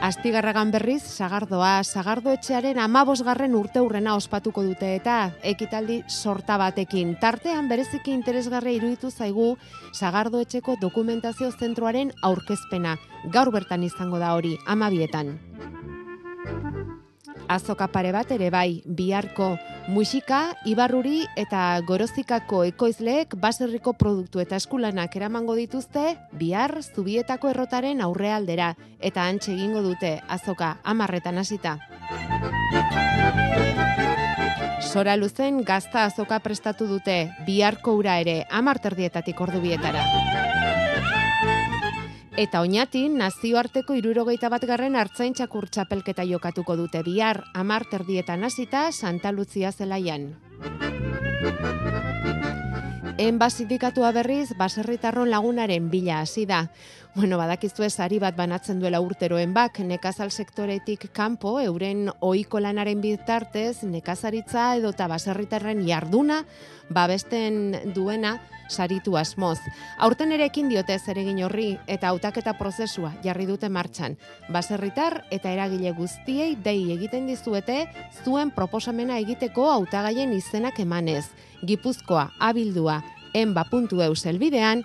Astigarragan 0.04 0.70
berriz, 0.72 1.02
sagardoa, 1.02 1.74
sagardo 1.84 2.32
etxearen 2.32 2.80
amabosgarren 2.80 3.54
urte 3.58 3.84
hurrena 3.84 4.16
ospatuko 4.16 4.64
dute 4.64 4.94
eta 4.96 5.18
ekitaldi 5.52 6.00
sorta 6.08 6.56
batekin. 6.60 7.12
Tartean 7.20 7.68
bereziki 7.68 8.16
interesgarria 8.16 8.78
iruditu 8.80 9.10
zaigu 9.10 9.58
sagardo 9.92 10.40
etxeko 10.40 10.78
dokumentazio 10.80 11.52
zentroaren 11.52 12.16
aurkezpena. 12.22 12.96
Gaur 13.36 13.52
bertan 13.52 13.84
izango 13.84 14.22
da 14.24 14.32
hori, 14.38 14.56
amabietan. 14.64 15.36
Azoka 17.48 17.88
pare 17.92 18.10
bat 18.12 18.30
ere 18.32 18.48
bai, 18.50 18.82
biharko 18.86 19.54
musika, 19.92 20.54
ibarruri 20.64 21.24
eta 21.36 21.80
gorozikako 21.86 22.62
ekoizleek 22.70 23.36
baserriko 23.40 23.92
produktu 23.92 24.40
eta 24.40 24.56
eskulanak 24.56 25.16
eramango 25.16 25.56
dituzte 25.58 26.16
bihar 26.32 26.78
zubietako 26.82 27.50
errotaren 27.52 28.00
aurrealdera 28.00 28.74
eta 29.00 29.26
antxe 29.28 29.52
egingo 29.52 29.82
dute 29.84 30.16
azoka 30.28 30.78
amarretan 30.84 31.38
hasita. 31.38 31.78
Sora 34.80 35.16
luzen 35.16 35.62
gazta 35.66 36.04
azoka 36.04 36.38
prestatu 36.40 36.86
dute 36.86 37.18
biharko 37.46 37.96
ura 37.98 38.18
ere 38.22 38.44
amarterdietatik 38.50 39.40
ordu 39.40 39.60
bietara. 39.60 40.83
Eta 42.34 42.60
oinatin, 42.64 43.12
nazioarteko 43.20 43.94
irurogeita 43.94 44.48
bat 44.50 44.64
garren 44.66 44.96
hartzain 44.98 45.36
txapelketa 45.38 46.24
jokatuko 46.26 46.74
dute 46.80 47.04
bihar, 47.06 47.44
amar 47.54 47.86
terdietan 47.86 48.42
hasita 48.42 48.90
Santa 48.90 49.30
Lucia 49.30 49.70
zelaian. 49.70 50.34
Enba 53.16 53.46
sindikatua 53.46 54.10
berriz, 54.10 54.56
baserritarron 54.58 55.30
lagunaren 55.30 55.86
bila 55.88 56.18
hasi 56.18 56.46
da. 56.50 56.72
Bueno, 57.14 57.38
badakizu 57.38 57.84
ez 57.86 58.00
ari 58.02 58.18
bat 58.18 58.34
banatzen 58.34 58.80
duela 58.82 58.98
urteroen 58.98 59.52
bak, 59.54 59.78
nekazal 59.86 60.32
sektoretik 60.34 61.12
kanpo, 61.14 61.60
euren 61.62 62.08
ohiko 62.18 62.58
lanaren 62.58 62.98
bitartez, 62.98 63.84
nekazaritza 63.86 64.72
edota 64.80 65.06
baserritarren 65.06 65.84
jarduna, 65.86 66.40
babesten 66.90 67.94
duena, 67.94 68.40
saritu 68.68 69.16
asmoz. 69.16 69.60
Aurten 70.02 70.32
ere 70.34 70.48
ekin 70.50 70.68
diote 70.72 70.98
zeregin 70.98 71.38
horri 71.44 71.68
eta 71.86 72.10
hautaketa 72.10 72.56
prozesua 72.58 73.12
jarri 73.22 73.46
dute 73.46 73.68
martxan. 73.68 74.18
Baserritar 74.50 75.22
eta 75.30 75.52
eragile 75.54 75.94
guztiei 75.94 76.56
dei 76.56 76.80
egiten 76.96 77.28
dizuete 77.30 77.84
zuen 78.24 78.50
proposamena 78.50 79.18
egiteko 79.22 79.70
hautagaien 79.70 80.32
izenak 80.34 80.80
emanez. 80.80 81.28
Gipuzkoa 81.64 82.30
abildua 82.38 83.02
enba.eu 83.34 84.14
zelbidean 84.14 84.84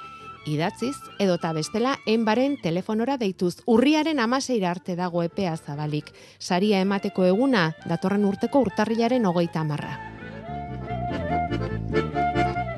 idatziz 0.49 0.95
edota 1.19 1.51
bestela 1.53 1.97
enbaren 2.07 2.57
telefonora 2.61 3.17
deituz. 3.17 3.59
Urriaren 3.67 4.19
amaseira 4.19 4.71
arte 4.71 4.95
dago 4.95 5.23
epea 5.23 5.55
zabalik. 5.57 6.13
Saria 6.39 6.82
emateko 6.82 7.25
eguna 7.25 7.73
datorren 7.88 8.25
urteko 8.25 8.63
urtarrilaren 8.65 9.25
hogeita 9.25 9.63
marra. 9.63 9.97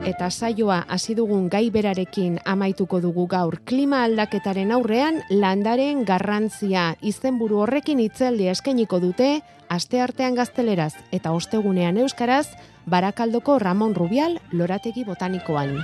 Eta 0.01 0.31
saioa 0.31 0.81
hasi 0.89 1.13
dugun 1.15 1.45
gai 1.49 1.69
berarekin 1.69 2.39
amaituko 2.45 2.99
dugu 3.03 3.27
gaur 3.29 3.59
klima 3.69 4.01
aldaketaren 4.03 4.71
aurrean 4.73 5.21
landaren 5.29 6.03
garrantzia 6.05 6.95
izenburu 7.01 7.61
horrekin 7.61 8.01
itzeldi 8.01 8.49
eskainiko 8.51 8.99
dute 8.99 9.29
asteartean 9.69 10.35
gazteleraz 10.35 10.95
eta 11.15 11.31
ostegunean 11.37 12.01
euskaraz 12.01 12.47
Barakaldoko 12.85 13.59
Ramon 13.59 13.93
Rubial 13.93 14.39
lorategi 14.51 15.03
botanikoan. 15.05 15.77